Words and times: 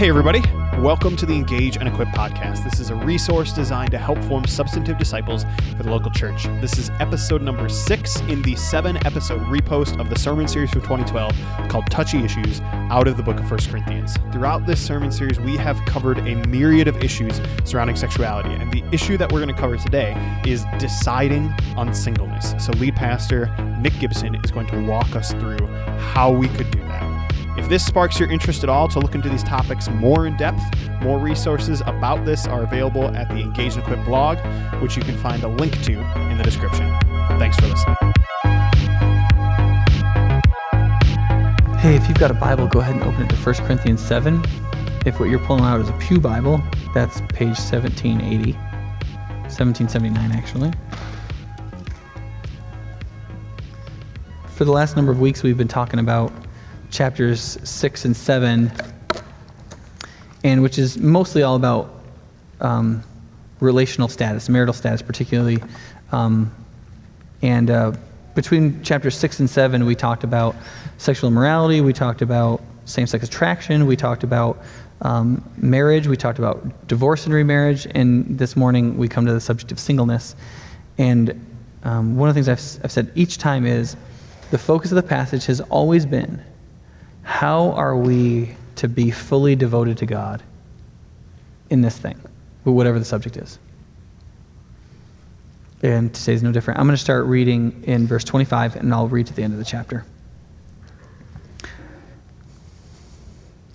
Hey, 0.00 0.08
everybody. 0.08 0.42
Welcome 0.78 1.14
to 1.16 1.26
the 1.26 1.34
Engage 1.34 1.76
and 1.76 1.86
Equip 1.86 2.08
podcast. 2.08 2.64
This 2.64 2.80
is 2.80 2.88
a 2.88 2.94
resource 2.94 3.52
designed 3.52 3.90
to 3.90 3.98
help 3.98 4.16
form 4.24 4.46
substantive 4.46 4.96
disciples 4.96 5.44
for 5.76 5.82
the 5.82 5.90
local 5.90 6.10
church. 6.10 6.44
This 6.62 6.78
is 6.78 6.88
episode 7.00 7.42
number 7.42 7.68
six 7.68 8.18
in 8.20 8.40
the 8.40 8.56
seven 8.56 8.96
episode 9.06 9.42
repost 9.42 10.00
of 10.00 10.08
the 10.08 10.18
sermon 10.18 10.48
series 10.48 10.70
from 10.70 10.80
2012 10.80 11.68
called 11.68 11.84
Touchy 11.90 12.24
Issues 12.24 12.62
out 12.62 13.08
of 13.08 13.18
the 13.18 13.22
book 13.22 13.38
of 13.38 13.46
First 13.46 13.68
Corinthians. 13.68 14.16
Throughout 14.32 14.64
this 14.64 14.80
sermon 14.80 15.12
series, 15.12 15.38
we 15.38 15.58
have 15.58 15.78
covered 15.84 16.16
a 16.20 16.34
myriad 16.46 16.88
of 16.88 16.96
issues 17.04 17.38
surrounding 17.64 17.96
sexuality. 17.96 18.54
And 18.54 18.72
the 18.72 18.82
issue 18.92 19.18
that 19.18 19.30
we're 19.30 19.44
going 19.44 19.54
to 19.54 19.60
cover 19.60 19.76
today 19.76 20.14
is 20.46 20.64
deciding 20.78 21.52
on 21.76 21.92
singleness. 21.92 22.54
So, 22.58 22.72
lead 22.78 22.96
pastor 22.96 23.54
Nick 23.82 23.98
Gibson 23.98 24.34
is 24.34 24.50
going 24.50 24.68
to 24.68 24.82
walk 24.86 25.14
us 25.14 25.32
through 25.32 25.66
how 25.98 26.32
we 26.32 26.48
could 26.48 26.70
do. 26.70 26.89
If 27.56 27.68
this 27.68 27.84
sparks 27.84 28.20
your 28.20 28.30
interest 28.30 28.62
at 28.62 28.68
all 28.68 28.86
to 28.88 29.00
look 29.00 29.14
into 29.14 29.28
these 29.28 29.42
topics 29.42 29.88
more 29.90 30.26
in 30.26 30.36
depth, 30.36 30.62
more 31.02 31.18
resources 31.18 31.82
about 31.82 32.24
this 32.24 32.46
are 32.46 32.62
available 32.62 33.08
at 33.16 33.28
the 33.28 33.38
Engage 33.38 33.74
and 33.74 33.82
Equip 33.82 34.04
blog, 34.04 34.38
which 34.80 34.96
you 34.96 35.02
can 35.02 35.16
find 35.16 35.42
a 35.42 35.48
link 35.48 35.72
to 35.82 35.92
in 36.30 36.38
the 36.38 36.44
description. 36.44 36.88
Thanks 37.38 37.56
for 37.56 37.66
listening. 37.66 37.96
Hey, 41.78 41.96
if 41.96 42.06
you've 42.08 42.18
got 42.18 42.30
a 42.30 42.34
Bible, 42.34 42.68
go 42.68 42.80
ahead 42.80 42.94
and 42.94 43.02
open 43.02 43.22
it 43.22 43.30
to 43.30 43.36
1 43.36 43.54
Corinthians 43.66 44.00
7. 44.00 44.42
If 45.04 45.18
what 45.18 45.28
you're 45.28 45.40
pulling 45.40 45.64
out 45.64 45.80
is 45.80 45.88
a 45.88 45.92
Pew 45.94 46.20
Bible, 46.20 46.62
that's 46.94 47.20
page 47.32 47.58
1780. 47.58 48.52
1779, 48.52 50.32
actually. 50.32 50.70
For 54.54 54.64
the 54.64 54.72
last 54.72 54.94
number 54.94 55.10
of 55.10 55.20
weeks, 55.20 55.42
we've 55.42 55.56
been 55.56 55.68
talking 55.68 55.98
about 55.98 56.30
chapters 56.90 57.58
6 57.62 58.04
and 58.04 58.16
7, 58.16 58.70
and 60.44 60.62
which 60.62 60.78
is 60.78 60.98
mostly 60.98 61.42
all 61.42 61.56
about 61.56 62.02
um, 62.60 63.02
relational 63.60 64.08
status, 64.08 64.48
marital 64.48 64.74
status 64.74 65.02
particularly. 65.02 65.58
Um, 66.12 66.52
and 67.42 67.70
uh, 67.70 67.92
between 68.34 68.82
chapters 68.82 69.16
6 69.16 69.40
and 69.40 69.50
7, 69.50 69.84
we 69.86 69.94
talked 69.94 70.24
about 70.24 70.56
sexual 70.98 71.30
immorality, 71.30 71.80
we 71.80 71.92
talked 71.92 72.22
about 72.22 72.60
same 72.84 73.06
sex 73.06 73.24
attraction, 73.24 73.86
we 73.86 73.96
talked 73.96 74.24
about 74.24 74.62
um, 75.02 75.42
marriage, 75.56 76.06
we 76.06 76.16
talked 76.16 76.38
about 76.38 76.86
divorce 76.88 77.24
and 77.24 77.34
remarriage, 77.34 77.86
and 77.94 78.38
this 78.38 78.56
morning 78.56 78.98
we 78.98 79.08
come 79.08 79.24
to 79.24 79.32
the 79.32 79.40
subject 79.40 79.72
of 79.72 79.78
singleness. 79.78 80.34
And 80.98 81.46
um, 81.84 82.16
one 82.16 82.28
of 82.28 82.34
the 82.34 82.42
things 82.42 82.48
I've, 82.48 82.84
I've 82.84 82.92
said 82.92 83.10
each 83.14 83.38
time 83.38 83.64
is 83.64 83.96
the 84.50 84.58
focus 84.58 84.90
of 84.90 84.96
the 84.96 85.02
passage 85.02 85.46
has 85.46 85.60
always 85.62 86.04
been 86.04 86.42
how 87.30 87.70
are 87.70 87.96
we 87.96 88.50
to 88.74 88.88
be 88.88 89.08
fully 89.08 89.54
devoted 89.54 89.96
to 89.96 90.04
God 90.04 90.42
in 91.70 91.80
this 91.80 91.96
thing, 91.96 92.20
whatever 92.64 92.98
the 92.98 93.04
subject 93.04 93.36
is? 93.36 93.60
And 95.80 96.12
today 96.12 96.34
is 96.34 96.42
no 96.42 96.50
different. 96.50 96.80
I'm 96.80 96.86
going 96.86 96.96
to 96.96 97.02
start 97.02 97.26
reading 97.26 97.84
in 97.86 98.08
verse 98.08 98.24
25, 98.24 98.74
and 98.74 98.92
I'll 98.92 99.06
read 99.06 99.28
to 99.28 99.32
the 99.32 99.44
end 99.44 99.52
of 99.52 99.60
the 99.60 99.64
chapter. 99.64 100.04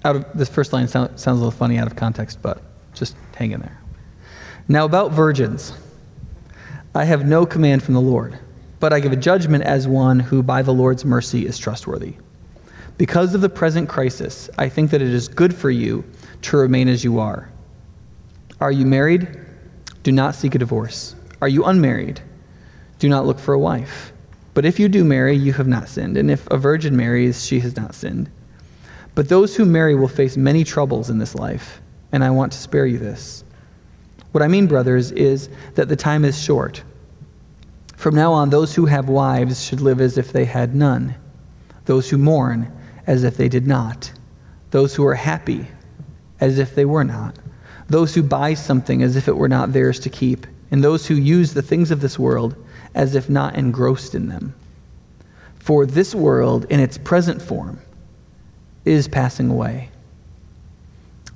Out 0.03 0.17
of 0.17 0.37
this 0.37 0.49
first 0.49 0.73
line 0.73 0.89
sound, 0.89 1.17
sounds 1.17 1.39
a 1.39 1.43
little 1.45 1.49
funny 1.49 1.77
out 1.77 1.87
of 1.87 1.95
context, 1.95 2.41
but 2.41 2.61
just 2.93 3.15
hang 3.35 3.51
in 3.51 3.61
there. 3.61 3.79
Now, 4.67 4.83
about 4.83 5.13
virgins, 5.13 5.71
I 6.93 7.05
have 7.05 7.25
no 7.25 7.45
command 7.45 7.83
from 7.83 7.93
the 7.93 8.01
Lord, 8.01 8.37
but 8.81 8.91
I 8.91 8.99
give 8.99 9.13
a 9.13 9.15
judgment 9.15 9.63
as 9.63 9.87
one 9.87 10.19
who 10.19 10.43
by 10.43 10.61
the 10.61 10.73
Lord's 10.73 11.05
mercy 11.05 11.47
is 11.47 11.57
trustworthy. 11.57 12.15
Because 12.97 13.35
of 13.35 13.41
the 13.41 13.49
present 13.49 13.89
crisis, 13.89 14.49
I 14.57 14.69
think 14.69 14.91
that 14.91 15.01
it 15.01 15.09
is 15.09 15.27
good 15.27 15.53
for 15.53 15.69
you 15.69 16.03
to 16.43 16.57
remain 16.57 16.87
as 16.87 17.03
you 17.03 17.19
are. 17.19 17.49
Are 18.61 18.71
you 18.71 18.85
married? 18.85 19.27
Do 20.03 20.11
not 20.11 20.35
seek 20.35 20.55
a 20.55 20.59
divorce. 20.59 21.15
Are 21.41 21.49
you 21.49 21.65
unmarried? 21.65 22.21
Do 22.99 23.09
not 23.09 23.25
look 23.25 23.39
for 23.39 23.53
a 23.53 23.59
wife. 23.59 24.13
But 24.53 24.65
if 24.65 24.79
you 24.79 24.87
do 24.87 25.03
marry, 25.03 25.35
you 25.35 25.51
have 25.53 25.67
not 25.67 25.89
sinned. 25.89 26.15
And 26.15 26.31
if 26.31 26.47
a 26.47 26.57
virgin 26.57 26.95
marries, 26.95 27.45
she 27.45 27.59
has 27.59 27.75
not 27.75 27.93
sinned. 27.93 28.29
But 29.13 29.27
those 29.27 29.55
who 29.55 29.65
marry 29.65 29.95
will 29.95 30.07
face 30.07 30.37
many 30.37 30.63
troubles 30.63 31.09
in 31.09 31.17
this 31.17 31.35
life, 31.35 31.81
and 32.13 32.23
I 32.23 32.29
want 32.29 32.53
to 32.53 32.57
spare 32.57 32.85
you 32.85 32.97
this. 32.97 33.43
What 34.31 34.41
I 34.41 34.47
mean, 34.47 34.67
brothers, 34.67 35.11
is 35.11 35.49
that 35.75 35.89
the 35.89 35.95
time 35.95 36.23
is 36.23 36.41
short. 36.41 36.83
From 37.95 38.15
now 38.15 38.31
on, 38.31 38.49
those 38.49 38.75
who 38.75 38.85
have 38.85 39.09
wives 39.09 39.63
should 39.63 39.81
live 39.81 39.99
as 39.99 40.17
if 40.17 40.31
they 40.31 40.45
had 40.45 40.75
none. 40.75 41.15
Those 41.85 42.09
who 42.09 42.17
mourn, 42.17 42.71
as 43.07 43.23
if 43.23 43.37
they 43.37 43.49
did 43.49 43.67
not, 43.67 44.11
those 44.71 44.95
who 44.95 45.05
are 45.05 45.15
happy 45.15 45.67
as 46.39 46.59
if 46.59 46.75
they 46.75 46.85
were 46.85 47.03
not, 47.03 47.37
those 47.87 48.13
who 48.13 48.23
buy 48.23 48.53
something 48.53 49.03
as 49.03 49.15
if 49.15 49.27
it 49.27 49.37
were 49.37 49.49
not 49.49 49.73
theirs 49.73 49.99
to 49.99 50.09
keep, 50.09 50.47
and 50.71 50.83
those 50.83 51.05
who 51.05 51.15
use 51.15 51.53
the 51.53 51.61
things 51.61 51.91
of 51.91 52.01
this 52.01 52.17
world 52.17 52.55
as 52.95 53.15
if 53.15 53.29
not 53.29 53.55
engrossed 53.55 54.15
in 54.15 54.27
them. 54.27 54.53
For 55.59 55.85
this 55.85 56.13
world, 56.13 56.65
in 56.69 56.79
its 56.79 56.97
present 56.97 57.41
form, 57.41 57.79
is 58.85 59.07
passing 59.07 59.49
away. 59.49 59.89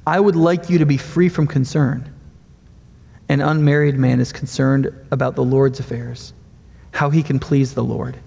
I 0.05 0.19
would 0.19 0.35
like 0.35 0.69
you 0.69 0.77
to 0.79 0.85
be 0.85 0.97
free 0.97 1.29
from 1.29 1.47
concern. 1.47 2.11
An 3.27 3.41
unmarried 3.41 3.97
man 3.97 4.19
is 4.19 4.31
concerned 4.31 4.91
about 5.11 5.35
the 5.35 5.43
Lord's 5.43 5.79
affairs, 5.79 6.33
how 6.91 7.09
he 7.09 7.21
can 7.21 7.39
please 7.39 7.73
the 7.73 7.83
Lord. 7.83 8.17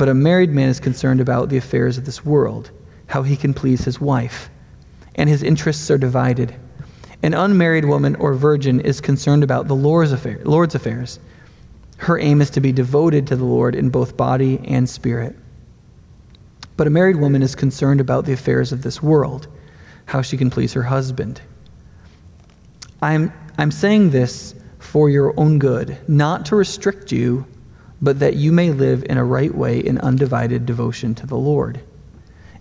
But 0.00 0.08
a 0.08 0.14
married 0.14 0.48
man 0.48 0.70
is 0.70 0.80
concerned 0.80 1.20
about 1.20 1.50
the 1.50 1.58
affairs 1.58 1.98
of 1.98 2.06
this 2.06 2.24
world, 2.24 2.70
how 3.08 3.22
he 3.22 3.36
can 3.36 3.52
please 3.52 3.84
his 3.84 4.00
wife, 4.00 4.48
and 5.16 5.28
his 5.28 5.42
interests 5.42 5.90
are 5.90 5.98
divided. 5.98 6.54
An 7.22 7.34
unmarried 7.34 7.84
woman 7.84 8.16
or 8.16 8.32
virgin 8.32 8.80
is 8.80 8.98
concerned 8.98 9.44
about 9.44 9.68
the 9.68 9.76
Lord's, 9.76 10.12
affair, 10.12 10.40
Lord's 10.44 10.74
affairs. 10.74 11.18
Her 11.98 12.18
aim 12.18 12.40
is 12.40 12.48
to 12.48 12.62
be 12.62 12.72
devoted 12.72 13.26
to 13.26 13.36
the 13.36 13.44
Lord 13.44 13.74
in 13.74 13.90
both 13.90 14.16
body 14.16 14.58
and 14.64 14.88
spirit. 14.88 15.36
But 16.78 16.86
a 16.86 16.90
married 16.90 17.16
woman 17.16 17.42
is 17.42 17.54
concerned 17.54 18.00
about 18.00 18.24
the 18.24 18.32
affairs 18.32 18.72
of 18.72 18.80
this 18.80 19.02
world, 19.02 19.48
how 20.06 20.22
she 20.22 20.38
can 20.38 20.48
please 20.48 20.72
her 20.72 20.82
husband. 20.82 21.42
I'm, 23.02 23.30
I'm 23.58 23.70
saying 23.70 24.12
this 24.12 24.54
for 24.78 25.10
your 25.10 25.38
own 25.38 25.58
good, 25.58 25.98
not 26.08 26.46
to 26.46 26.56
restrict 26.56 27.12
you 27.12 27.46
but 28.02 28.18
that 28.18 28.36
you 28.36 28.52
may 28.52 28.70
live 28.70 29.04
in 29.08 29.18
a 29.18 29.24
right 29.24 29.54
way 29.54 29.78
in 29.78 29.98
undivided 29.98 30.66
devotion 30.66 31.14
to 31.14 31.26
the 31.26 31.36
Lord. 31.36 31.80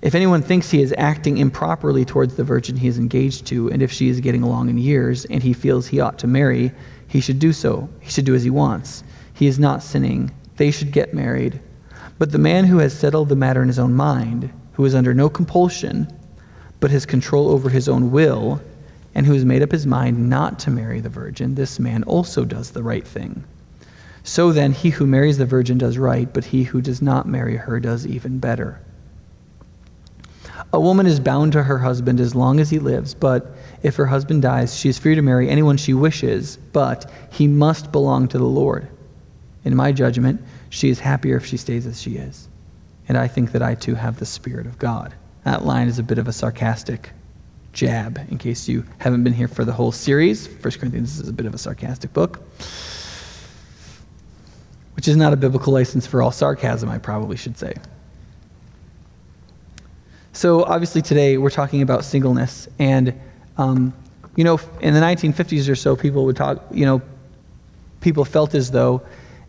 If 0.01 0.15
anyone 0.15 0.41
thinks 0.41 0.71
he 0.71 0.81
is 0.81 0.93
acting 0.97 1.37
improperly 1.37 2.05
towards 2.05 2.35
the 2.35 2.43
virgin 2.43 2.77
he 2.77 2.87
is 2.87 2.97
engaged 2.97 3.45
to, 3.47 3.69
and 3.69 3.81
if 3.81 3.91
she 3.91 4.07
is 4.07 4.21
getting 4.21 4.43
along 4.43 4.69
in 4.69 4.77
years 4.77 5.25
and 5.25 5.43
he 5.43 5.51
feels 5.51 5.87
he 5.87 5.99
ought 5.99 6.17
to 6.19 6.27
marry, 6.27 6.71
he 7.07 7.19
should 7.19 7.39
do 7.39 7.51
so. 7.51 7.89
He 7.99 8.09
should 8.09 8.25
do 8.25 8.35
as 8.35 8.43
he 8.43 8.49
wants. 8.49 9.03
He 9.33 9.47
is 9.47 9.59
not 9.59 9.83
sinning. 9.83 10.31
They 10.55 10.71
should 10.71 10.91
get 10.91 11.13
married. 11.13 11.59
But 12.17 12.31
the 12.31 12.37
man 12.37 12.65
who 12.65 12.77
has 12.77 12.97
settled 12.97 13.29
the 13.29 13.35
matter 13.35 13.61
in 13.61 13.67
his 13.67 13.79
own 13.79 13.93
mind, 13.93 14.51
who 14.73 14.85
is 14.85 14.95
under 14.95 15.13
no 15.13 15.29
compulsion, 15.29 16.07
but 16.79 16.91
has 16.91 17.05
control 17.05 17.49
over 17.49 17.69
his 17.69 17.89
own 17.89 18.11
will, 18.11 18.61
and 19.15 19.25
who 19.25 19.33
has 19.33 19.43
made 19.43 19.61
up 19.61 19.71
his 19.71 19.85
mind 19.85 20.29
not 20.29 20.59
to 20.59 20.71
marry 20.71 21.01
the 21.01 21.09
virgin, 21.09 21.55
this 21.55 21.79
man 21.79 22.03
also 22.03 22.45
does 22.45 22.71
the 22.71 22.83
right 22.83 23.07
thing. 23.07 23.43
So 24.29 24.51
then, 24.51 24.73
he 24.73 24.91
who 24.91 25.07
marries 25.07 25.39
the 25.39 25.47
virgin 25.47 25.79
does 25.79 25.97
right, 25.97 26.31
but 26.31 26.45
he 26.45 26.61
who 26.61 26.81
does 26.81 27.01
not 27.01 27.27
marry 27.27 27.55
her 27.57 27.79
does 27.79 28.05
even 28.05 28.37
better. 28.37 28.79
A 30.71 30.79
woman 30.79 31.07
is 31.07 31.19
bound 31.19 31.53
to 31.53 31.63
her 31.63 31.79
husband 31.79 32.19
as 32.19 32.35
long 32.35 32.59
as 32.59 32.69
he 32.69 32.77
lives, 32.77 33.15
but 33.15 33.55
if 33.81 33.95
her 33.95 34.05
husband 34.05 34.43
dies, 34.43 34.77
she 34.77 34.87
is 34.87 34.99
free 34.99 35.15
to 35.15 35.23
marry 35.23 35.49
anyone 35.49 35.77
she 35.77 35.95
wishes, 35.95 36.57
but 36.73 37.11
he 37.31 37.47
must 37.47 37.91
belong 37.91 38.27
to 38.27 38.37
the 38.37 38.43
Lord. 38.43 38.87
In 39.63 39.75
my 39.75 39.91
judgment, 39.91 40.39
she 40.69 40.89
is 40.89 40.99
happier 40.99 41.37
if 41.37 41.45
she 41.47 41.57
stays 41.57 41.87
as 41.87 41.99
she 41.99 42.17
is. 42.17 42.49
And 43.07 43.17
I 43.17 43.27
think 43.27 43.51
that 43.53 43.63
I 43.63 43.73
too 43.73 43.95
have 43.95 44.19
the 44.19 44.27
Spirit 44.27 44.67
of 44.67 44.77
God. 44.77 45.15
That 45.43 45.65
line 45.65 45.87
is 45.87 45.97
a 45.97 46.03
bit 46.03 46.19
of 46.19 46.27
a 46.27 46.33
sarcastic 46.33 47.09
jab, 47.73 48.19
in 48.29 48.37
case 48.37 48.67
you 48.67 48.85
haven't 48.99 49.23
been 49.23 49.33
here 49.33 49.47
for 49.47 49.65
the 49.65 49.73
whole 49.73 49.91
series. 49.91 50.47
1 50.47 50.61
Corinthians 50.73 51.19
is 51.19 51.29
a 51.29 51.33
bit 51.33 51.47
of 51.47 51.55
a 51.55 51.57
sarcastic 51.57 52.13
book 52.13 52.43
which 54.99 55.07
is 55.07 55.15
not 55.15 55.31
a 55.31 55.37
biblical 55.37 55.71
license 55.71 56.05
for 56.05 56.21
all 56.21 56.29
sarcasm, 56.29 56.89
I 56.89 56.97
probably 56.97 57.37
should 57.37 57.57
say. 57.57 57.73
So, 60.33 60.65
obviously, 60.65 61.01
today 61.01 61.37
we're 61.37 61.51
talking 61.51 61.81
about 61.81 62.03
singleness. 62.03 62.67
And, 62.79 63.17
um, 63.55 63.93
you 64.35 64.43
know, 64.43 64.59
in 64.81 64.93
the 64.93 64.99
1950s 64.99 65.69
or 65.69 65.75
so, 65.75 65.95
people 65.95 66.25
would 66.25 66.35
talk, 66.35 66.61
you 66.69 66.85
know, 66.85 67.01
people 68.01 68.25
felt 68.25 68.53
as 68.53 68.71
though 68.71 69.01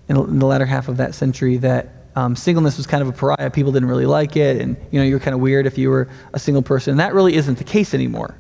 in, 0.08 0.38
the 0.38 0.46
latter 0.46 0.64
half 0.64 0.86
of 0.86 0.96
that 0.98 1.16
century 1.16 1.56
that 1.56 2.06
um, 2.14 2.36
singleness 2.36 2.76
was 2.76 2.86
kind 2.86 3.02
of 3.02 3.08
a 3.08 3.12
pariah. 3.12 3.50
People 3.50 3.72
didn't 3.72 3.88
really 3.88 4.06
like 4.06 4.36
it. 4.36 4.60
And, 4.60 4.76
you 4.92 5.00
know, 5.00 5.04
you 5.04 5.14
were 5.14 5.18
kind 5.18 5.34
of 5.34 5.40
weird 5.40 5.66
if 5.66 5.76
you 5.76 5.90
were 5.90 6.08
a 6.32 6.38
single 6.38 6.62
person. 6.62 6.92
And 6.92 7.00
that 7.00 7.12
really 7.12 7.34
isn't 7.34 7.58
the 7.58 7.64
case 7.64 7.92
anymore 7.92 8.36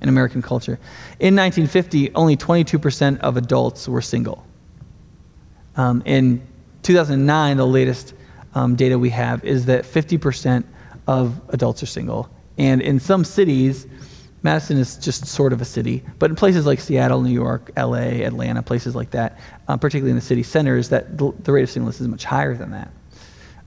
in 0.00 0.08
American 0.08 0.40
culture. 0.40 0.78
In 1.20 1.36
1950, 1.36 2.14
only 2.14 2.34
22% 2.34 3.18
of 3.18 3.36
adults 3.36 3.86
were 3.86 4.00
single. 4.00 4.45
Um, 5.76 6.02
in 6.04 6.42
2009, 6.82 7.56
the 7.56 7.66
latest 7.66 8.14
um, 8.54 8.74
data 8.74 8.98
we 8.98 9.10
have 9.10 9.44
is 9.44 9.66
that 9.66 9.84
50% 9.84 10.64
of 11.06 11.40
adults 11.50 11.82
are 11.82 11.86
single. 11.86 12.28
And 12.58 12.80
in 12.80 12.98
some 12.98 13.24
cities, 13.24 13.86
Madison 14.42 14.78
is 14.78 14.96
just 14.96 15.26
sort 15.26 15.52
of 15.52 15.60
a 15.60 15.64
city, 15.64 16.04
but 16.18 16.30
in 16.30 16.36
places 16.36 16.66
like 16.66 16.80
Seattle, 16.80 17.20
New 17.20 17.32
York, 17.32 17.70
LA, 17.76 18.22
Atlanta, 18.22 18.62
places 18.62 18.94
like 18.94 19.10
that, 19.10 19.38
um, 19.68 19.78
particularly 19.78 20.10
in 20.10 20.16
the 20.16 20.22
city 20.22 20.42
centers, 20.42 20.88
that 20.88 21.18
the, 21.18 21.32
the 21.42 21.52
rate 21.52 21.64
of 21.64 21.70
singleness 21.70 22.00
is 22.00 22.08
much 22.08 22.24
higher 22.24 22.54
than 22.54 22.70
that. 22.70 22.90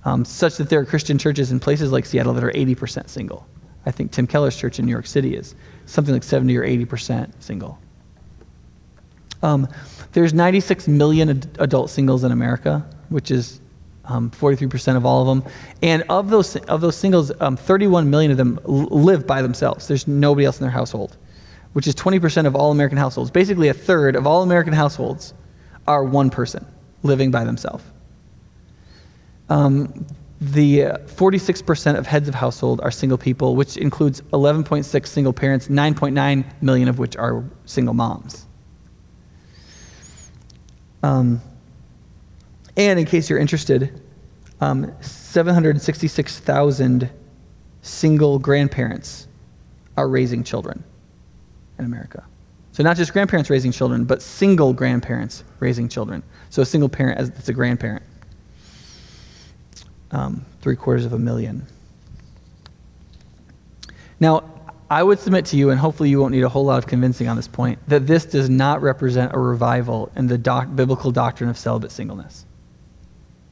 Um, 0.06 0.24
such 0.24 0.58
that 0.58 0.70
there 0.70 0.80
are 0.80 0.86
Christian 0.86 1.18
churches 1.18 1.52
in 1.52 1.60
places 1.60 1.92
like 1.92 2.06
Seattle 2.06 2.34
that 2.34 2.44
are 2.44 2.52
80% 2.52 3.10
single. 3.10 3.46
I 3.86 3.92
think 3.92 4.12
Tim 4.12 4.26
Keller's 4.26 4.56
church 4.56 4.80
in 4.80 4.86
New 4.86 4.92
York 4.92 5.08
City 5.08 5.36
is 5.36 5.56
something 5.86 6.14
like 6.14 6.24
70 6.24 6.56
or 6.56 6.64
80% 6.64 7.32
single. 7.40 7.78
Um, 9.44 9.68
there's 10.14 10.34
96 10.34 10.88
million 10.88 11.30
ad- 11.30 11.58
adult 11.60 11.90
singles 11.90 12.24
in 12.24 12.32
America, 12.32 12.86
which 13.10 13.32
is 13.32 13.62
um, 14.06 14.32
43% 14.32 14.96
of 14.96 15.06
all 15.06 15.22
of 15.22 15.28
them. 15.28 15.52
And 15.82 16.04
of 16.10 16.30
those, 16.30 16.56
of 16.56 16.82
those 16.82 16.96
singles, 16.96 17.32
um, 17.42 17.56
31 17.56 18.10
million 18.10 18.32
of 18.32 18.38
them 18.38 18.60
l- 18.66 18.86
live 18.86 19.28
by 19.28 19.42
themselves. 19.42 19.88
There's 19.88 20.08
nobody 20.08 20.46
else 20.46 20.60
in 20.60 20.64
their 20.64 20.72
household, 20.72 21.18
which 21.74 21.88
is 21.88 21.96
20% 21.96 22.46
of 22.46 22.56
all 22.56 22.72
American 22.72 22.98
households. 22.98 23.30
Basically, 23.30 23.68
a 23.68 23.74
third 23.74 24.16
of 24.16 24.26
all 24.26 24.42
American 24.42 24.74
households 24.74 25.34
are 25.88 26.04
one 26.04 26.30
person 26.30 26.66
living 27.04 27.32
by 27.32 27.44
themselves. 27.44 27.84
Um, 29.50 30.06
the 30.42 30.86
uh, 30.86 30.98
46% 31.00 31.98
of 31.98 32.08
heads 32.08 32.30
of 32.30 32.36
household 32.36 32.80
are 32.82 32.92
single 32.92 33.18
people, 33.18 33.56
which 33.56 33.78
includes 33.78 34.22
11.6 34.34 35.08
single 35.08 35.34
parents, 35.34 35.68
9.9 35.68 36.46
million 36.62 36.88
of 36.88 36.98
which 37.00 37.18
are 37.18 37.44
single 37.66 37.94
moms. 37.94 38.46
Um, 41.04 41.42
and 42.78 43.00
in 43.00 43.06
case 43.06 43.30
you're 43.30 43.40
interested, 43.40 44.02
um, 44.62 44.92
766,000 45.02 47.10
single 47.82 48.40
grandparents 48.40 49.28
are 49.98 50.08
raising 50.08 50.44
children 50.44 50.84
in 51.78 51.86
America. 51.86 52.26
So 52.72 52.84
not 52.84 52.98
just 52.98 53.14
grandparents 53.14 53.50
raising 53.50 53.72
children, 53.72 54.06
but 54.06 54.22
single 54.22 54.74
grandparents 54.74 55.44
raising 55.60 55.90
children. 55.90 56.22
So 56.50 56.62
a 56.62 56.66
single 56.66 56.90
parent 56.90 57.20
as 57.20 57.30
it's 57.30 57.50
a 57.50 57.54
grandparent. 57.54 58.04
Um, 60.12 60.46
three 60.62 60.76
quarters 60.76 61.06
of 61.06 61.14
a 61.14 61.20
million. 61.20 61.66
Now, 64.20 64.44
I 64.92 65.04
would 65.04 65.20
submit 65.20 65.46
to 65.48 65.58
you, 65.58 65.70
and 65.70 65.80
hopefully 65.80 66.10
you 66.10 66.20
won't 66.20 66.34
need 66.34 66.44
a 66.44 66.50
whole 66.50 66.66
lot 66.66 66.80
of 66.80 66.88
convincing 66.88 67.28
on 67.28 67.36
this 67.36 67.48
point, 67.48 67.78
that 67.88 68.08
this 68.08 68.26
does 68.26 68.50
not 68.50 68.82
represent 68.82 69.34
a 69.34 69.40
revival 69.40 70.12
in 70.16 70.28
the 70.28 70.38
doc- 70.38 70.76
biblical 70.76 71.12
doctrine 71.12 71.50
of 71.50 71.58
celibate 71.58 71.92
singleness. 71.92 72.46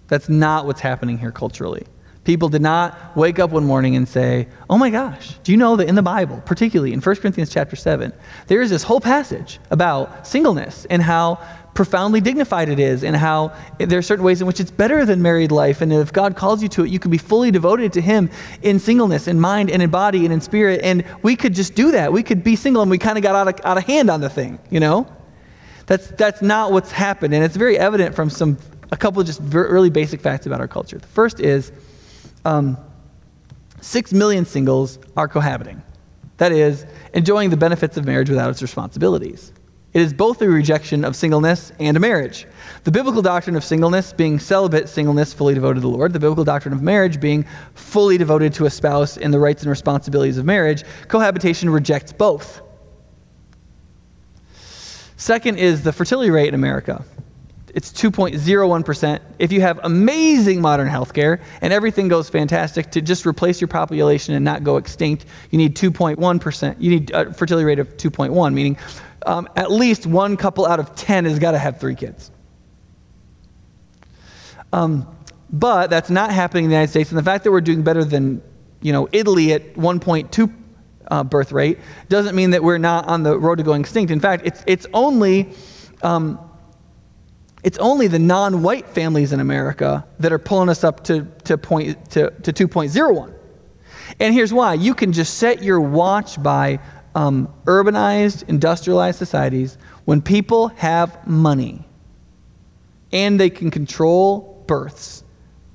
That's 0.07 0.29
not 0.29 0.65
what's 0.65 0.81
happening 0.81 1.17
here 1.17 1.31
culturally. 1.31 1.85
People 2.27 2.49
did 2.49 2.61
not 2.61 3.15
wake 3.15 3.39
up 3.39 3.51
one 3.51 3.63
morning 3.63 3.95
and 3.95 4.05
say, 4.05 4.49
"Oh 4.69 4.77
my 4.77 4.89
gosh, 4.89 5.39
do 5.43 5.53
you 5.53 5.57
know 5.57 5.77
that 5.77 5.87
in 5.87 5.95
the 5.95 6.01
Bible, 6.01 6.43
particularly 6.45 6.91
in 6.91 6.99
1 6.99 7.15
Corinthians 7.21 7.49
chapter 7.49 7.77
7, 7.77 8.11
there 8.47 8.61
is 8.61 8.69
this 8.69 8.83
whole 8.83 8.99
passage 8.99 9.61
about 9.71 10.27
singleness 10.27 10.85
and 10.89 11.01
how 11.01 11.39
profoundly 11.73 12.19
dignified 12.19 12.67
it 12.67 12.79
is 12.79 13.05
and 13.05 13.15
how 13.15 13.53
there 13.77 13.97
are 13.97 14.01
certain 14.01 14.25
ways 14.25 14.41
in 14.41 14.47
which 14.47 14.59
it's 14.59 14.71
better 14.71 15.05
than 15.05 15.21
married 15.21 15.53
life 15.53 15.79
and 15.79 15.93
if 15.93 16.11
God 16.11 16.35
calls 16.35 16.61
you 16.61 16.67
to 16.67 16.83
it, 16.83 16.89
you 16.89 16.99
can 16.99 17.11
be 17.11 17.17
fully 17.17 17.49
devoted 17.49 17.93
to 17.93 18.01
him 18.01 18.29
in 18.61 18.77
singleness 18.77 19.29
in 19.29 19.39
mind 19.39 19.71
and 19.71 19.81
in 19.81 19.89
body 19.89 20.25
and 20.25 20.33
in 20.33 20.41
spirit 20.41 20.81
and 20.83 21.05
we 21.23 21.33
could 21.37 21.53
just 21.53 21.75
do 21.75 21.91
that. 21.91 22.11
We 22.11 22.23
could 22.23 22.43
be 22.43 22.57
single 22.57 22.81
and 22.81 22.91
we 22.91 22.97
kind 22.97 23.17
of 23.17 23.23
got 23.23 23.35
out 23.35 23.47
of, 23.47 23.65
out 23.65 23.77
of 23.77 23.85
hand 23.85 24.09
on 24.09 24.19
the 24.19 24.29
thing, 24.29 24.59
you 24.69 24.81
know? 24.81 25.07
That's, 25.85 26.07
that's 26.07 26.41
not 26.41 26.73
what's 26.73 26.91
happened 26.91 27.33
and 27.33 27.41
it's 27.41 27.55
very 27.55 27.79
evident 27.79 28.13
from 28.13 28.29
some 28.29 28.57
a 28.91 28.97
couple 28.97 29.21
of 29.21 29.27
just 29.27 29.39
really 29.43 29.89
basic 29.89 30.19
facts 30.19 30.45
about 30.45 30.59
our 30.59 30.67
culture. 30.67 30.97
The 30.97 31.07
first 31.07 31.39
is 31.39 31.71
um, 32.47 32.77
six 33.81 34.13
million 34.13 34.45
singles 34.45 34.99
are 35.17 35.27
cohabiting. 35.27 35.81
That 36.37 36.51
is, 36.51 36.85
enjoying 37.13 37.49
the 37.49 37.57
benefits 37.57 37.97
of 37.97 38.05
marriage 38.05 38.29
without 38.29 38.49
its 38.49 38.61
responsibilities. 38.61 39.51
It 39.93 40.01
is 40.01 40.13
both 40.13 40.41
a 40.41 40.47
rejection 40.47 41.03
of 41.03 41.15
singleness 41.15 41.71
and 41.79 41.97
a 41.97 41.99
marriage. 41.99 42.45
The 42.83 42.91
biblical 42.91 43.21
doctrine 43.21 43.55
of 43.55 43.63
singleness 43.63 44.13
being 44.13 44.39
celibate 44.39 44.87
singleness, 44.87 45.33
fully 45.33 45.55
devoted 45.55 45.75
to 45.75 45.81
the 45.81 45.89
Lord. 45.89 46.13
The 46.13 46.19
biblical 46.19 46.43
doctrine 46.43 46.73
of 46.73 46.81
marriage 46.81 47.19
being 47.19 47.45
fully 47.73 48.17
devoted 48.17 48.53
to 48.53 48.65
a 48.65 48.69
spouse 48.69 49.17
in 49.17 49.31
the 49.31 49.39
rights 49.39 49.63
and 49.63 49.69
responsibilities 49.69 50.37
of 50.37 50.45
marriage. 50.45 50.83
Cohabitation 51.07 51.69
rejects 51.69 52.13
both. 52.13 52.61
Second 55.17 55.57
is 55.57 55.83
the 55.83 55.91
fertility 55.91 56.29
rate 56.29 56.49
in 56.49 56.53
America 56.53 57.03
it's 57.77 57.91
2.01%. 57.91 59.19
If 59.37 59.51
you 59.51 59.61
have 59.61 59.79
amazing 59.83 60.61
modern 60.61 60.87
healthcare 60.87 61.39
and 61.61 61.71
everything 61.71 62.07
goes 62.07 62.27
fantastic 62.27 62.89
to 62.89 63.01
just 63.01 63.23
replace 63.23 63.61
your 63.61 63.67
population 63.67 64.33
and 64.33 64.43
not 64.43 64.63
go 64.63 64.77
extinct, 64.77 65.27
you 65.51 65.59
need 65.59 65.75
2.1%. 65.75 66.75
You 66.79 66.89
need 66.89 67.11
a 67.11 67.31
fertility 67.31 67.65
rate 67.65 67.77
of 67.77 67.95
2.1, 67.97 68.51
meaning 68.55 68.79
um, 69.27 69.47
at 69.55 69.69
least 69.69 70.07
one 70.07 70.37
couple 70.37 70.65
out 70.65 70.79
of 70.79 70.95
10 70.95 71.25
has 71.25 71.37
got 71.37 71.51
to 71.51 71.59
have 71.59 71.79
three 71.79 71.93
kids. 71.93 72.31
Um, 74.73 75.07
but 75.51 75.91
that's 75.91 76.09
not 76.09 76.31
happening 76.31 76.63
in 76.63 76.71
the 76.71 76.75
United 76.77 76.89
States, 76.89 77.11
and 77.11 77.19
the 77.19 77.23
fact 77.23 77.43
that 77.43 77.51
we're 77.51 77.61
doing 77.61 77.83
better 77.83 78.03
than 78.03 78.41
you 78.81 78.91
know 78.91 79.07
Italy 79.11 79.53
at 79.53 79.75
1.2 79.75 80.53
uh, 81.11 81.23
birth 81.23 81.51
rate 81.51 81.77
doesn't 82.09 82.35
mean 82.35 82.49
that 82.49 82.63
we're 82.63 82.79
not 82.79 83.07
on 83.07 83.21
the 83.21 83.37
road 83.37 83.59
to 83.59 83.63
going 83.63 83.81
extinct. 83.81 84.11
In 84.11 84.19
fact, 84.19 84.47
it's 84.47 84.63
it's 84.65 84.87
only 84.93 85.53
um, 86.01 86.39
it's 87.63 87.77
only 87.79 88.07
the 88.07 88.19
non 88.19 88.61
white 88.61 88.87
families 88.87 89.33
in 89.33 89.39
America 89.39 90.05
that 90.19 90.31
are 90.31 90.39
pulling 90.39 90.69
us 90.69 90.83
up 90.83 91.03
to, 91.05 91.25
to, 91.45 91.57
point, 91.57 92.11
to, 92.11 92.29
to 92.41 92.67
2.01. 92.67 93.33
And 94.19 94.33
here's 94.33 94.53
why 94.53 94.73
you 94.75 94.93
can 94.93 95.11
just 95.11 95.35
set 95.35 95.61
your 95.63 95.81
watch 95.81 96.41
by 96.41 96.79
um, 97.15 97.51
urbanized, 97.65 98.47
industrialized 98.47 99.17
societies 99.17 99.77
when 100.05 100.21
people 100.21 100.69
have 100.69 101.27
money 101.27 101.83
and 103.11 103.39
they 103.39 103.49
can 103.49 103.71
control 103.71 104.63
births, 104.67 105.23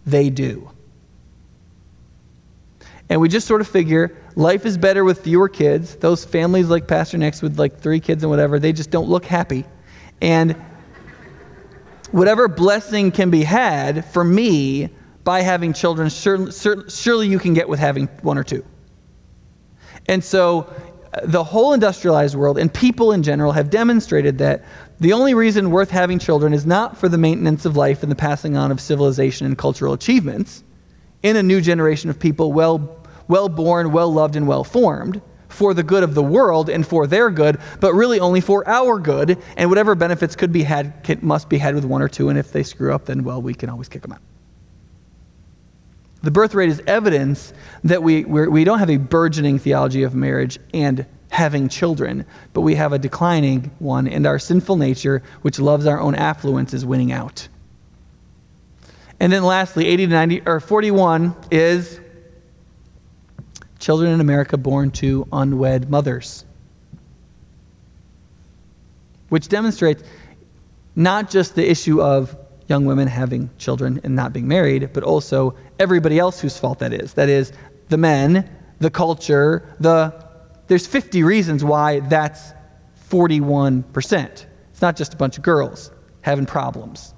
they 0.07 0.31
do. 0.31 0.71
And 3.09 3.21
we 3.21 3.29
just 3.29 3.47
sort 3.47 3.61
of 3.61 3.69
figure 3.69 4.17
life 4.37 4.65
is 4.65 4.79
better 4.79 5.05
with 5.05 5.23
fewer 5.23 5.49
kids. 5.49 5.97
Those 5.97 6.25
families 6.25 6.69
like 6.69 6.87
Pastor 6.87 7.19
Nick's 7.19 7.43
with 7.43 7.59
like 7.59 7.79
three 7.79 8.01
kids 8.01 8.23
and 8.23 8.31
whatever, 8.31 8.59
they 8.59 8.73
just 8.73 8.91
don't 8.91 9.09
look 9.09 9.25
happy. 9.25 9.65
And 10.21 10.57
whatever 12.13 12.47
blessing 12.47 13.11
can 13.11 13.31
be 13.31 13.43
had 13.43 14.05
for 14.07 14.23
me 14.23 14.91
by 15.25 15.41
having 15.41 15.73
children, 15.73 16.09
surely, 16.09 17.29
you 17.29 17.39
can 17.39 17.55
get 17.55 17.69
with 17.69 17.79
having 17.81 18.07
one 18.23 18.39
or 18.39 18.45
two. 18.45 18.65
And 20.07 20.23
so 20.23 20.73
uh, 21.15 21.21
the 21.25 21.45
whole 21.45 21.73
industrialized 21.73 22.35
world 22.35 22.59
and 22.59 22.73
people 22.73 23.13
in 23.13 23.23
general 23.23 23.53
have 23.53 23.71
demonstrated 23.71 24.39
that 24.39 24.65
the 24.99 25.13
only 25.13 25.35
reason 25.35 25.71
worth 25.71 25.91
having 25.91 26.19
children 26.19 26.53
is 26.53 26.67
not 26.67 26.97
for 26.97 27.09
the 27.09 27.19
maintenance 27.19 27.65
of 27.65 27.77
life 27.77 28.03
and 28.03 28.11
the 28.11 28.17
passing 28.17 28.57
on 28.57 28.71
of 28.71 28.81
civilization 28.81 29.47
and 29.47 29.57
cultural 29.57 29.93
achievements 29.93 30.65
in 31.23 31.37
a 31.37 31.43
new 31.43 31.61
generation 31.61 32.11
of 32.11 32.19
people 32.19 32.53
well, 32.53 33.07
well 33.29 33.49
born, 33.49 33.93
well 33.93 34.13
loved, 34.13 34.35
and 34.37 34.47
well 34.47 34.65
formed 34.65 35.23
for 35.53 35.75
the 35.75 35.83
good 35.83 36.03
of 36.03 36.15
the 36.15 36.23
world 36.23 36.69
and 36.69 36.87
for 36.87 37.07
their 37.07 37.31
good, 37.31 37.59
but 37.81 37.95
really 37.95 38.21
only 38.21 38.41
for 38.41 38.67
our 38.69 38.99
good. 38.99 39.39
And 39.57 39.69
whatever 39.69 39.95
benefits 39.95 40.37
could 40.37 40.53
be 40.53 40.63
had 40.63 41.03
can, 41.05 41.19
must 41.23 41.49
be 41.49 41.59
had 41.59 41.75
with 41.75 41.85
one 41.85 42.03
or 42.03 42.09
two. 42.09 42.29
And 42.29 42.39
if 42.39 42.53
they 42.53 42.63
screw 42.63 42.95
up, 42.95 43.07
then, 43.07 43.25
well, 43.25 43.43
we 43.43 43.55
can 43.55 43.69
always 43.69 43.89
kick 43.89 44.03
them 44.03 44.13
out. 44.13 44.21
The 46.23 46.31
birth 46.31 46.55
rate 46.55 46.71
is 46.71 46.81
evidence 46.87 47.53
that 47.83 48.03
we, 48.03 48.25
we're, 48.25 48.49
we 48.49 48.65
do 48.65 48.71
not 48.71 48.79
have 48.79 48.91
a 48.91 48.97
burgeoning 48.97 49.59
theology 49.59 50.05
of 50.05 50.15
marriage 50.15 50.59
and 50.73 51.05
having 51.31 51.69
children, 51.69 52.25
but 52.53 52.61
we 52.61 52.75
have 52.75 52.93
a 52.93 52.99
declining 52.99 53.71
one, 53.79 54.07
and 54.07 54.27
our 54.27 54.39
sinful 54.39 54.77
nature, 54.77 55.23
which 55.41 55.59
loves 55.59 55.87
our 55.87 55.99
own 55.99 56.15
affluence, 56.15 56.75
is 56.75 56.85
winning 56.85 57.11
out. 57.11 57.49
And 59.19 59.33
then 59.33 59.43
lastly, 59.43 59.87
80 59.87 60.07
to 60.07 60.13
90, 60.13 60.43
or 60.47 60.61
41 60.61 61.35
is 61.51 62.01
children 63.83 64.13
in 64.13 64.21
America 64.21 64.57
born 64.57 64.91
to 64.93 65.27
unwed 65.33 65.91
mothers. 65.91 66.45
Which 69.29 69.49
demonstrates 69.49 70.05
not 70.95 71.29
just 71.29 71.57
the 71.57 71.69
issue 71.69 72.01
of 72.01 72.37
young 72.69 72.85
women 72.85 73.09
having 73.09 73.51
children 73.59 74.01
and 74.05 74.15
not 74.15 74.33
being 74.33 74.47
married, 74.47 74.91
but 74.93 75.03
also 75.03 75.55
everybody 75.81 76.19
else 76.19 76.41
whose 76.41 76.57
fault 76.57 76.79
that 76.79 76.93
is. 76.93 77.15
That 77.15 77.29
is, 77.29 77.53
the 77.89 77.99
men, 77.99 78.49
the 78.79 78.91
culture, 78.91 79.75
the. 79.81 80.23
There's 80.69 80.87
50 80.87 81.23
reasons 81.25 81.65
why 81.65 82.01
that's 82.01 82.53
41%. 83.11 84.47
It's 84.71 84.81
not 84.81 84.97
just 84.97 85.13
a 85.13 85.17
bunch 85.17 85.37
of 85.37 85.43
girls 85.43 85.91
having 86.23 86.47
problems. 86.47 87.15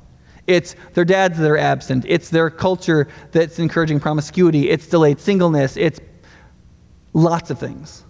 It's 0.46 0.74
their 0.94 1.04
dads 1.04 1.38
that 1.38 1.48
are 1.48 1.58
absent. 1.58 2.04
It's 2.08 2.30
their 2.30 2.50
culture 2.50 3.06
that's 3.32 3.58
encouraging 3.58 4.00
promiscuity. 4.00 4.70
It's 4.70 4.86
delayed 4.86 5.20
singleness. 5.20 5.76
It's 5.76 6.00
Lots 7.14 7.50
of 7.50 7.58
things. 7.58 8.04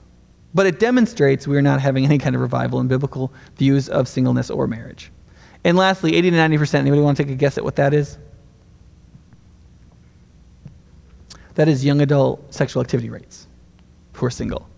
But 0.54 0.66
it 0.66 0.78
demonstrates 0.78 1.46
we 1.46 1.56
are 1.56 1.62
not 1.62 1.80
having 1.80 2.04
any 2.04 2.18
kind 2.18 2.34
of 2.34 2.40
revival 2.40 2.80
in 2.80 2.88
biblical 2.88 3.32
views 3.56 3.88
of 3.88 4.08
singleness 4.08 4.50
or 4.50 4.66
marriage. 4.66 5.10
And 5.64 5.76
lastly, 5.76 6.14
80 6.14 6.30
to 6.30 6.36
90%. 6.36 6.74
Anybody 6.74 7.02
want 7.02 7.16
to 7.16 7.24
take 7.24 7.32
a 7.32 7.36
guess 7.36 7.58
at 7.58 7.64
what 7.64 7.76
that 7.76 7.94
is? 7.94 8.18
That 11.54 11.68
is 11.68 11.84
young 11.84 12.00
adult 12.00 12.52
sexual 12.52 12.82
activity 12.82 13.10
rates 13.10 13.46
who 14.12 14.26
are 14.26 14.30
single. 14.30 14.68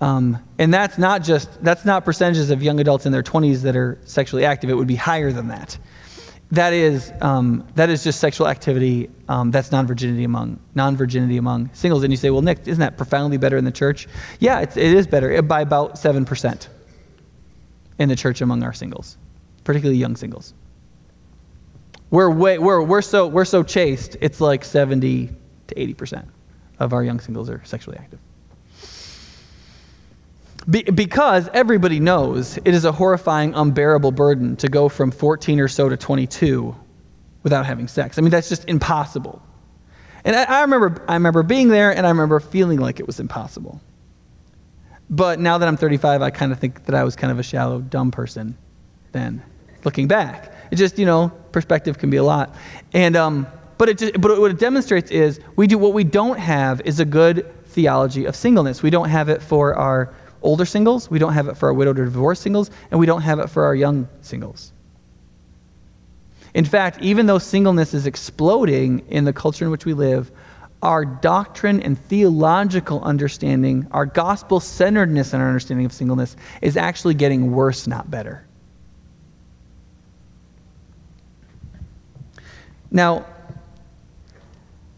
Um, 0.00 0.38
and 0.58 0.74
that's 0.74 0.98
not 0.98 1.22
just, 1.22 1.62
that's 1.62 1.84
not 1.84 2.04
percentages 2.04 2.50
of 2.50 2.62
young 2.62 2.80
adults 2.80 3.06
in 3.06 3.12
their 3.12 3.22
20s 3.22 3.62
that 3.62 3.76
are 3.76 3.98
sexually 4.04 4.44
active. 4.44 4.68
It 4.68 4.74
would 4.74 4.88
be 4.88 4.96
higher 4.96 5.30
than 5.30 5.48
that. 5.48 5.78
That 6.52 6.74
is, 6.74 7.14
um, 7.22 7.66
that 7.76 7.88
is 7.88 8.04
just 8.04 8.20
sexual 8.20 8.46
activity 8.46 9.08
um, 9.28 9.50
that's 9.50 9.72
non-virginity 9.72 10.24
among, 10.24 10.60
non-virginity 10.74 11.38
among 11.38 11.70
singles. 11.72 12.02
And 12.02 12.12
you 12.12 12.18
say, 12.18 12.28
well, 12.28 12.42
Nick, 12.42 12.58
isn't 12.66 12.78
that 12.78 12.98
profoundly 12.98 13.38
better 13.38 13.56
in 13.56 13.64
the 13.64 13.72
church? 13.72 14.06
Yeah, 14.38 14.60
it's, 14.60 14.76
it 14.76 14.92
is 14.92 15.06
better 15.06 15.40
by 15.40 15.62
about 15.62 15.94
7% 15.94 16.68
in 17.98 18.08
the 18.10 18.14
church 18.14 18.42
among 18.42 18.62
our 18.62 18.74
singles, 18.74 19.16
particularly 19.64 19.98
young 19.98 20.14
singles. 20.14 20.52
We're, 22.10 22.28
way, 22.28 22.58
we're, 22.58 22.82
we're, 22.82 23.00
so, 23.00 23.26
we're 23.26 23.46
so 23.46 23.62
chaste, 23.62 24.18
it's 24.20 24.38
like 24.38 24.62
70 24.62 25.30
to 25.68 25.74
80% 25.74 26.28
of 26.80 26.92
our 26.92 27.02
young 27.02 27.18
singles 27.18 27.48
are 27.48 27.64
sexually 27.64 27.96
active. 27.96 28.18
Be, 30.70 30.82
because 30.82 31.48
everybody 31.52 31.98
knows 31.98 32.56
it 32.58 32.68
is 32.68 32.84
a 32.84 32.92
horrifying, 32.92 33.52
unbearable 33.54 34.12
burden 34.12 34.56
to 34.56 34.68
go 34.68 34.88
from 34.88 35.10
14 35.10 35.58
or 35.58 35.68
so 35.68 35.88
to 35.88 35.96
22 35.96 36.74
without 37.42 37.66
having 37.66 37.88
sex. 37.88 38.18
I 38.18 38.20
mean, 38.20 38.30
that's 38.30 38.48
just 38.48 38.68
impossible. 38.68 39.42
And 40.24 40.36
I, 40.36 40.44
I, 40.44 40.60
remember, 40.60 41.04
I 41.08 41.14
remember 41.14 41.42
being 41.42 41.68
there 41.68 41.94
and 41.94 42.06
I 42.06 42.10
remember 42.10 42.38
feeling 42.38 42.78
like 42.78 43.00
it 43.00 43.06
was 43.06 43.18
impossible. 43.18 43.80
But 45.10 45.40
now 45.40 45.58
that 45.58 45.66
I'm 45.66 45.76
35, 45.76 46.22
I 46.22 46.30
kind 46.30 46.52
of 46.52 46.60
think 46.60 46.84
that 46.84 46.94
I 46.94 47.02
was 47.02 47.16
kind 47.16 47.32
of 47.32 47.38
a 47.38 47.42
shallow, 47.42 47.80
dumb 47.80 48.10
person 48.10 48.56
then, 49.10 49.42
looking 49.84 50.06
back. 50.06 50.54
It 50.70 50.76
just, 50.76 50.98
you 50.98 51.04
know, 51.04 51.28
perspective 51.50 51.98
can 51.98 52.08
be 52.08 52.16
a 52.16 52.24
lot. 52.24 52.54
And, 52.92 53.16
um, 53.16 53.46
but, 53.78 53.88
it 53.88 53.98
just, 53.98 54.20
but 54.20 54.38
what 54.40 54.52
it 54.52 54.58
demonstrates 54.58 55.10
is 55.10 55.40
we 55.56 55.66
do 55.66 55.76
what 55.76 55.92
we 55.92 56.04
don't 56.04 56.38
have 56.38 56.80
is 56.82 57.00
a 57.00 57.04
good 57.04 57.52
theology 57.66 58.26
of 58.26 58.36
singleness. 58.36 58.82
We 58.82 58.90
don't 58.90 59.08
have 59.08 59.28
it 59.28 59.42
for 59.42 59.74
our 59.74 60.14
older 60.42 60.64
singles, 60.64 61.10
we 61.10 61.18
don't 61.18 61.32
have 61.32 61.48
it 61.48 61.56
for 61.56 61.68
our 61.68 61.74
widowed 61.74 61.98
or 61.98 62.04
divorced 62.04 62.42
singles, 62.42 62.70
and 62.90 63.00
we 63.00 63.06
don't 63.06 63.22
have 63.22 63.38
it 63.38 63.48
for 63.48 63.64
our 63.64 63.74
young 63.74 64.08
singles. 64.20 64.72
In 66.54 66.64
fact, 66.64 67.00
even 67.00 67.26
though 67.26 67.38
singleness 67.38 67.94
is 67.94 68.06
exploding 68.06 69.00
in 69.08 69.24
the 69.24 69.32
culture 69.32 69.64
in 69.64 69.70
which 69.70 69.86
we 69.86 69.94
live, 69.94 70.30
our 70.82 71.04
doctrine 71.04 71.80
and 71.80 71.98
theological 71.98 73.02
understanding, 73.02 73.86
our 73.92 74.04
gospel 74.04 74.60
centeredness 74.60 75.32
in 75.32 75.40
our 75.40 75.46
understanding 75.46 75.86
of 75.86 75.92
singleness, 75.92 76.36
is 76.60 76.76
actually 76.76 77.14
getting 77.14 77.52
worse, 77.52 77.86
not 77.86 78.10
better. 78.10 78.44
Now, 82.90 83.24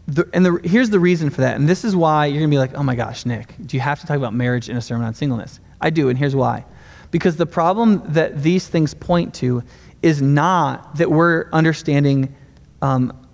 the, 0.07 0.29
and 0.33 0.45
the, 0.45 0.59
here's 0.63 0.89
the 0.89 0.99
reason 0.99 1.29
for 1.29 1.41
that. 1.41 1.55
And 1.55 1.67
this 1.67 1.83
is 1.83 1.95
why 1.95 2.27
you're 2.27 2.39
going 2.39 2.49
to 2.49 2.53
be 2.53 2.59
like, 2.59 2.75
oh 2.75 2.83
my 2.83 2.95
gosh, 2.95 3.25
Nick, 3.25 3.55
do 3.65 3.75
you 3.75 3.81
have 3.81 3.99
to 4.01 4.07
talk 4.07 4.17
about 4.17 4.33
marriage 4.33 4.69
in 4.69 4.77
a 4.77 4.81
sermon 4.81 5.07
on 5.07 5.13
singleness? 5.13 5.59
I 5.81 5.89
do, 5.89 6.09
and 6.09 6.17
here's 6.17 6.35
why. 6.35 6.65
Because 7.11 7.37
the 7.37 7.45
problem 7.45 8.01
that 8.05 8.43
these 8.43 8.67
things 8.67 8.93
point 8.93 9.33
to 9.35 9.63
is 10.01 10.21
not 10.21 10.95
that 10.97 11.09
we're 11.09 11.49
understanding 11.51 12.35
um, 12.81 13.25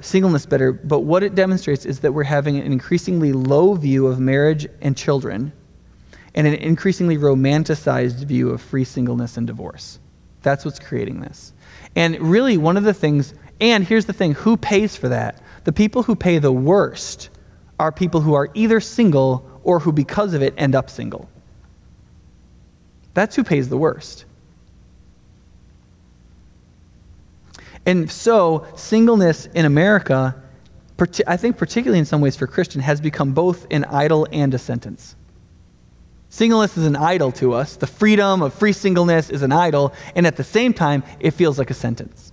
singleness 0.00 0.46
better, 0.46 0.72
but 0.72 1.00
what 1.00 1.22
it 1.22 1.34
demonstrates 1.34 1.84
is 1.84 2.00
that 2.00 2.12
we're 2.12 2.22
having 2.22 2.56
an 2.56 2.72
increasingly 2.72 3.32
low 3.32 3.74
view 3.74 4.06
of 4.06 4.20
marriage 4.20 4.66
and 4.82 4.96
children 4.96 5.52
and 6.34 6.46
an 6.46 6.54
increasingly 6.54 7.16
romanticized 7.16 8.24
view 8.24 8.50
of 8.50 8.60
free 8.60 8.84
singleness 8.84 9.36
and 9.36 9.46
divorce. 9.46 9.98
That's 10.42 10.64
what's 10.64 10.78
creating 10.78 11.20
this. 11.20 11.52
And 11.96 12.18
really, 12.20 12.56
one 12.56 12.76
of 12.76 12.84
the 12.84 12.94
things, 12.94 13.34
and 13.60 13.84
here's 13.84 14.06
the 14.06 14.12
thing 14.12 14.32
who 14.32 14.56
pays 14.56 14.96
for 14.96 15.08
that? 15.08 15.42
The 15.64 15.72
people 15.72 16.02
who 16.02 16.14
pay 16.16 16.38
the 16.38 16.52
worst 16.52 17.30
are 17.78 17.92
people 17.92 18.20
who 18.20 18.34
are 18.34 18.48
either 18.54 18.80
single 18.80 19.46
or 19.62 19.78
who, 19.78 19.92
because 19.92 20.34
of 20.34 20.42
it, 20.42 20.54
end 20.56 20.74
up 20.74 20.88
single. 20.88 21.28
That's 23.14 23.36
who 23.36 23.44
pays 23.44 23.68
the 23.68 23.76
worst. 23.76 24.24
And 27.86 28.10
so, 28.10 28.66
singleness 28.76 29.46
in 29.46 29.64
America, 29.64 30.34
I 31.26 31.36
think 31.36 31.56
particularly 31.56 31.98
in 31.98 32.04
some 32.04 32.20
ways 32.20 32.36
for 32.36 32.46
Christian, 32.46 32.80
has 32.80 33.00
become 33.00 33.32
both 33.32 33.66
an 33.70 33.84
idol 33.86 34.26
and 34.32 34.52
a 34.54 34.58
sentence. 34.58 35.16
Singleness 36.28 36.76
is 36.76 36.86
an 36.86 36.96
idol 36.96 37.32
to 37.32 37.54
us. 37.54 37.76
The 37.76 37.86
freedom 37.86 38.42
of 38.42 38.54
free 38.54 38.72
singleness 38.72 39.30
is 39.30 39.42
an 39.42 39.52
idol, 39.52 39.92
and 40.14 40.26
at 40.26 40.36
the 40.36 40.44
same 40.44 40.72
time, 40.72 41.02
it 41.18 41.32
feels 41.32 41.58
like 41.58 41.70
a 41.70 41.74
sentence 41.74 42.29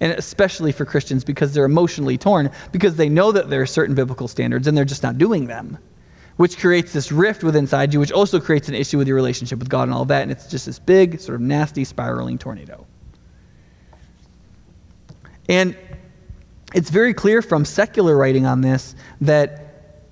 and 0.00 0.12
especially 0.12 0.72
for 0.72 0.84
Christians 0.84 1.24
because 1.24 1.54
they're 1.54 1.64
emotionally 1.64 2.18
torn 2.18 2.50
because 2.72 2.96
they 2.96 3.08
know 3.08 3.32
that 3.32 3.48
there 3.48 3.62
are 3.62 3.66
certain 3.66 3.94
biblical 3.94 4.28
standards 4.28 4.66
and 4.66 4.76
they're 4.76 4.84
just 4.84 5.02
not 5.02 5.18
doing 5.18 5.46
them, 5.46 5.78
which 6.36 6.58
creates 6.58 6.92
this 6.92 7.10
rift 7.10 7.42
within 7.42 7.64
inside 7.64 7.92
you, 7.92 8.00
which 8.00 8.12
also 8.12 8.38
creates 8.38 8.68
an 8.68 8.74
issue 8.74 8.98
with 8.98 9.08
your 9.08 9.16
relationship 9.16 9.58
with 9.58 9.68
God 9.68 9.84
and 9.84 9.94
all 9.94 10.04
that. 10.04 10.22
And 10.22 10.30
it's 10.30 10.46
just 10.46 10.66
this 10.66 10.78
big, 10.78 11.20
sort 11.20 11.36
of 11.36 11.40
nasty, 11.40 11.84
spiraling 11.84 12.38
tornado. 12.38 12.86
And 15.48 15.76
it's 16.74 16.90
very 16.90 17.14
clear 17.14 17.40
from 17.40 17.64
secular 17.64 18.16
writing 18.16 18.44
on 18.44 18.60
this 18.60 18.96
that 19.20 19.62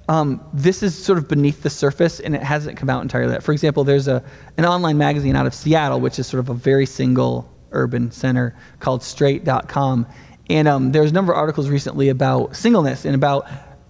um, 0.08 0.40
this 0.52 0.82
is 0.82 0.96
sort 0.96 1.18
of 1.18 1.28
beneath 1.28 1.62
the 1.62 1.70
surface 1.70 2.20
and 2.20 2.34
it 2.34 2.42
hasn't 2.42 2.76
come 2.76 2.90
out 2.90 3.02
entirely 3.02 3.32
yet. 3.32 3.42
For 3.42 3.52
example, 3.52 3.84
there's 3.84 4.06
a, 4.06 4.22
an 4.56 4.64
online 4.64 4.98
magazine 4.98 5.34
out 5.34 5.46
of 5.46 5.54
Seattle, 5.54 6.00
which 6.00 6.18
is 6.18 6.26
sort 6.26 6.40
of 6.40 6.50
a 6.50 6.54
very 6.54 6.86
single 6.86 7.50
urban 7.74 8.10
center 8.10 8.56
called 8.80 9.02
straight.com. 9.02 10.06
And 10.50 10.68
um, 10.68 10.92
there's 10.92 11.10
a 11.10 11.14
number 11.14 11.32
of 11.32 11.38
articles 11.38 11.68
recently 11.68 12.08
about 12.08 12.54
singleness 12.56 13.04
and 13.04 13.14
about 13.14 13.46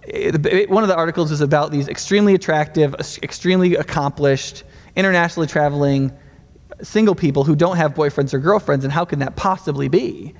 eh, 0.07 0.65
one 0.67 0.83
of 0.83 0.89
the 0.89 0.95
articles 0.95 1.31
is 1.31 1.41
about 1.41 1.71
these 1.71 1.87
extremely 1.87 2.33
attractive, 2.33 2.95
extremely 3.23 3.75
accomplished, 3.75 4.63
internationally 4.95 5.47
traveling 5.47 6.11
single 6.81 7.15
people 7.15 7.43
who 7.43 7.55
don't 7.55 7.77
have 7.77 7.93
boyfriends 7.93 8.33
or 8.33 8.39
girlfriends, 8.39 8.83
and 8.83 8.91
how 8.91 9.05
can 9.05 9.19
that 9.19 9.35
possibly 9.35 9.87
be? 9.87 10.33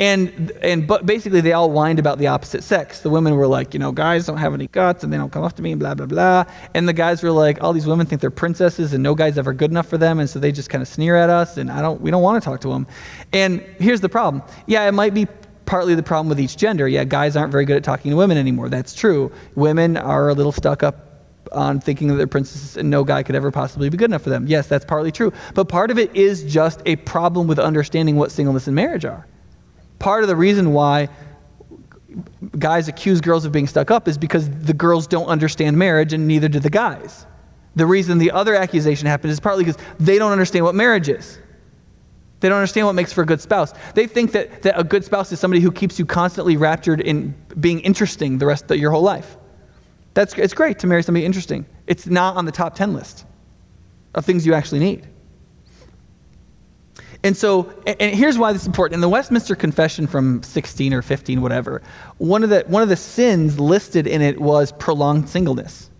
And, 0.00 0.50
and 0.60 0.88
but 0.88 1.06
basically, 1.06 1.40
they 1.40 1.52
all 1.52 1.70
whined 1.70 2.00
about 2.00 2.18
the 2.18 2.26
opposite 2.26 2.64
sex. 2.64 3.00
The 3.00 3.10
women 3.10 3.36
were 3.36 3.46
like, 3.46 3.74
you 3.74 3.78
know, 3.78 3.92
guys 3.92 4.26
don't 4.26 4.38
have 4.38 4.52
any 4.52 4.66
guts 4.66 5.04
and 5.04 5.12
they 5.12 5.16
don't 5.16 5.30
come 5.30 5.44
up 5.44 5.54
to 5.54 5.62
me 5.62 5.70
and 5.70 5.78
blah, 5.78 5.94
blah, 5.94 6.06
blah. 6.06 6.44
And 6.74 6.88
the 6.88 6.92
guys 6.92 7.22
were 7.22 7.30
like, 7.30 7.62
all 7.62 7.72
these 7.72 7.86
women 7.86 8.04
think 8.06 8.20
they're 8.20 8.30
princesses 8.30 8.92
and 8.92 9.04
no 9.04 9.14
guy's 9.14 9.38
ever 9.38 9.52
good 9.52 9.70
enough 9.70 9.86
for 9.86 9.96
them. 9.96 10.18
And 10.18 10.28
so 10.28 10.40
they 10.40 10.50
just 10.50 10.68
kind 10.68 10.82
of 10.82 10.88
sneer 10.88 11.14
at 11.14 11.30
us 11.30 11.58
and 11.58 11.70
I 11.70 11.80
don't, 11.80 12.00
we 12.00 12.10
don't 12.10 12.22
want 12.22 12.42
to 12.42 12.44
talk 12.44 12.60
to 12.62 12.68
them. 12.70 12.88
And 13.32 13.60
here's 13.78 14.00
the 14.00 14.08
problem. 14.08 14.42
Yeah, 14.66 14.88
it 14.88 14.92
might 14.92 15.14
be 15.14 15.28
partly 15.64 15.94
the 15.94 16.02
problem 16.02 16.28
with 16.28 16.40
each 16.40 16.56
gender. 16.56 16.88
Yeah, 16.88 17.04
guys 17.04 17.36
aren't 17.36 17.52
very 17.52 17.64
good 17.64 17.76
at 17.76 17.84
talking 17.84 18.10
to 18.10 18.16
women 18.16 18.36
anymore. 18.36 18.68
That's 18.68 18.94
true. 18.94 19.30
Women 19.54 19.96
are 19.96 20.28
a 20.28 20.34
little 20.34 20.52
stuck 20.52 20.82
up 20.82 21.10
on 21.52 21.78
thinking 21.78 22.08
that 22.08 22.16
they're 22.16 22.26
princesses 22.26 22.76
and 22.76 22.90
no 22.90 23.04
guy 23.04 23.22
could 23.22 23.36
ever 23.36 23.52
possibly 23.52 23.88
be 23.90 23.96
good 23.96 24.10
enough 24.10 24.22
for 24.22 24.30
them. 24.30 24.48
Yes, 24.48 24.66
that's 24.66 24.84
partly 24.84 25.12
true. 25.12 25.32
But 25.54 25.68
part 25.68 25.92
of 25.92 26.00
it 26.00 26.14
is 26.16 26.42
just 26.42 26.82
a 26.84 26.96
problem 26.96 27.46
with 27.46 27.60
understanding 27.60 28.16
what 28.16 28.32
singleness 28.32 28.66
and 28.66 28.74
marriage 28.74 29.04
are 29.04 29.24
part 29.98 30.22
of 30.22 30.28
the 30.28 30.36
reason 30.36 30.72
why 30.72 31.08
guys 32.58 32.88
accuse 32.88 33.20
girls 33.20 33.44
of 33.44 33.52
being 33.52 33.66
stuck 33.66 33.90
up 33.90 34.06
is 34.06 34.16
because 34.16 34.48
the 34.50 34.72
girls 34.72 35.06
don't 35.06 35.26
understand 35.26 35.76
marriage 35.76 36.12
and 36.12 36.26
neither 36.26 36.48
do 36.48 36.60
the 36.60 36.70
guys. 36.70 37.26
The 37.76 37.86
reason 37.86 38.18
the 38.18 38.30
other 38.30 38.54
accusation 38.54 39.06
happened 39.06 39.32
is 39.32 39.40
partly 39.40 39.64
because 39.64 39.82
they 39.98 40.18
don't 40.18 40.30
understand 40.30 40.64
what 40.64 40.74
marriage 40.74 41.08
is. 41.08 41.38
They 42.40 42.48
don't 42.48 42.58
understand 42.58 42.86
what 42.86 42.92
makes 42.94 43.12
for 43.12 43.22
a 43.22 43.26
good 43.26 43.40
spouse. 43.40 43.72
They 43.94 44.06
think 44.06 44.32
that, 44.32 44.62
that 44.62 44.78
a 44.78 44.84
good 44.84 45.04
spouse 45.04 45.32
is 45.32 45.40
somebody 45.40 45.60
who 45.60 45.72
keeps 45.72 45.98
you 45.98 46.06
constantly 46.06 46.56
raptured 46.56 47.00
in 47.00 47.34
being 47.58 47.80
interesting 47.80 48.38
the 48.38 48.46
rest 48.46 48.70
of 48.70 48.78
your 48.78 48.90
whole 48.90 49.02
life. 49.02 49.38
That's, 50.12 50.34
it's 50.34 50.54
great 50.54 50.78
to 50.80 50.86
marry 50.86 51.02
somebody 51.02 51.24
interesting. 51.24 51.66
It's 51.86 52.06
not 52.06 52.36
on 52.36 52.44
the 52.44 52.52
top 52.52 52.74
10 52.74 52.92
list 52.92 53.24
of 54.14 54.24
things 54.24 54.46
you 54.46 54.54
actually 54.54 54.80
need. 54.80 55.08
And 57.24 57.34
so, 57.34 57.72
and 57.86 58.14
here's 58.14 58.36
why 58.36 58.52
this 58.52 58.62
is 58.62 58.68
important. 58.68 58.96
In 58.96 59.00
the 59.00 59.08
Westminster 59.08 59.56
Confession 59.56 60.06
from 60.06 60.42
16 60.42 60.92
or 60.92 61.00
15, 61.00 61.40
whatever, 61.40 61.80
one 62.18 62.44
of 62.44 62.50
the, 62.50 62.64
one 62.66 62.82
of 62.82 62.90
the 62.90 62.96
sins 62.96 63.58
listed 63.58 64.06
in 64.06 64.20
it 64.20 64.42
was 64.42 64.72
prolonged 64.72 65.30
singleness. 65.30 65.90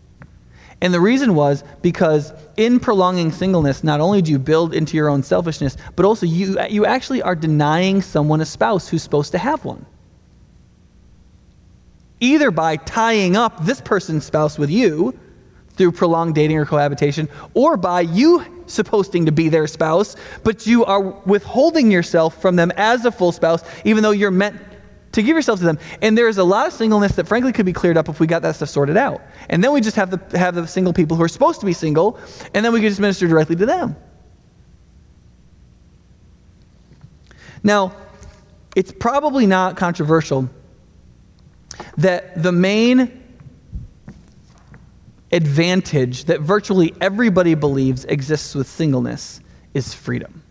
And 0.83 0.93
the 0.93 1.01
reason 1.01 1.35
was 1.35 1.65
because 1.81 2.31
in 2.59 2.79
prolonging 2.79 3.33
singleness, 3.33 3.83
not 3.83 4.01
only 4.01 4.21
do 4.21 4.33
you 4.33 4.39
build 4.39 4.75
into 4.75 4.99
your 4.99 5.09
own 5.09 5.23
selfishness, 5.23 5.79
but 5.97 6.05
also 6.05 6.27
you, 6.27 6.59
you 6.69 6.85
actually 6.85 7.23
are 7.23 7.35
denying 7.35 8.03
someone 8.03 8.43
a 8.43 8.45
spouse 8.45 8.87
who's 8.87 9.03
supposed 9.03 9.33
to 9.33 9.39
have 9.39 9.65
one. 9.65 9.87
Either 12.21 12.51
by 12.51 12.77
tying 12.77 13.35
up 13.35 13.65
this 13.65 13.81
person's 13.81 14.27
spouse 14.27 14.59
with 14.59 14.69
you 14.69 15.19
through 15.71 15.93
prolonged 15.93 16.35
dating 16.35 16.59
or 16.59 16.67
cohabitation, 16.67 17.31
or 17.55 17.79
by 17.79 18.03
you 18.03 18.45
supposing 18.67 19.27
to 19.27 19.33
be 19.33 19.49
their 19.49 19.67
spouse, 19.67 20.17
but 20.43 20.67
you 20.67 20.85
are 20.85 21.01
withholding 21.01 21.91
yourself 21.91 22.41
from 22.41 22.57
them 22.57 22.73
as 22.77 23.05
a 23.05 23.13
full 23.13 23.33
spouse, 23.33 23.63
even 23.85 24.03
though 24.03 24.11
you're 24.11 24.31
meant 24.31 24.61
to 25.13 25.23
give 25.23 25.37
yourself 25.37 25.61
to 25.61 25.65
them. 25.65 25.79
And 26.03 26.19
there's 26.19 26.39
a 26.39 26.45
lot 26.45 26.67
of 26.67 26.73
singleness 26.73 27.15
that 27.17 27.27
frankly 27.27 27.53
could 27.53 27.67
be 27.67 27.73
cleared 27.73 27.97
up 27.97 28.09
if 28.09 28.21
we 28.21 28.27
got 28.27 28.43
that 28.43 28.57
stuff 28.57 28.69
sorted 28.69 28.97
out. 28.97 29.23
And 29.49 29.63
then 29.63 29.73
we 29.73 29.81
just 29.81 29.97
have 29.97 30.11
the, 30.11 30.39
have 30.39 30.55
the 30.55 30.67
single 30.67 30.93
people 30.93 31.17
who 31.17 31.23
are 31.23 31.29
supposed 31.29 31.61
to 31.61 31.67
be 31.67 31.73
single, 31.73 32.19
and 32.53 32.65
then 32.65 32.73
we 32.73 32.81
could 32.81 32.89
just 32.89 33.01
minister 33.01 33.27
directly 33.29 33.57
to 33.57 33.67
them. 33.67 33.97
Now, 37.63 37.95
it's 38.77 38.93
probably 38.93 39.47
not 39.47 39.77
controversial 39.77 40.51
that 41.97 42.43
the 42.43 42.53
main 42.53 43.24
advantage 45.35 46.25
that 46.27 46.41
virtually 46.41 46.95
everybody 47.01 47.55
believes 47.55 48.05
exists 48.07 48.55
with 48.55 48.69
singleness 48.69 49.41
is 49.75 49.93
freedom. 49.93 50.43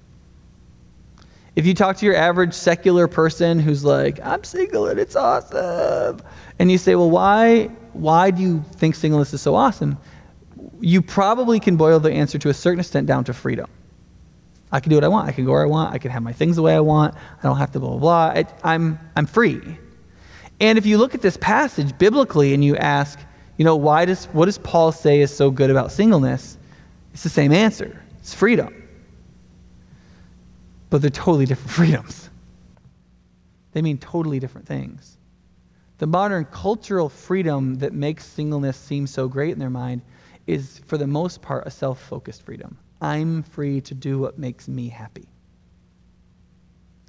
If 1.56 1.66
you 1.66 1.74
talk 1.74 1.98
to 1.98 2.06
your 2.06 2.16
average 2.16 2.54
secular 2.54 3.08
person 3.08 3.60
who's 3.60 3.86
like, 3.86 4.20
I'm 4.24 4.44
single 4.44 4.88
and 4.88 5.00
it's 5.00 5.16
awesome, 5.16 6.20
and 6.60 6.70
you 6.70 6.78
say, 6.78 6.96
well, 6.96 7.10
why, 7.10 7.66
why 7.94 8.30
do 8.32 8.42
you 8.42 8.64
think 8.76 8.96
singleness 8.96 9.34
is 9.34 9.42
so 9.42 9.56
awesome? 9.56 9.98
You 10.82 11.02
probably 11.02 11.60
can 11.60 11.78
boil 11.78 12.00
the 12.00 12.12
answer 12.12 12.38
to 12.40 12.50
a 12.50 12.54
certain 12.54 12.80
extent 12.80 13.08
down 13.08 13.24
to 13.26 13.34
freedom. 13.34 13.70
I 14.72 14.80
can 14.80 14.90
do 14.90 14.96
what 14.96 15.04
I 15.04 15.08
want. 15.08 15.30
I 15.30 15.32
can 15.32 15.46
go 15.46 15.52
where 15.52 15.64
I 15.64 15.68
want. 15.68 15.94
I 15.94 16.00
can 16.00 16.12
have 16.12 16.24
my 16.24 16.34
things 16.34 16.56
the 16.56 16.64
way 16.64 16.76
I 16.76 16.80
want. 16.80 17.16
I 17.16 17.44
don't 17.44 17.58
have 17.58 17.72
to 17.72 17.80
blah, 17.80 17.92
blah, 17.92 18.00
blah. 18.00 18.42
I, 18.42 18.46
I'm, 18.64 19.00
I'm 19.16 19.28
free. 19.28 19.62
And 20.60 20.78
if 20.78 20.86
you 20.86 20.98
look 20.98 21.14
at 21.14 21.22
this 21.22 21.38
passage 21.38 21.96
biblically 21.98 22.54
and 22.54 22.66
you 22.66 22.76
ask, 22.78 23.20
you 23.58 23.66
know, 23.66 23.76
why 23.76 24.06
does, 24.06 24.26
what 24.26 24.46
does 24.46 24.58
Paul 24.58 24.92
say 24.92 25.22
is 25.22 25.36
so 25.36 25.52
good 25.52 25.70
about 25.70 25.92
singleness? 25.92 26.58
It's 27.14 27.24
the 27.24 27.30
same 27.30 27.52
answer. 27.52 28.02
It's 28.20 28.34
freedom 28.34 28.84
but 30.94 31.02
they're 31.02 31.10
totally 31.10 31.48
different 31.48 31.72
freedoms. 31.80 32.30
They 33.72 33.82
mean 33.82 33.98
totally 33.98 34.40
different 34.40 34.68
things. 34.68 35.18
The 35.98 36.06
modern 36.06 36.46
cultural 36.46 37.10
freedom 37.10 37.80
that 37.80 37.94
makes 37.94 38.24
singleness 38.24 38.78
seem 38.78 39.08
so 39.08 39.28
great 39.28 39.54
in 39.54 39.58
their 39.58 39.72
mind 39.72 40.04
is, 40.46 40.82
for 40.86 41.00
the 41.00 41.08
most 41.08 41.42
part, 41.42 41.66
a 41.66 41.72
self 41.72 42.00
focused 42.00 42.44
freedom. 42.44 42.78
I'm 43.02 43.42
free 43.42 43.82
to 43.82 43.96
do 43.96 44.20
what 44.20 44.38
makes 44.38 44.68
me 44.68 44.88
happy. 44.88 45.28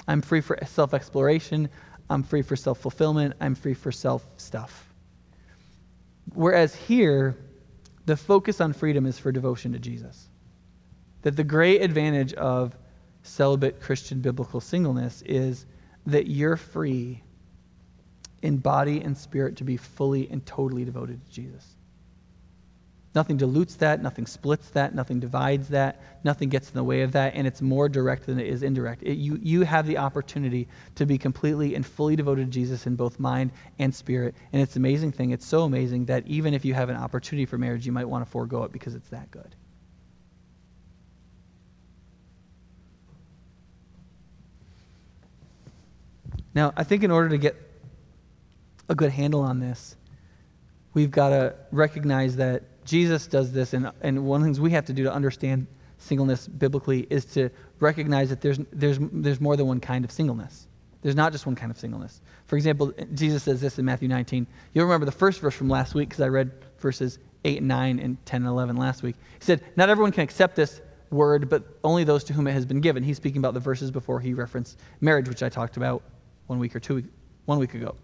I'm 0.09 0.23
free 0.23 0.41
for 0.41 0.59
self 0.65 0.95
exploration. 0.95 1.69
I'm 2.09 2.23
free 2.23 2.41
for 2.41 2.57
self 2.57 2.79
fulfillment. 2.79 3.35
I'm 3.43 3.55
free 3.55 3.75
for 3.75 3.93
self 3.93 4.27
stuff. 4.39 4.84
Whereas 6.33 6.75
here, 6.75 7.37
the 8.07 8.17
focus 8.17 8.61
on 8.61 8.73
freedom 8.73 9.07
is 9.07 9.19
for 9.19 9.33
devotion 9.33 9.73
to 9.73 9.79
Jesus. 9.79 10.29
That 11.23 11.37
the 11.37 11.45
great 11.45 11.83
advantage 11.83 12.35
of 12.35 12.77
celibate 13.23 13.81
Christian 13.81 14.21
biblical 14.21 14.61
singleness 14.61 15.23
is 15.23 15.67
that 16.07 16.27
you're 16.27 16.57
free 16.57 17.23
in 18.43 18.59
body 18.59 19.01
and 19.01 19.17
spirit 19.17 19.57
to 19.57 19.65
be 19.65 19.77
fully 19.77 20.29
and 20.31 20.45
totally 20.45 20.85
devoted 20.85 21.25
to 21.25 21.31
Jesus. 21.31 21.74
Nothing 23.15 23.37
dilutes 23.37 23.77
that, 23.77 24.03
nothing 24.03 24.27
splits 24.27 24.71
that, 24.71 24.93
nothing 24.93 25.21
divides 25.21 25.69
that, 25.69 26.03
nothing 26.25 26.49
gets 26.49 26.69
in 26.69 26.75
the 26.75 26.83
way 26.83 27.03
of 27.03 27.13
that, 27.13 27.35
and 27.37 27.47
it's 27.47 27.63
more 27.63 27.89
direct 27.89 28.27
than 28.27 28.41
it 28.41 28.49
is 28.49 28.65
indirect. 28.65 29.05
It, 29.05 29.15
you, 29.19 29.39
you 29.41 29.63
have 29.63 29.87
the 29.87 29.99
opportunity 29.99 30.67
to 30.97 31.07
be 31.07 31.17
completely 31.17 31.77
and 31.77 31.87
fully 31.87 32.17
devoted 32.17 32.47
to 32.47 32.51
Jesus 32.51 32.89
in 32.89 32.97
both 32.97 33.21
mind 33.21 33.53
and 33.79 33.95
spirit. 33.95 34.35
And 34.53 34.61
it's 34.61 34.75
an 34.75 34.83
amazing 34.83 35.13
thing. 35.13 35.31
It's 35.31 35.47
so 35.47 35.63
amazing 35.63 36.07
that 36.07 36.27
even 36.27 36.55
if 36.55 36.65
you 36.65 36.75
have 36.75 36.89
an 36.89 36.97
opportunity 36.97 37.47
for 37.47 37.57
marriage, 37.57 37.87
you 37.87 37.93
might 37.93 38.09
want 38.09 38.25
to 38.25 38.31
forego 38.31 38.65
it 38.65 38.73
because 38.73 38.97
it's 38.97 39.09
that 39.11 39.31
good. 39.31 39.55
Now, 46.53 46.73
I 46.77 46.83
think 46.83 47.05
in 47.05 47.13
order 47.13 47.29
to 47.29 47.39
get 47.39 47.57
a 48.89 48.95
good 48.95 49.11
handle 49.11 49.43
on 49.43 49.61
this, 49.61 49.97
we've 50.95 51.11
got 51.11 51.31
to 51.31 51.55
recognize 51.71 52.37
that 52.37 52.63
Jesus 52.85 53.27
does 53.27 53.53
this, 53.53 53.73
and, 53.73 53.91
and 54.03 54.25
one 54.25 54.41
of 54.41 54.43
the 54.43 54.47
things 54.47 54.61
we 54.61 54.71
have 54.73 54.85
to 54.87 54.93
do 54.93 55.05
to 55.05 55.13
understand 55.13 55.67
singleness 55.99 56.47
biblically 56.47 57.07
is 57.11 57.25
to 57.25 57.51
recognize 57.81 58.29
that 58.29 58.41
there's, 58.41 58.59
there's, 58.73 58.99
there's 59.01 59.41
more 59.41 59.57
than 59.57 59.67
one 59.67 59.81
kind 59.81 60.05
of 60.05 60.13
singleness. 60.13 60.67
There's 61.03 61.17
not 61.17 61.33
just 61.33 61.45
one 61.47 61.55
kind 61.55 61.71
of 61.71 61.79
singleness. 61.79 62.21
For 62.47 62.57
example, 62.57 62.93
Jesus 63.13 63.43
says 63.43 63.61
this 63.61 63.79
in 63.79 63.85
Matthew 63.85 64.09
19. 64.09 64.47
You'll 64.73 64.87
remember 64.87 65.07
the 65.07 65.13
first 65.13 65.41
verse 65.41 65.55
from 65.55 65.69
last 65.69 65.95
week 65.95 66.09
because 66.09 66.23
I 66.23 66.29
read 66.29 66.51
verses 66.79 67.19
8 67.45 67.59
and 67.59 67.69
9 67.69 67.99
and 67.99 68.25
10 68.25 68.43
and 68.43 68.49
11 68.49 68.77
last 68.77 69.03
week. 69.03 69.17
He 69.39 69.45
said, 69.45 69.63
Not 69.77 69.91
everyone 69.91 70.13
can 70.13 70.23
accept 70.23 70.57
this 70.57 70.81
word, 71.11 71.49
but 71.49 71.63
only 71.85 72.05
those 72.05 72.25
to 72.25 72.33
whom 72.33 72.47
it 72.47 72.53
has 72.53 72.65
been 72.65 72.81
given. 72.81 73.03
He's 73.03 73.19
speaking 73.19 73.39
about 73.39 73.55
the 73.55 73.61
verses 73.61 73.91
before 73.91 74.21
he 74.21 74.33
referenced 74.33 74.79
marriage, 75.01 75.29
which 75.29 75.43
I 75.43 75.49
talked 75.49 75.77
about 75.77 76.03
one 76.47 76.59
week 76.59 76.75
or 76.75 76.81
two, 76.81 77.05
one 77.45 77.59
week 77.59 77.75
ago. 77.75 77.97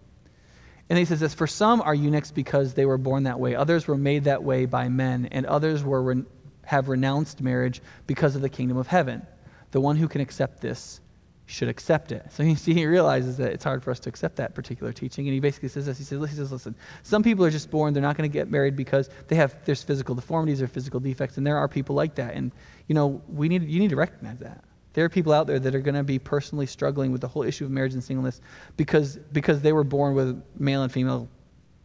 And 0.91 0.97
he 0.97 1.05
says 1.05 1.21
this 1.21 1.33
For 1.33 1.47
some 1.47 1.79
are 1.79 1.95
eunuchs 1.95 2.31
because 2.31 2.73
they 2.73 2.85
were 2.85 2.97
born 2.97 3.23
that 3.23 3.39
way, 3.39 3.55
others 3.55 3.87
were 3.87 3.97
made 3.97 4.25
that 4.25 4.43
way 4.43 4.65
by 4.65 4.89
men, 4.89 5.29
and 5.31 5.45
others 5.45 5.85
were, 5.85 6.17
have 6.65 6.89
renounced 6.89 7.39
marriage 7.39 7.81
because 8.07 8.35
of 8.35 8.41
the 8.41 8.49
kingdom 8.49 8.75
of 8.75 8.87
heaven. 8.87 9.25
The 9.71 9.79
one 9.79 9.95
who 9.95 10.09
can 10.09 10.19
accept 10.19 10.59
this 10.59 10.99
should 11.45 11.69
accept 11.69 12.11
it. 12.11 12.25
So 12.33 12.43
you 12.43 12.55
see, 12.57 12.73
he 12.73 12.85
realizes 12.85 13.37
that 13.37 13.53
it's 13.53 13.63
hard 13.63 13.85
for 13.85 13.91
us 13.91 14.01
to 14.01 14.09
accept 14.09 14.35
that 14.35 14.53
particular 14.53 14.91
teaching. 14.91 15.25
And 15.27 15.33
he 15.33 15.39
basically 15.39 15.69
says 15.69 15.85
this. 15.85 15.97
He 15.97 16.03
says, 16.03 16.29
he 16.29 16.35
says 16.35 16.51
listen, 16.51 16.75
some 17.03 17.23
people 17.23 17.45
are 17.45 17.51
just 17.51 17.71
born, 17.71 17.93
they're 17.93 18.03
not 18.03 18.17
going 18.17 18.29
to 18.29 18.33
get 18.33 18.51
married 18.51 18.75
because 18.75 19.09
they 19.29 19.37
have, 19.37 19.63
there's 19.63 19.81
physical 19.83 20.13
deformities 20.13 20.61
or 20.61 20.67
physical 20.67 20.99
defects, 20.99 21.37
and 21.37 21.47
there 21.47 21.57
are 21.57 21.69
people 21.69 21.95
like 21.95 22.15
that. 22.15 22.33
And, 22.33 22.51
you 22.87 22.95
know, 22.95 23.21
we 23.29 23.47
need, 23.47 23.63
you 23.63 23.79
need 23.79 23.91
to 23.91 23.95
recognize 23.95 24.39
that. 24.39 24.61
There 24.93 25.05
are 25.05 25.09
people 25.09 25.31
out 25.31 25.47
there 25.47 25.59
that 25.59 25.73
are 25.73 25.79
going 25.79 25.95
to 25.95 26.03
be 26.03 26.19
personally 26.19 26.65
struggling 26.65 27.11
with 27.11 27.21
the 27.21 27.27
whole 27.27 27.43
issue 27.43 27.65
of 27.65 27.71
marriage 27.71 27.93
and 27.93 28.03
singleness 28.03 28.41
because, 28.75 29.17
because 29.31 29.61
they 29.61 29.71
were 29.71 29.85
born 29.85 30.15
with 30.15 30.43
male 30.57 30.83
and 30.83 30.91
female 30.91 31.29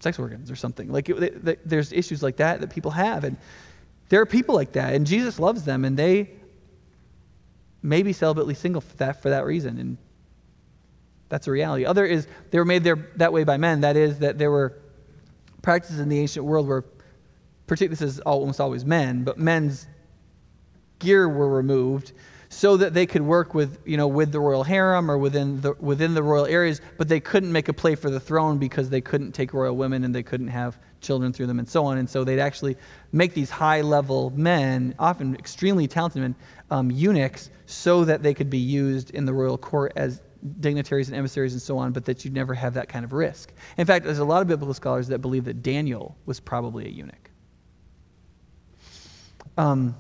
sex 0.01 0.19
organs 0.19 0.51
or 0.51 0.57
something. 0.57 0.91
Like, 0.91 1.09
it, 1.09 1.69
there's 1.69 1.93
issues 1.93 2.23
like 2.23 2.37
that 2.37 2.61
that 2.61 2.71
people 2.71 2.91
have. 2.91 3.25
And 3.25 3.37
there 4.09 4.21
are 4.21 4.27
people 4.27 4.55
like 4.55 4.73
that, 4.73 4.95
and 4.95 5.07
Jesus 5.07 5.39
loves 5.39 5.65
them, 5.65 5.85
and 5.85 5.97
they 5.97 6.31
may 7.83 8.03
be 8.03 8.13
celibately 8.13 8.57
single 8.57 8.81
for 8.81 8.97
that, 8.97 9.23
for 9.23 9.31
that 9.31 9.45
reason. 9.45 9.79
And 9.79 9.99
that's 11.29 11.47
a 11.47 11.51
reality. 11.51 11.85
Other 11.85 12.05
is 12.05 12.27
they 12.51 12.59
were 12.59 12.65
made 12.65 12.85
there 12.85 13.09
that 13.17 13.33
way 13.33 13.45
by 13.45 13.57
men. 13.57 13.81
That 13.81 13.97
is, 13.97 14.21
that 14.21 14.39
there 14.39 14.51
were 14.51 14.79
practices 15.63 16.01
in 16.01 16.09
the 16.09 16.19
ancient 16.19 16.45
world 16.45 16.69
where, 16.69 16.85
particularly 17.67 17.97
this 17.97 18.15
is 18.15 18.21
almost 18.21 18.61
always 18.61 18.85
men, 18.85 19.25
but 19.25 19.39
men's 19.39 19.87
gear 20.99 21.29
were 21.29 21.49
removed 21.49 22.13
so 22.57 22.79
that 22.79 22.95
they 22.95 23.05
could 23.05 23.21
work 23.21 23.53
with, 23.53 23.79
you 23.85 23.99
know, 23.99 24.09
with 24.09 24.33
the 24.33 24.41
royal 24.41 24.65
harem 24.65 25.11
or 25.11 25.19
within 25.19 25.61
the, 25.61 25.75
within 25.79 26.15
the 26.15 26.23
royal 26.23 26.47
areas, 26.47 26.81
but 26.97 27.07
they 27.07 27.21
couldn't 27.21 27.53
make 27.53 27.69
a 27.69 27.73
play 27.75 27.95
for 27.95 28.09
the 28.09 28.19
throne 28.19 28.57
because 28.57 28.89
they 28.89 29.03
couldn't 29.03 29.33
take 29.33 29.53
royal 29.53 29.77
women 29.77 30.05
and 30.05 30.15
they 30.15 30.23
couldn't 30.23 30.49
have 30.49 30.79
children 31.03 31.35
through 31.35 31.49
them 31.49 31.59
and 31.59 31.69
so 31.69 31.85
on. 31.85 31.99
And 31.99 32.09
so 32.09 32.25
they'd 32.25 32.41
actually 32.41 32.79
make 33.13 33.35
these 33.35 33.51
high 33.51 33.83
level 33.83 34.31
men, 34.31 34.95
often 34.99 35.35
extremely 35.35 35.87
talented 35.87 36.23
men, 36.23 36.35
um, 36.71 36.91
eunuchs, 36.91 37.51
so 37.67 38.07
that 38.07 38.23
they 38.23 38.33
could 38.33 38.49
be 38.49 38.57
used 38.57 39.11
in 39.11 39.27
the 39.27 39.35
royal 39.35 39.59
court 39.59 39.93
as 39.95 40.23
dignitaries 40.61 41.09
and 41.09 41.17
emissaries 41.19 41.53
and 41.53 41.61
so 41.61 41.77
on, 41.77 41.93
but 41.93 42.07
that 42.07 42.25
you'd 42.25 42.33
never 42.33 42.55
have 42.55 42.73
that 42.73 42.89
kind 42.89 43.05
of 43.05 43.13
risk. 43.13 43.53
In 43.77 43.85
fact, 43.85 44.07
there's 44.07 44.19
a 44.19 44.25
lot 44.25 44.41
of 44.41 44.49
biblical 44.49 44.73
scholars 44.73 45.09
that 45.09 45.19
believe 45.19 45.45
that 45.45 45.63
Daniel 45.63 46.17
was 46.25 46.41
probably 46.41 46.87
a 46.87 46.89
eunuch. 46.89 47.31
Um, 49.59 49.95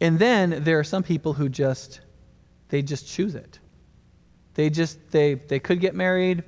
and 0.00 0.18
then 0.18 0.62
there 0.64 0.78
are 0.78 0.84
some 0.84 1.02
people 1.02 1.32
who 1.32 1.48
just 1.48 2.00
they 2.68 2.82
just 2.82 3.06
choose 3.06 3.34
it. 3.34 3.58
They 4.54 4.70
just 4.70 5.10
they 5.10 5.34
they 5.34 5.58
could 5.58 5.80
get 5.80 5.94
married, 5.94 6.44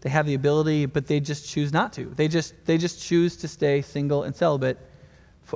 they 0.00 0.10
have 0.10 0.26
the 0.26 0.34
ability, 0.34 0.86
but 0.86 1.06
they 1.06 1.20
just 1.20 1.48
choose 1.48 1.72
not 1.72 1.92
to. 1.94 2.06
They 2.16 2.28
just 2.28 2.54
they 2.66 2.78
just 2.78 3.02
choose 3.02 3.36
to 3.38 3.48
stay 3.48 3.82
single 3.82 4.24
and 4.24 4.34
celibate. 4.34 4.78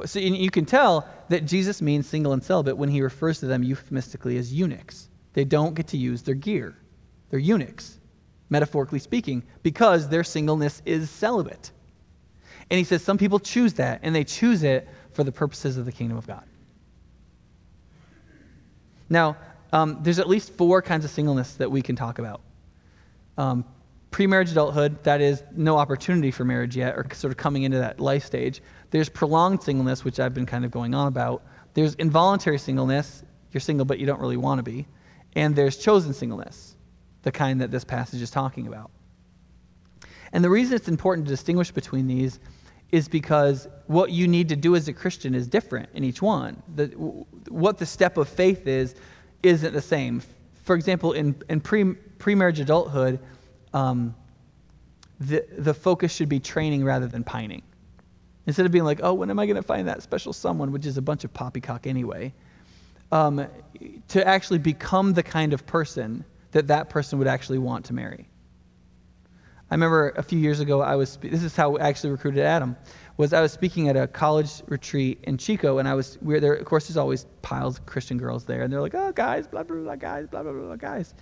So 0.05 0.19
you 0.19 0.51
can 0.51 0.67
tell 0.67 1.07
that 1.29 1.47
Jesus 1.47 1.81
means 1.81 2.09
single 2.09 2.33
and 2.33 2.43
celibate 2.43 2.77
when 2.77 2.89
he 2.89 3.01
refers 3.03 3.39
to 3.41 3.47
them 3.47 3.63
euphemistically 3.63 4.37
as 4.37 4.53
eunuchs. 4.53 5.09
They 5.33 5.45
don't 5.45 5.75
get 5.75 5.87
to 5.89 5.97
use 5.97 6.23
their 6.23 6.35
gear. 6.35 6.77
They're 7.31 7.39
eunuchs, 7.39 8.01
metaphorically 8.51 8.99
speaking, 8.99 9.45
because 9.63 10.09
their 10.09 10.25
singleness 10.25 10.83
is 10.85 11.09
celibate. 11.11 11.71
And 12.71 12.79
he 12.79 12.85
says 12.85 13.03
some 13.03 13.19
people 13.19 13.39
choose 13.39 13.75
that, 13.75 14.01
and 14.03 14.15
they 14.15 14.25
choose 14.25 14.65
it 14.65 14.89
for 15.13 15.25
the 15.25 15.33
purposes 15.33 15.77
of 15.77 15.85
the 15.85 15.93
kingdom 15.93 16.19
of 16.19 16.27
God. 16.27 16.45
Now, 19.09 19.37
um, 19.73 19.99
there's 20.03 20.19
at 20.19 20.29
least 20.29 20.53
four 20.53 20.83
kinds 20.83 21.05
of 21.05 21.11
singleness 21.11 21.55
that 21.55 21.71
we 21.71 21.83
can 21.83 21.97
talk 21.97 22.19
about. 22.19 22.41
Um, 23.37 23.65
pre-marriage 24.11 24.51
adulthood, 24.51 25.03
that 25.05 25.21
is 25.21 25.43
no 25.55 25.77
opportunity 25.77 26.31
for 26.31 26.45
marriage 26.45 26.77
yet, 26.77 26.97
or 26.97 27.07
sort 27.13 27.31
of 27.33 27.37
coming 27.37 27.65
into 27.65 27.79
that 27.79 28.01
life 28.01 28.25
stage. 28.25 28.63
There's 28.91 29.09
prolonged 29.09 29.63
singleness, 29.63 30.05
which 30.05 30.19
I've 30.19 30.35
been 30.35 30.47
kind 30.47 30.65
of 30.65 30.71
going 30.71 30.95
on 30.95 31.07
about. 31.07 31.45
There's 31.75 31.95
involuntary 31.97 32.59
singleness, 32.59 33.23
you're 33.53 33.61
single 33.61 33.85
but 33.85 33.99
you 33.99 34.07
don't 34.07 34.21
really 34.21 34.37
want 34.37 34.59
to 34.59 34.63
be. 34.63 34.87
And 35.35 35.55
there's 35.55 35.77
chosen 35.77 36.15
singleness, 36.15 36.77
the 37.23 37.33
kind 37.33 37.61
that 37.61 37.71
this 37.71 37.85
passage 37.85 38.23
is 38.23 38.31
talking 38.31 38.67
about. 38.67 38.91
And 40.33 40.43
the 40.43 40.51
reason 40.51 40.75
it's 40.75 40.89
important 40.89 41.27
to 41.27 41.31
distinguish 41.31 41.71
between 41.71 42.07
these 42.07 42.41
is 42.93 43.09
because 43.09 43.69
what 43.87 44.11
you 44.11 44.29
need 44.29 44.49
to 44.49 44.57
do 44.57 44.77
as 44.77 44.89
a 44.89 44.93
Christian 44.93 45.35
is 45.35 45.49
different 45.49 45.89
in 45.95 46.05
each 46.05 46.23
one. 46.23 46.63
The, 46.75 46.87
what 47.49 47.79
the 47.79 47.87
step 47.87 48.17
of 48.17 48.29
faith 48.29 48.67
is, 48.67 48.95
isn't 49.43 49.73
the 49.73 49.83
same. 49.83 50.23
For 50.63 50.75
example, 50.75 51.13
in, 51.13 51.35
in 51.49 51.61
pre, 51.61 51.95
pre-marriage 51.95 52.61
adulthood, 52.61 53.19
um, 53.73 54.15
the, 55.21 55.47
the 55.59 55.75
focus 55.75 56.13
should 56.15 56.29
be 56.29 56.41
training 56.41 56.85
rather 56.85 57.07
than 57.07 57.25
pining. 57.25 57.63
Instead 58.47 58.67
of 58.67 58.73
being 58.73 58.85
like, 58.85 59.01
oh, 59.03 59.15
when 59.15 59.31
am 59.31 59.39
I 59.39 59.47
going 59.47 59.57
to 59.57 59.63
find 59.63 59.89
that 59.89 60.03
special 60.03 60.33
someone, 60.33 60.71
which 60.71 60.87
is 60.87 60.97
a 60.97 61.03
bunch 61.03 61.25
of 61.25 61.33
poppycock 61.35 61.87
anyway, 61.87 62.33
um, 63.11 63.47
to 64.09 64.27
actually 64.27 64.59
become 64.59 65.13
the 65.13 65.23
kind 65.23 65.53
of 65.53 65.67
person 65.67 66.25
that 66.53 66.69
that 66.69 66.89
person 66.89 67.19
would 67.19 67.29
actually 67.29 67.59
want 67.59 67.85
to 67.87 67.93
marry. 67.93 68.29
I 69.71 69.75
remember 69.75 70.11
a 70.11 70.23
few 70.23 70.39
years 70.39 70.61
ago, 70.61 70.81
I 70.81 70.95
was, 70.95 71.17
this 71.17 71.43
is 71.43 71.57
how 71.57 71.77
I 71.77 71.89
actually 71.89 72.11
recruited 72.11 72.45
Adam, 72.45 72.77
was 73.17 73.33
I 73.33 73.41
was 73.41 73.51
speaking 73.53 73.89
at 73.89 73.97
a 73.97 74.07
college 74.07 74.63
retreat 74.69 75.19
in 75.25 75.39
Chico, 75.39 75.79
and 75.79 75.89
I 75.89 75.95
was, 75.95 76.19
we 76.23 76.35
were 76.35 76.41
there, 76.41 76.55
of 76.55 76.65
course, 76.67 76.87
there's 76.87 76.97
always 76.97 77.27
piles 77.43 77.79
of 77.79 77.87
Christian 77.87 78.17
girls 78.17 78.45
there, 78.45 78.63
and 78.63 78.73
they're 78.73 78.81
like, 78.81 78.95
oh, 78.95 79.11
guys, 79.11 79.49
blah, 79.49 79.65
blah, 79.65 79.77
blah, 79.77 79.97
guys, 79.97 80.29
blah, 80.29 80.45
blah, 80.45 80.53
blah, 80.53 80.67
blah, 80.67 80.77
guys. 80.77 81.15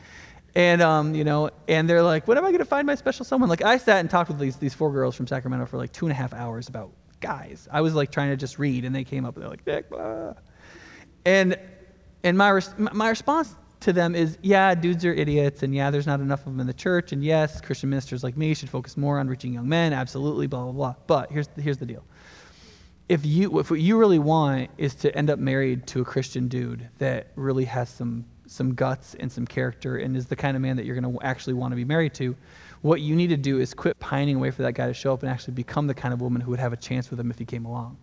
And, 0.54 0.82
um, 0.82 1.14
you 1.14 1.24
know, 1.24 1.50
and 1.68 1.88
they're 1.88 2.02
like, 2.02 2.28
when 2.28 2.36
am 2.36 2.44
I 2.44 2.50
going 2.50 2.58
to 2.58 2.66
find 2.66 2.86
my 2.86 2.94
special 2.94 3.24
someone? 3.24 3.48
Like, 3.48 3.64
I 3.64 3.78
sat 3.78 4.00
and 4.00 4.10
talked 4.10 4.28
with 4.28 4.38
these, 4.38 4.56
these 4.56 4.74
four 4.74 4.92
girls 4.92 5.16
from 5.16 5.26
Sacramento 5.26 5.66
for 5.66 5.78
like 5.78 5.92
two 5.92 6.04
and 6.04 6.12
a 6.12 6.14
half 6.14 6.32
hours 6.34 6.68
about 6.68 6.92
guys. 7.20 7.66
I 7.72 7.80
was 7.80 7.94
like 7.94 8.12
trying 8.12 8.30
to 8.30 8.36
just 8.36 8.58
read, 8.58 8.84
and 8.84 8.94
they 8.94 9.04
came 9.04 9.24
up 9.24 9.34
and 9.34 9.42
they're 9.42 9.50
like, 9.50 9.66
Nick, 9.66 9.88
blah. 9.88 10.34
And, 11.24 11.58
and 12.22 12.38
my, 12.38 12.50
res- 12.50 12.74
my 12.78 13.08
response 13.08 13.54
to 13.84 13.92
them 13.92 14.14
is, 14.14 14.38
yeah, 14.42 14.74
dudes 14.74 15.04
are 15.04 15.14
idiots, 15.14 15.62
and 15.62 15.74
yeah, 15.74 15.90
there's 15.90 16.06
not 16.06 16.20
enough 16.20 16.40
of 16.40 16.46
them 16.46 16.60
in 16.60 16.66
the 16.66 16.74
church, 16.74 17.12
and 17.12 17.22
yes, 17.22 17.60
Christian 17.60 17.90
ministers 17.90 18.24
like 18.24 18.36
me 18.36 18.54
should 18.54 18.70
focus 18.70 18.96
more 18.96 19.18
on 19.18 19.28
reaching 19.28 19.52
young 19.52 19.68
men, 19.68 19.92
absolutely, 19.92 20.46
blah, 20.46 20.64
blah, 20.64 20.72
blah. 20.72 20.94
But 21.06 21.30
here's, 21.30 21.48
here's 21.56 21.78
the 21.78 21.86
deal. 21.86 22.04
If, 23.08 23.24
you, 23.24 23.58
if 23.58 23.70
what 23.70 23.80
you 23.80 23.98
really 23.98 24.18
want 24.18 24.70
is 24.78 24.94
to 24.96 25.16
end 25.16 25.28
up 25.28 25.38
married 25.38 25.86
to 25.88 26.00
a 26.00 26.04
Christian 26.04 26.48
dude 26.48 26.88
that 26.98 27.28
really 27.36 27.66
has 27.66 27.90
some, 27.90 28.24
some 28.46 28.74
guts 28.74 29.14
and 29.20 29.30
some 29.30 29.46
character 29.46 29.98
and 29.98 30.16
is 30.16 30.26
the 30.26 30.36
kind 30.36 30.56
of 30.56 30.62
man 30.62 30.76
that 30.76 30.86
you're 30.86 30.98
going 30.98 31.12
to 31.12 31.22
actually 31.22 31.52
want 31.52 31.72
to 31.72 31.76
be 31.76 31.84
married 31.84 32.14
to, 32.14 32.34
what 32.80 33.02
you 33.02 33.14
need 33.14 33.28
to 33.28 33.36
do 33.36 33.60
is 33.60 33.74
quit 33.74 33.98
pining 34.00 34.36
away 34.36 34.50
for 34.50 34.62
that 34.62 34.72
guy 34.72 34.86
to 34.86 34.94
show 34.94 35.12
up 35.12 35.22
and 35.22 35.30
actually 35.30 35.54
become 35.54 35.86
the 35.86 35.94
kind 35.94 36.14
of 36.14 36.20
woman 36.22 36.40
who 36.40 36.50
would 36.50 36.60
have 36.60 36.72
a 36.72 36.76
chance 36.78 37.10
with 37.10 37.20
him 37.20 37.30
if 37.30 37.38
he 37.38 37.44
came 37.44 37.66
along 37.66 37.98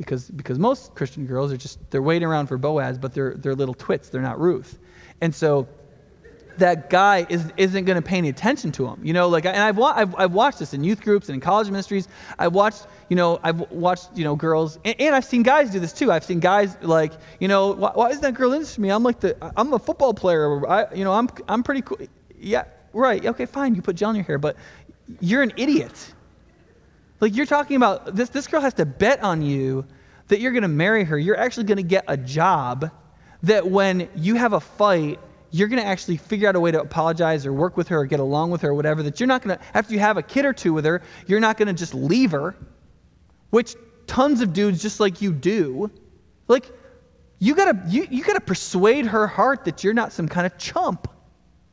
because, 0.00 0.30
because 0.30 0.58
most 0.58 0.94
Christian 0.94 1.26
girls 1.26 1.52
are 1.52 1.58
just, 1.58 1.78
they're 1.90 2.00
waiting 2.00 2.26
around 2.26 2.46
for 2.46 2.56
Boaz, 2.56 2.96
but 2.96 3.12
they're, 3.12 3.34
they're 3.34 3.54
little 3.54 3.74
twits. 3.74 4.08
They're 4.08 4.22
not 4.22 4.40
Ruth. 4.40 4.78
And 5.20 5.34
so 5.34 5.68
that 6.56 6.88
guy 6.88 7.26
is, 7.28 7.52
isn't 7.58 7.84
going 7.84 7.96
to 7.96 8.02
pay 8.02 8.16
any 8.16 8.30
attention 8.30 8.72
to 8.72 8.86
him. 8.86 9.04
You 9.04 9.12
know, 9.12 9.28
like, 9.28 9.44
and 9.44 9.56
I've, 9.58 9.76
wa- 9.76 9.92
I've, 9.94 10.14
I've 10.16 10.32
watched 10.32 10.58
this 10.58 10.72
in 10.72 10.82
youth 10.82 11.02
groups 11.02 11.28
and 11.28 11.34
in 11.34 11.40
college 11.42 11.68
ministries. 11.68 12.08
I've 12.38 12.54
watched, 12.54 12.86
you 13.10 13.16
know, 13.16 13.38
I've 13.42 13.60
watched, 13.70 14.08
you 14.16 14.24
know, 14.24 14.36
girls, 14.36 14.78
and, 14.86 14.98
and 14.98 15.14
I've 15.14 15.26
seen 15.26 15.42
guys 15.42 15.70
do 15.70 15.80
this 15.80 15.92
too. 15.92 16.10
I've 16.10 16.24
seen 16.24 16.40
guys 16.40 16.78
like, 16.80 17.12
you 17.38 17.48
know, 17.48 17.72
why, 17.72 17.92
why 17.94 18.08
isn't 18.08 18.22
that 18.22 18.32
girl 18.34 18.52
interested 18.52 18.78
in 18.78 18.84
me? 18.84 18.88
I'm 18.88 19.02
like 19.02 19.20
the, 19.20 19.36
I'm 19.54 19.72
a 19.74 19.78
football 19.78 20.14
player. 20.14 20.66
I, 20.66 20.94
you 20.94 21.04
know, 21.04 21.12
I'm, 21.12 21.28
I'm 21.46 21.62
pretty 21.62 21.82
cool. 21.82 21.98
Yeah, 22.38 22.64
right. 22.94 23.24
Okay, 23.24 23.44
fine. 23.44 23.74
You 23.74 23.82
put 23.82 23.96
gel 23.96 24.10
in 24.10 24.16
your 24.16 24.24
hair, 24.24 24.38
but 24.38 24.56
you're 25.20 25.42
an 25.42 25.52
idiot. 25.56 26.14
Like 27.20 27.36
you're 27.36 27.46
talking 27.46 27.76
about 27.76 28.14
this, 28.16 28.30
this 28.30 28.46
girl 28.46 28.60
has 28.60 28.74
to 28.74 28.86
bet 28.86 29.22
on 29.22 29.42
you 29.42 29.86
that 30.28 30.40
you're 30.40 30.52
going 30.52 30.62
to 30.62 30.68
marry 30.68 31.04
her. 31.04 31.18
You're 31.18 31.36
actually 31.36 31.64
going 31.64 31.76
to 31.76 31.82
get 31.82 32.04
a 32.08 32.16
job 32.16 32.90
that 33.42 33.68
when 33.68 34.08
you 34.14 34.34
have 34.36 34.52
a 34.52 34.60
fight, 34.60 35.18
you're 35.50 35.68
going 35.68 35.82
to 35.82 35.86
actually 35.86 36.16
figure 36.16 36.48
out 36.48 36.56
a 36.56 36.60
way 36.60 36.70
to 36.70 36.80
apologize 36.80 37.44
or 37.44 37.52
work 37.52 37.76
with 37.76 37.88
her 37.88 37.98
or 37.98 38.06
get 38.06 38.20
along 38.20 38.50
with 38.50 38.62
her 38.62 38.70
or 38.70 38.74
whatever. 38.74 39.02
That 39.02 39.18
you're 39.18 39.26
not 39.26 39.42
going 39.42 39.58
to, 39.58 39.64
after 39.74 39.92
you 39.92 40.00
have 40.00 40.16
a 40.16 40.22
kid 40.22 40.44
or 40.44 40.52
two 40.52 40.72
with 40.72 40.84
her, 40.84 41.02
you're 41.26 41.40
not 41.40 41.56
going 41.56 41.68
to 41.68 41.74
just 41.74 41.94
leave 41.94 42.30
her, 42.30 42.56
which 43.50 43.74
tons 44.06 44.40
of 44.40 44.52
dudes 44.52 44.80
just 44.80 45.00
like 45.00 45.20
you 45.20 45.32
do. 45.32 45.90
Like, 46.48 46.70
you 47.40 47.54
gotta, 47.54 47.82
you, 47.88 48.06
you 48.10 48.22
gotta 48.22 48.40
persuade 48.40 49.06
her 49.06 49.26
heart 49.26 49.64
that 49.64 49.82
you're 49.82 49.94
not 49.94 50.12
some 50.12 50.28
kind 50.28 50.46
of 50.46 50.58
chump 50.58 51.08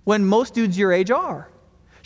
when 0.05 0.25
most 0.25 0.53
dudes 0.53 0.77
your 0.77 0.93
age 0.93 1.11
are. 1.11 1.49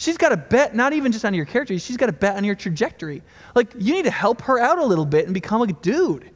She's 0.01 0.17
got 0.17 0.29
to 0.29 0.37
bet 0.37 0.73
not 0.73 0.93
even 0.93 1.11
just 1.11 1.25
on 1.25 1.35
your 1.35 1.45
character, 1.45 1.77
she's 1.77 1.95
got 1.95 2.07
to 2.07 2.11
bet 2.11 2.35
on 2.35 2.43
your 2.43 2.55
trajectory. 2.55 3.21
Like, 3.53 3.71
you 3.77 3.93
need 3.93 4.05
to 4.05 4.09
help 4.11 4.41
her 4.41 4.57
out 4.57 4.79
a 4.79 4.83
little 4.83 5.05
bit 5.05 5.25
and 5.25 5.33
become 5.35 5.61
a 5.61 5.67
dude, 5.67 6.31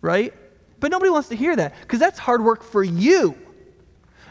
right? 0.00 0.32
But 0.80 0.90
nobody 0.90 1.10
wants 1.10 1.28
to 1.28 1.36
hear 1.36 1.54
that 1.56 1.74
because 1.82 2.00
that's 2.00 2.18
hard 2.18 2.42
work 2.42 2.62
for 2.62 2.82
you. 2.82 3.36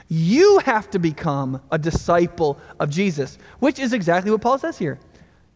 You 0.08 0.58
have 0.66 0.90
to 0.90 0.98
become 0.98 1.62
a 1.70 1.78
disciple 1.78 2.60
of 2.80 2.90
Jesus, 2.90 3.38
which 3.60 3.78
is 3.78 3.94
exactly 3.94 4.32
what 4.32 4.42
Paul 4.42 4.58
says 4.58 4.80
here. 4.80 4.98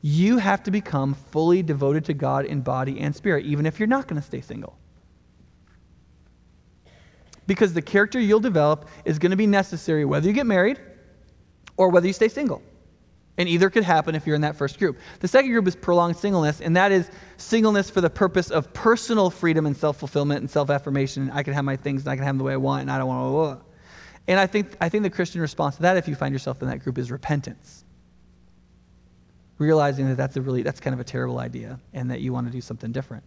You 0.04 0.38
have 0.38 0.62
to 0.62 0.70
become 0.70 1.16
fully 1.16 1.64
devoted 1.64 2.06
to 2.06 2.14
God 2.14 2.46
in 2.46 2.62
body 2.62 3.00
and 3.00 3.16
spirit, 3.16 3.44
even 3.44 3.66
if 3.66 3.80
you're 3.80 3.88
not 3.88 4.08
going 4.08 4.22
to 4.22 4.28
stay 4.28 4.42
single. 4.42 4.78
Because 7.48 7.74
the 7.74 7.82
character 7.82 8.20
you'll 8.20 8.40
develop 8.40 8.88
is 9.04 9.18
going 9.18 9.32
to 9.32 9.36
be 9.36 9.48
necessary 9.48 10.06
whether 10.06 10.28
you 10.28 10.34
get 10.34 10.46
married 10.46 10.80
or 11.78 11.90
whether 11.90 12.08
you 12.08 12.14
stay 12.14 12.28
single. 12.28 12.62
And 13.38 13.48
either 13.48 13.70
could 13.70 13.84
happen 13.84 14.14
if 14.14 14.28
you're 14.28 14.36
in 14.36 14.42
that 14.42 14.56
first 14.56 14.78
group. 14.78 14.98
The 15.20 15.28
second 15.28 15.52
group 15.52 15.68
is 15.68 15.76
prolonged 15.76 16.18
singleness, 16.18 16.62
and 16.62 16.76
that 16.76 16.92
is 16.92 17.10
singleness 17.38 17.90
for 17.90 18.02
the 18.02 18.10
purpose 18.10 18.52
of 18.52 18.72
personal 18.74 19.30
freedom 19.30 19.66
and 19.66 19.76
self 19.76 19.98
fulfillment 19.98 20.42
and 20.42 20.50
self 20.50 20.70
affirmation. 20.70 21.32
I 21.34 21.42
can 21.42 21.54
have 21.54 21.66
my 21.66 21.78
things 21.78 22.02
and 22.02 22.12
I 22.12 22.16
can 22.16 22.26
have 22.26 22.32
them 22.32 22.40
the 22.40 22.44
way 22.44 22.54
I 22.54 22.58
want, 22.58 22.82
and 22.82 22.92
I 22.92 22.98
don't 22.98 23.08
want 23.08 23.60
to. 23.60 23.66
And 24.28 24.40
I 24.40 24.48
think, 24.48 24.76
I 24.80 24.90
think 24.90 25.04
the 25.04 25.10
Christian 25.10 25.42
response 25.42 25.78
to 25.78 25.82
that, 25.84 25.98
if 25.98 26.08
you 26.08 26.16
find 26.16 26.34
yourself 26.34 26.62
in 26.62 26.68
that 26.68 26.80
group, 26.80 26.98
is 26.98 27.10
repentance. 27.10 27.84
Realizing 29.58 30.08
that 30.10 30.18
that's, 30.18 30.38
a 30.38 30.42
really, 30.42 30.62
that's 30.62 30.80
kind 30.80 30.94
of 30.94 31.00
a 31.00 31.04
terrible 31.04 31.40
idea 31.40 31.80
and 31.94 32.10
that 32.12 32.22
you 32.22 32.34
want 32.34 32.48
to 32.48 32.52
do 32.52 32.62
something 32.62 32.92
different. 32.92 33.24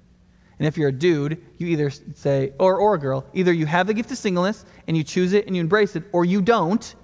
And 0.59 0.69
if 0.69 0.77
you're 0.77 0.89
a 0.89 0.93
dude, 0.93 1.43
you 1.59 1.67
either 1.67 1.91
say, 1.91 2.53
or, 2.59 2.79
or 2.79 2.95
a 2.95 2.99
girl, 2.99 3.27
either 3.35 3.53
you 3.53 3.67
have 3.67 3.87
the 3.87 3.95
gift 3.95 4.11
of 4.13 4.19
singleness 4.19 4.65
and 4.87 4.97
you 4.97 5.03
choose 5.03 5.33
it 5.33 5.47
and 5.47 5.57
you 5.57 5.61
embrace 5.61 5.97
it, 5.97 6.05
or 6.13 6.25
you 6.25 6.41
don't 6.41 6.95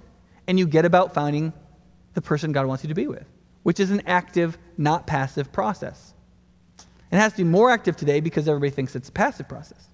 and 0.51 0.59
you 0.59 0.67
get 0.67 0.83
about 0.83 1.13
finding 1.13 1.53
the 2.13 2.21
person 2.21 2.51
God 2.51 2.65
wants 2.65 2.83
you 2.83 2.89
to 2.89 2.93
be 2.93 3.07
with, 3.07 3.25
which 3.63 3.79
is 3.79 3.89
an 3.89 4.01
active, 4.05 4.57
not 4.77 5.07
passive 5.07 5.49
process. 5.49 6.13
It 7.09 7.15
has 7.15 7.31
to 7.31 7.37
be 7.37 7.43
more 7.45 7.71
active 7.71 7.95
today 7.95 8.19
because 8.19 8.49
everybody 8.49 8.69
thinks 8.69 8.93
it's 8.93 9.07
a 9.07 9.13
passive 9.13 9.47
process. 9.47 9.87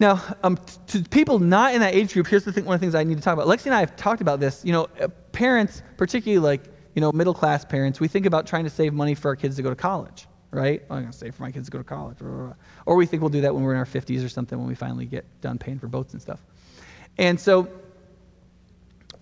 Now, 0.00 0.20
um, 0.42 0.58
to 0.88 1.00
people 1.04 1.38
not 1.38 1.74
in 1.74 1.80
that 1.80 1.94
age 1.94 2.12
group, 2.12 2.26
here's 2.26 2.42
the 2.42 2.52
thing, 2.52 2.64
one 2.64 2.74
of 2.74 2.80
the 2.80 2.84
things 2.84 2.96
I 2.96 3.04
need 3.04 3.18
to 3.18 3.22
talk 3.22 3.34
about. 3.34 3.46
Lexi 3.46 3.66
and 3.66 3.74
I 3.76 3.78
have 3.78 3.94
talked 3.94 4.20
about 4.20 4.40
this. 4.40 4.64
You 4.64 4.72
know, 4.72 4.88
uh, 5.00 5.06
parents, 5.30 5.84
particularly 5.96 6.44
like, 6.44 6.64
you 6.96 7.00
know, 7.00 7.12
middle 7.12 7.34
class 7.34 7.64
parents, 7.64 8.00
we 8.00 8.08
think 8.08 8.26
about 8.26 8.48
trying 8.48 8.64
to 8.64 8.70
save 8.70 8.92
money 8.92 9.14
for 9.14 9.28
our 9.28 9.36
kids 9.36 9.54
to 9.56 9.62
go 9.62 9.70
to 9.70 9.76
college, 9.76 10.26
right? 10.50 10.82
I'm 10.90 11.02
going 11.02 11.12
to 11.12 11.16
save 11.16 11.36
for 11.36 11.44
my 11.44 11.52
kids 11.52 11.68
to 11.68 11.70
go 11.70 11.78
to 11.78 11.84
college. 11.84 12.18
Or 12.20 12.96
we 12.96 13.06
think 13.06 13.22
we'll 13.22 13.30
do 13.30 13.42
that 13.42 13.54
when 13.54 13.62
we're 13.62 13.74
in 13.74 13.78
our 13.78 13.86
50s 13.86 14.24
or 14.24 14.28
something 14.28 14.58
when 14.58 14.66
we 14.66 14.74
finally 14.74 15.06
get 15.06 15.24
done 15.40 15.56
paying 15.56 15.78
for 15.78 15.86
boats 15.86 16.14
and 16.14 16.20
stuff. 16.20 16.40
And 17.16 17.38
so 17.38 17.68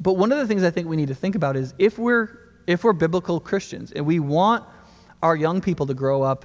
but 0.04 0.18
one 0.18 0.30
of 0.30 0.38
the 0.38 0.46
things 0.46 0.62
I 0.62 0.70
think 0.70 0.86
we 0.86 0.96
need 0.96 1.08
to 1.08 1.14
think 1.14 1.34
about 1.34 1.56
is 1.56 1.74
if 1.78 1.98
we're 1.98 2.38
if 2.66 2.84
we're 2.84 2.92
biblical 2.92 3.40
Christians 3.40 3.90
and 3.92 4.04
we 4.06 4.20
want 4.20 4.64
our 5.22 5.34
young 5.34 5.62
people 5.62 5.86
to 5.86 5.94
grow 5.94 6.22
up 6.22 6.44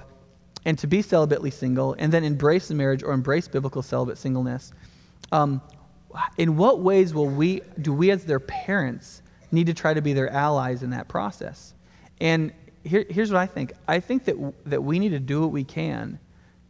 and 0.64 0.78
to 0.78 0.86
be 0.86 1.02
celibately 1.02 1.52
single 1.52 1.94
and 1.98 2.10
then 2.10 2.24
embrace 2.24 2.68
the 2.68 2.74
marriage 2.74 3.02
or 3.02 3.12
embrace 3.12 3.48
biblical 3.48 3.82
celibate 3.82 4.16
singleness, 4.16 4.72
um, 5.32 5.60
in 6.38 6.56
what 6.56 6.80
ways 6.80 7.12
will 7.12 7.28
we 7.28 7.60
do 7.82 7.92
we 7.92 8.10
as 8.10 8.24
their 8.24 8.40
parents 8.40 9.20
need 9.52 9.66
to 9.66 9.74
try 9.74 9.92
to 9.92 10.00
be 10.00 10.14
their 10.14 10.30
allies 10.30 10.82
in 10.82 10.88
that 10.90 11.06
process? 11.08 11.74
And 12.18 12.54
here, 12.82 13.04
here's 13.10 13.30
what 13.30 13.40
I 13.40 13.46
think. 13.46 13.74
I 13.86 14.00
think 14.00 14.24
that 14.24 14.54
that 14.64 14.82
we 14.82 14.98
need 14.98 15.10
to 15.10 15.20
do 15.20 15.42
what 15.42 15.52
we 15.52 15.64
can 15.64 16.18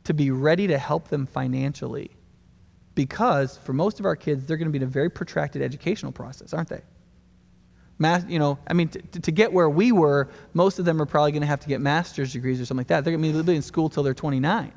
to 0.02 0.12
be 0.12 0.32
ready 0.32 0.66
to 0.66 0.76
help 0.76 1.06
them 1.06 1.24
financially 1.24 2.10
because 3.04 3.56
for 3.56 3.72
most 3.72 3.98
of 3.98 4.04
our 4.04 4.14
kids, 4.14 4.44
they're 4.44 4.58
going 4.58 4.68
to 4.68 4.72
be 4.72 4.76
in 4.76 4.82
a 4.82 4.86
very 5.00 5.08
protracted 5.08 5.62
educational 5.62 6.12
process, 6.12 6.52
aren't 6.52 6.68
they? 6.68 6.82
Mass, 7.98 8.22
you 8.28 8.38
know, 8.38 8.58
I 8.66 8.74
mean, 8.74 8.88
to, 8.88 9.20
to 9.20 9.32
get 9.32 9.54
where 9.54 9.70
we 9.70 9.90
were, 9.90 10.28
most 10.52 10.78
of 10.78 10.84
them 10.84 11.00
are 11.00 11.06
probably 11.06 11.32
going 11.32 11.40
to 11.40 11.46
have 11.46 11.60
to 11.60 11.68
get 11.68 11.80
master's 11.80 12.34
degrees 12.34 12.60
or 12.60 12.66
something 12.66 12.80
like 12.80 12.88
that. 12.88 13.04
They're 13.04 13.16
going 13.16 13.32
to 13.32 13.42
be 13.42 13.56
in 13.56 13.62
school 13.62 13.88
till 13.88 14.02
they're 14.02 14.12
29. 14.12 14.70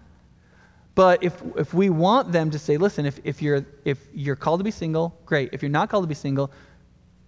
But 0.96 1.22
if, 1.22 1.42
if 1.58 1.74
we 1.74 1.90
want 1.90 2.32
them 2.32 2.50
to 2.52 2.60
say, 2.60 2.78
listen, 2.78 3.06
if, 3.06 3.20
if, 3.26 3.42
you're, 3.42 3.66
if 3.84 4.00
you're 4.14 4.38
called 4.38 4.62
to 4.62 4.64
be 4.64 4.72
single, 4.72 5.20
great. 5.26 5.50
If 5.52 5.62
you're 5.62 5.70
not 5.70 5.90
called 5.90 6.06
to 6.06 6.08
be 6.08 6.16
single, 6.16 6.50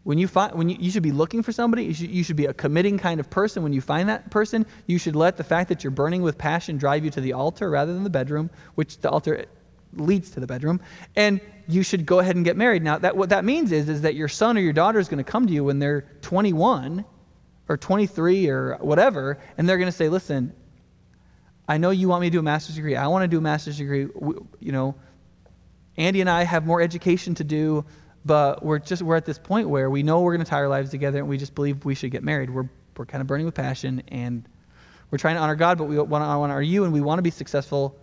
when 0.04 0.18
you 0.18 0.30
find 0.30 0.54
when 0.54 0.70
you, 0.70 0.78
you 0.80 0.92
should 0.92 1.04
be 1.04 1.12
looking 1.12 1.44
for 1.44 1.52
somebody, 1.52 1.84
you 1.84 1.94
should, 1.94 2.10
you 2.10 2.24
should 2.24 2.36
be 2.38 2.46
a 2.46 2.54
committing 2.54 2.98
kind 2.98 3.20
of 3.20 3.30
person. 3.30 3.64
When 3.64 3.74
you 3.74 3.82
find 3.82 4.08
that 4.08 4.32
person, 4.32 4.66
you 4.86 4.98
should 4.98 5.16
let 5.16 5.36
the 5.36 5.44
fact 5.44 5.68
that 5.70 5.84
you're 5.84 5.92
burning 5.92 6.22
with 6.22 6.38
passion 6.38 6.78
drive 6.78 7.04
you 7.04 7.12
to 7.12 7.22
the 7.22 7.34
altar 7.34 7.70
rather 7.70 7.94
than 7.94 8.04
the 8.04 8.10
bedroom, 8.10 8.50
which 8.76 9.00
the 9.00 9.10
altar 9.10 9.46
leads 9.96 10.30
to 10.32 10.40
the 10.40 10.48
bedroom, 10.48 10.82
and 11.16 11.40
you 11.68 11.84
should 11.84 12.06
go 12.06 12.20
ahead 12.20 12.36
and 12.36 12.46
get 12.46 12.58
married. 12.58 12.84
Now, 12.84 12.98
that, 13.00 13.18
what 13.18 13.30
that 13.30 13.46
means 13.46 13.72
is, 13.72 13.90
is 13.90 14.02
that 14.02 14.16
your 14.16 14.28
son 14.28 14.58
or 14.58 14.62
your 14.62 14.74
daughter 14.74 15.00
is 15.00 15.08
going 15.08 15.24
to 15.24 15.30
come 15.30 15.48
to 15.48 15.54
you 15.54 15.64
when 15.64 15.80
they're 15.80 16.06
21 16.22 17.06
or 17.68 17.78
23 17.78 18.50
or 18.50 18.78
whatever, 18.82 19.40
and 19.58 19.68
they're 19.68 19.78
going 19.78 19.92
to 19.92 19.98
say, 19.98 20.10
listen, 20.10 20.54
I 21.68 21.78
know 21.78 21.90
you 21.90 22.08
want 22.08 22.22
me 22.22 22.28
to 22.28 22.32
do 22.32 22.40
a 22.40 22.44
master's 22.44 22.76
degree. 22.76 22.96
I 22.96 23.08
want 23.08 23.24
to 23.24 23.28
do 23.28 23.40
a 23.40 23.42
master's 23.42 23.78
degree. 23.78 24.08
You 24.60 24.72
know, 24.72 24.96
Andy 25.98 26.22
and 26.22 26.30
I 26.30 26.44
have 26.44 26.66
more 26.66 26.82
education 26.82 27.34
to 27.36 27.44
do, 27.44 27.86
but 28.24 28.64
we're 28.64 28.80
just 28.80 29.02
we're 29.02 29.16
at 29.16 29.26
this 29.26 29.40
point 29.40 29.70
where 29.70 29.90
we 29.90 30.04
know 30.04 30.22
we're 30.22 30.36
going 30.36 30.46
to 30.46 30.50
tie 30.50 30.58
our 30.58 30.70
lives 30.70 30.92
together, 30.92 31.20
and 31.20 31.28
we 31.28 31.38
just 31.38 31.56
believe 31.56 31.84
we 31.84 31.96
should 31.96 32.12
get 32.12 32.24
married. 32.24 32.52
We're 32.52 32.70
we're 32.98 33.06
kind 33.06 33.22
of 33.22 33.28
burning 33.28 33.46
with 33.46 33.56
passion, 33.56 34.04
and 34.10 34.48
we're 35.10 35.18
trying 35.18 35.36
to 35.36 35.42
honor 35.42 35.56
God, 35.56 35.78
but 35.78 35.86
we 35.86 35.98
want 35.98 36.22
to 36.22 36.28
honor 36.28 36.62
you, 36.62 36.84
and 36.84 36.94
we 36.94 37.02
want 37.02 37.18
to 37.18 37.24
be 37.24 37.32
successful 37.32 37.98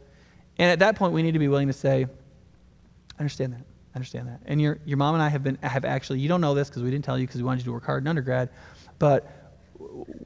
and 0.58 0.70
at 0.70 0.80
that 0.80 0.96
point, 0.96 1.12
we 1.12 1.22
need 1.22 1.32
to 1.32 1.38
be 1.38 1.48
willing 1.48 1.68
to 1.68 1.72
say, 1.72 2.04
I 2.04 3.18
understand 3.18 3.52
that. 3.54 3.62
I 3.94 3.96
understand 3.96 4.28
that. 4.28 4.40
And 4.46 4.60
your, 4.60 4.78
your 4.84 4.96
mom 4.96 5.14
and 5.14 5.22
I 5.22 5.28
have 5.28 5.42
been, 5.42 5.58
have 5.62 5.84
actually, 5.84 6.20
you 6.20 6.28
don't 6.28 6.40
know 6.40 6.54
this 6.54 6.68
because 6.68 6.82
we 6.82 6.90
didn't 6.90 7.04
tell 7.04 7.18
you 7.18 7.26
because 7.26 7.40
we 7.40 7.44
wanted 7.44 7.60
you 7.60 7.66
to 7.66 7.72
work 7.72 7.84
hard 7.84 8.02
in 8.02 8.08
undergrad, 8.08 8.50
but 8.98 9.30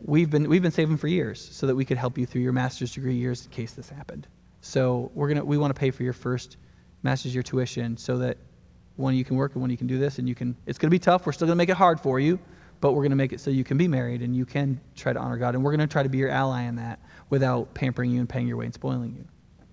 we've 0.05 0.31
been, 0.31 0.49
we've 0.49 0.63
been 0.63 0.73
saving 0.73 0.97
for 0.97 1.09
years 1.09 1.41
so 1.53 1.67
that 1.67 1.75
we 1.75 1.85
could 1.85 1.99
help 1.99 2.17
you 2.19 2.27
through 2.27 2.43
your 2.43 2.53
master's 2.53 2.93
degree 2.93 3.17
years 3.17 3.45
in 3.45 3.51
case 3.51 3.73
this 3.73 3.89
happened. 3.89 4.27
So 4.61 5.11
we're 5.15 5.29
gonna, 5.29 5.45
we 5.45 5.59
want 5.59 5.75
to 5.75 5.79
pay 5.79 5.91
for 5.91 6.03
your 6.03 6.13
first 6.13 6.57
master's 7.03 7.35
year 7.35 7.43
tuition 7.43 7.97
so 7.97 8.19
that 8.19 8.37
when 8.97 9.15
you 9.15 9.25
can 9.25 9.37
work 9.37 9.53
and 9.55 9.63
when 9.63 9.71
you 9.71 9.77
can 9.77 9.87
do 9.87 9.99
this 9.99 10.19
and 10.19 10.29
you 10.29 10.35
can, 10.35 10.57
it's 10.67 10.79
going 10.79 10.89
to 10.89 10.95
be 10.95 10.99
tough. 10.99 11.27
We're 11.27 11.33
still 11.33 11.47
going 11.47 11.57
to 11.57 11.59
make 11.59 11.69
it 11.69 11.77
hard 11.77 12.01
for 12.01 12.19
you. 12.19 12.39
but 12.81 12.93
we're 12.93 13.03
going 13.03 13.11
to 13.11 13.17
make 13.17 13.33
it 13.33 13.41
so 13.41 13.51
you 13.51 13.65
can 13.65 13.79
be 13.79 13.89
married 13.89 14.23
and 14.23 14.37
you 14.37 14.45
can 14.45 14.81
try 14.95 15.13
to 15.13 15.19
honor 15.19 15.37
God. 15.37 15.55
And 15.55 15.65
we're 15.65 15.75
going 15.75 15.87
to 15.87 15.93
try 15.93 16.03
to 16.03 16.09
be 16.09 16.19
your 16.19 16.31
ally 16.31 16.63
in 16.63 16.77
that 16.77 17.01
without 17.31 17.75
pampering 17.75 18.11
you 18.11 18.21
and 18.21 18.29
paying 18.29 18.47
your 18.47 18.57
way 18.57 18.67
and 18.67 18.75
spoiling 18.75 19.15
you. 19.17 19.25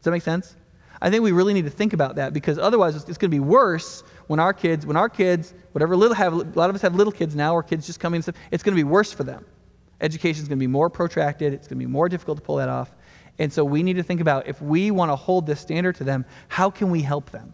Does 0.04 0.06
that 0.06 0.12
make 0.12 0.24
sense? 0.24 0.58
I 1.02 1.10
think 1.10 1.24
we 1.24 1.32
really 1.32 1.54
need 1.54 1.64
to 1.64 1.70
think 1.70 1.94
about 1.94 2.16
that 2.16 2.34
because 2.34 2.60
otherwise 2.60 2.98
it's, 2.98 3.08
it's 3.08 3.18
going 3.18 3.32
to 3.32 3.36
be 3.36 3.40
worse 3.40 4.04
when 4.28 4.42
our 4.42 4.52
kids, 4.52 4.86
when 4.86 4.98
our 4.98 5.08
kids, 5.08 5.54
whatever 5.72 5.96
little 5.96 6.14
have, 6.14 6.34
a 6.34 6.38
lot 6.56 6.70
of 6.70 6.76
us 6.76 6.82
have 6.82 6.94
little 6.94 7.14
kids 7.14 7.38
now 7.38 7.56
or 7.56 7.64
kids 7.64 7.88
just 7.88 8.02
coming 8.02 8.18
and 8.18 8.26
stuff, 8.26 8.36
it's 8.52 8.64
going 8.64 8.76
to 8.76 8.80
be 8.80 8.84
worse 8.84 9.14
for 9.14 9.24
them. 9.24 9.46
Education 10.02 10.42
is 10.42 10.50
going 10.50 10.60
to 10.60 10.64
be 10.64 10.68
more 10.68 10.90
protracted. 10.90 11.54
It's 11.54 11.70
going 11.70 11.80
to 11.80 11.86
be 11.86 11.90
more 11.90 12.10
difficult 12.10 12.38
to 12.40 12.44
pull 12.44 12.58
that 12.58 12.68
off. 12.68 12.92
And 13.40 13.52
so 13.52 13.64
we 13.64 13.82
need 13.82 13.94
to 13.94 14.04
think 14.04 14.20
about 14.20 14.48
if 14.48 14.62
we 14.62 14.92
want 14.92 15.10
to 15.10 15.16
hold 15.16 15.48
this 15.48 15.62
standard 15.62 15.96
to 15.96 16.04
them, 16.04 16.26
how 16.50 16.70
can 16.70 16.92
we 16.92 17.02
help 17.02 17.32
them? 17.32 17.54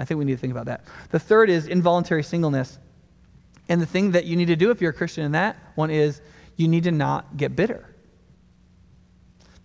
I 0.00 0.04
think 0.04 0.18
we 0.18 0.24
need 0.24 0.32
to 0.32 0.38
think 0.38 0.50
about 0.50 0.66
that. 0.66 0.84
The 1.10 1.20
third 1.20 1.48
is 1.48 1.68
involuntary 1.68 2.24
singleness. 2.24 2.76
And 3.68 3.80
the 3.80 3.86
thing 3.86 4.10
that 4.12 4.24
you 4.24 4.34
need 4.34 4.46
to 4.46 4.56
do 4.56 4.72
if 4.72 4.80
you're 4.80 4.90
a 4.90 4.94
Christian 4.94 5.24
in 5.24 5.32
that 5.32 5.56
one 5.76 5.90
is 5.90 6.20
you 6.56 6.66
need 6.66 6.84
to 6.84 6.90
not 6.90 7.36
get 7.36 7.54
bitter. 7.54 7.89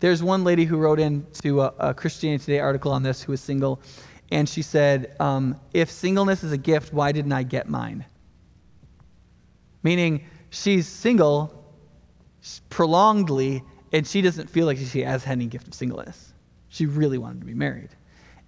There's 0.06 0.22
one 0.22 0.44
lady 0.44 0.66
who 0.66 0.78
wrote 0.78 1.00
into 1.00 1.62
a, 1.62 1.74
a 1.80 1.92
Christianity 1.92 2.46
Today 2.46 2.60
article 2.60 2.92
on 2.92 3.02
this 3.02 3.24
who 3.24 3.32
was 3.32 3.42
single, 3.42 3.82
and 4.30 4.48
she 4.48 4.62
said, 4.62 5.16
um, 5.20 5.60
If 5.74 5.90
singleness 5.90 6.44
is 6.44 6.52
a 6.52 6.60
gift, 6.60 6.94
why 6.94 7.12
didn't 7.12 7.32
I 7.32 7.42
get 7.42 7.68
mine? 7.68 8.06
Meaning, 9.82 10.24
she's 10.52 10.88
single 10.88 11.74
prolongedly, 12.70 13.64
and 13.94 14.06
she 14.06 14.22
doesn't 14.22 14.48
feel 14.48 14.68
like 14.68 14.78
she 14.78 15.02
has 15.02 15.26
any 15.26 15.48
gift 15.48 15.68
of 15.70 15.74
singleness. 15.74 16.36
She 16.68 16.86
really 16.86 17.18
wanted 17.18 17.40
to 17.40 17.48
be 17.48 17.56
married. 17.56 17.90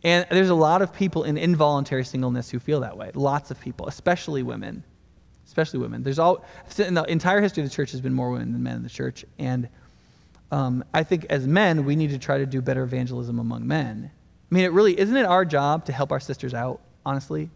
And 0.03 0.27
there's 0.29 0.49
a 0.49 0.53
lot 0.53 0.83
of 0.83 0.93
people 0.93 1.23
in 1.23 1.39
involuntary 1.39 2.05
singleness 2.05 2.51
who 2.51 2.59
feel 2.59 2.81
that 2.81 2.95
way. 2.95 3.09
Lots 3.15 3.49
of 3.49 3.59
people, 3.59 3.87
especially 3.87 4.43
women. 4.43 4.83
Especially 5.47 5.79
women. 5.79 6.03
There's 6.03 6.19
all 6.19 6.45
in 6.77 6.93
the 6.93 7.03
entire 7.05 7.41
history 7.41 7.63
of 7.63 7.69
the 7.69 7.75
church 7.75 7.89
has 7.93 8.01
been 8.01 8.13
more 8.13 8.29
women 8.29 8.53
than 8.53 8.61
men 8.61 8.75
in 8.75 8.83
the 8.83 8.89
church. 8.89 9.25
And 9.39 9.67
um, 10.51 10.83
I 10.93 11.03
think 11.03 11.25
as 11.29 11.45
men, 11.47 11.85
we 11.85 11.95
need 11.95 12.11
to 12.11 12.19
try 12.19 12.37
to 12.37 12.45
do 12.45 12.61
better 12.61 12.83
evangelism 12.83 13.39
among 13.39 13.67
men. 13.67 14.11
I 14.49 14.55
mean, 14.55 14.63
it 14.63 14.71
really 14.71 14.97
isn't 14.97 15.15
it 15.15 15.25
our 15.25 15.43
job 15.43 15.85
to 15.85 15.91
help 15.91 16.11
our 16.11 16.19
sisters 16.19 16.53
out, 16.53 16.81
honestly? 17.05 17.49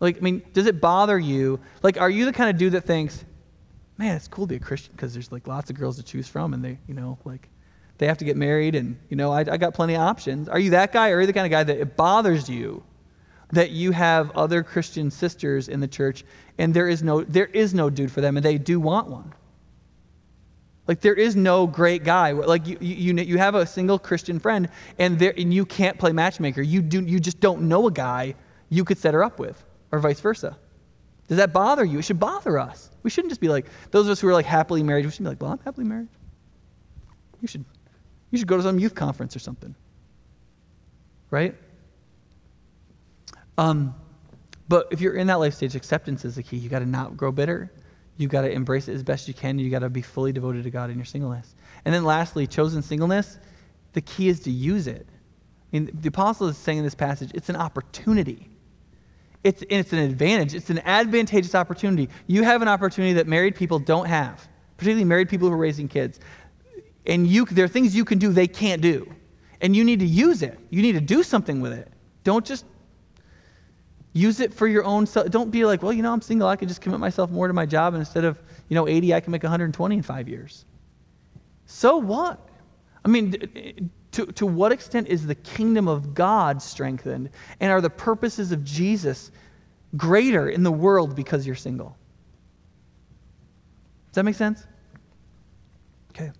Like, 0.00 0.16
I 0.16 0.20
mean, 0.20 0.42
does 0.52 0.66
it 0.66 0.80
bother 0.80 1.18
you? 1.18 1.60
Like, 1.82 2.00
are 2.00 2.10
you 2.10 2.24
the 2.24 2.32
kind 2.32 2.50
of 2.50 2.56
dude 2.56 2.72
that 2.72 2.84
thinks, 2.84 3.24
man, 3.98 4.16
it's 4.16 4.28
cool 4.28 4.46
to 4.46 4.48
be 4.48 4.56
a 4.56 4.60
Christian 4.60 4.92
because 4.94 5.12
there's 5.12 5.32
like 5.32 5.46
lots 5.46 5.70
of 5.70 5.76
girls 5.76 5.96
to 5.96 6.02
choose 6.02 6.28
from 6.28 6.54
and 6.54 6.64
they, 6.64 6.78
you 6.86 6.94
know, 6.94 7.18
like 7.24 7.48
they 7.98 8.06
have 8.06 8.18
to 8.18 8.24
get 8.24 8.36
married 8.36 8.74
and, 8.74 8.96
you 9.08 9.16
know, 9.16 9.32
I, 9.32 9.40
I 9.40 9.56
got 9.56 9.74
plenty 9.74 9.94
of 9.94 10.00
options. 10.00 10.48
Are 10.48 10.58
you 10.58 10.70
that 10.70 10.92
guy 10.92 11.10
or 11.10 11.16
are 11.16 11.20
you 11.20 11.26
the 11.26 11.32
kind 11.32 11.46
of 11.46 11.50
guy 11.50 11.64
that 11.64 11.78
it 11.78 11.96
bothers 11.96 12.48
you 12.48 12.82
that 13.50 13.70
you 13.70 13.92
have 13.92 14.30
other 14.32 14.62
Christian 14.62 15.10
sisters 15.10 15.68
in 15.68 15.80
the 15.80 15.88
church 15.88 16.24
and 16.58 16.72
there 16.72 16.88
is 16.88 17.02
no, 17.02 17.24
there 17.24 17.46
is 17.46 17.74
no 17.74 17.90
dude 17.90 18.12
for 18.12 18.20
them 18.20 18.36
and 18.36 18.44
they 18.44 18.58
do 18.58 18.78
want 18.78 19.08
one? 19.08 19.32
Like 20.88 21.02
there 21.02 21.14
is 21.14 21.36
no 21.36 21.66
great 21.66 22.02
guy. 22.02 22.32
Like 22.32 22.66
you, 22.66 22.78
you, 22.80 23.14
you 23.14 23.36
have 23.36 23.54
a 23.54 23.66
single 23.66 23.98
Christian 23.98 24.40
friend 24.40 24.70
and, 24.98 25.18
there, 25.18 25.34
and 25.36 25.52
you 25.52 25.66
can't 25.66 25.98
play 25.98 26.12
matchmaker. 26.12 26.62
You, 26.62 26.80
do, 26.80 27.02
you 27.04 27.20
just 27.20 27.40
don't 27.40 27.62
know 27.68 27.86
a 27.86 27.92
guy 27.92 28.34
you 28.70 28.84
could 28.84 28.96
set 28.96 29.12
her 29.12 29.22
up 29.22 29.38
with 29.38 29.62
or 29.92 29.98
vice 29.98 30.18
versa. 30.18 30.56
Does 31.28 31.36
that 31.36 31.52
bother 31.52 31.84
you? 31.84 31.98
It 31.98 32.06
should 32.06 32.18
bother 32.18 32.58
us. 32.58 32.90
We 33.02 33.10
shouldn't 33.10 33.30
just 33.30 33.40
be 33.40 33.48
like, 33.48 33.66
those 33.90 34.06
of 34.06 34.12
us 34.12 34.20
who 34.20 34.28
are 34.28 34.32
like 34.32 34.46
happily 34.46 34.82
married, 34.82 35.04
we 35.04 35.12
should 35.12 35.24
be 35.24 35.28
like, 35.28 35.42
well, 35.42 35.52
I'm 35.52 35.58
happily 35.58 35.86
married. 35.86 36.08
You 37.42 37.48
should, 37.48 37.66
you 38.30 38.38
should 38.38 38.48
go 38.48 38.56
to 38.56 38.62
some 38.62 38.78
youth 38.78 38.94
conference 38.94 39.36
or 39.36 39.40
something. 39.40 39.74
Right? 41.30 41.54
Um, 43.58 43.94
but 44.68 44.88
if 44.90 45.02
you're 45.02 45.14
in 45.14 45.26
that 45.26 45.38
life 45.38 45.52
stage, 45.52 45.76
acceptance 45.76 46.24
is 46.24 46.36
the 46.36 46.42
key. 46.42 46.56
You 46.56 46.70
got 46.70 46.78
to 46.78 46.86
not 46.86 47.14
grow 47.14 47.30
bitter. 47.30 47.70
You 48.18 48.26
got 48.26 48.42
to 48.42 48.50
embrace 48.50 48.88
it 48.88 48.94
as 48.94 49.02
best 49.02 49.28
you 49.28 49.32
can. 49.32 49.58
You've 49.58 49.70
got 49.70 49.78
to 49.78 49.88
be 49.88 50.02
fully 50.02 50.32
devoted 50.32 50.64
to 50.64 50.70
God 50.70 50.90
in 50.90 50.96
your 50.96 51.04
singleness. 51.04 51.54
And 51.84 51.94
then 51.94 52.04
lastly, 52.04 52.46
chosen 52.46 52.82
singleness, 52.82 53.38
the 53.92 54.00
key 54.00 54.28
is 54.28 54.40
to 54.40 54.50
use 54.50 54.88
it. 54.88 55.06
I 55.72 55.76
mean, 55.76 55.90
the 55.94 56.08
apostle 56.08 56.48
is 56.48 56.58
saying 56.58 56.78
in 56.78 56.84
this 56.84 56.96
passage, 56.96 57.30
it's 57.32 57.48
an 57.48 57.56
opportunity. 57.56 58.50
It's, 59.44 59.62
it's 59.70 59.92
an 59.92 60.00
advantage. 60.00 60.52
It's 60.52 60.68
an 60.68 60.80
advantageous 60.80 61.54
opportunity. 61.54 62.08
You 62.26 62.42
have 62.42 62.60
an 62.60 62.68
opportunity 62.68 63.14
that 63.14 63.28
married 63.28 63.54
people 63.54 63.78
don't 63.78 64.06
have, 64.06 64.48
particularly 64.76 65.04
married 65.04 65.28
people 65.28 65.48
who 65.48 65.54
are 65.54 65.58
raising 65.58 65.86
kids. 65.86 66.18
And 67.06 67.24
you, 67.24 67.44
there 67.44 67.64
are 67.64 67.68
things 67.68 67.94
you 67.94 68.04
can 68.04 68.18
do 68.18 68.32
they 68.32 68.48
can't 68.48 68.82
do. 68.82 69.10
And 69.60 69.76
you 69.76 69.84
need 69.84 70.00
to 70.00 70.06
use 70.06 70.42
it. 70.42 70.58
You 70.70 70.82
need 70.82 70.92
to 70.92 71.00
do 71.00 71.22
something 71.22 71.60
with 71.60 71.72
it. 71.72 71.92
Don't 72.24 72.44
just 72.44 72.64
use 74.18 74.40
it 74.40 74.52
for 74.52 74.66
your 74.66 74.84
own 74.84 75.06
self. 75.06 75.30
Don't 75.30 75.50
be 75.50 75.64
like, 75.64 75.82
well, 75.82 75.92
you 75.92 76.02
know, 76.02 76.12
I'm 76.12 76.20
single. 76.20 76.48
I 76.48 76.56
can 76.56 76.68
just 76.68 76.80
commit 76.80 77.00
myself 77.00 77.30
more 77.30 77.46
to 77.46 77.54
my 77.54 77.66
job. 77.66 77.94
And 77.94 78.00
instead 78.00 78.24
of, 78.24 78.42
you 78.68 78.74
know, 78.74 78.88
80, 78.88 79.14
I 79.14 79.20
can 79.20 79.30
make 79.30 79.42
120 79.42 79.96
in 79.96 80.02
five 80.02 80.28
years. 80.28 80.64
So 81.66 81.96
what? 81.98 82.40
I 83.04 83.08
mean, 83.08 83.90
to, 84.12 84.26
to 84.26 84.46
what 84.46 84.72
extent 84.72 85.08
is 85.08 85.26
the 85.26 85.34
kingdom 85.34 85.86
of 85.86 86.14
God 86.14 86.60
strengthened? 86.60 87.30
And 87.60 87.70
are 87.70 87.80
the 87.80 87.90
purposes 87.90 88.52
of 88.52 88.64
Jesus 88.64 89.30
greater 89.96 90.48
in 90.48 90.62
the 90.62 90.72
world 90.72 91.14
because 91.14 91.46
you're 91.46 91.56
single? 91.56 91.96
Does 94.08 94.16
that 94.16 94.24
make 94.24 94.34
sense? 94.34 94.66
Okay. 96.10 96.32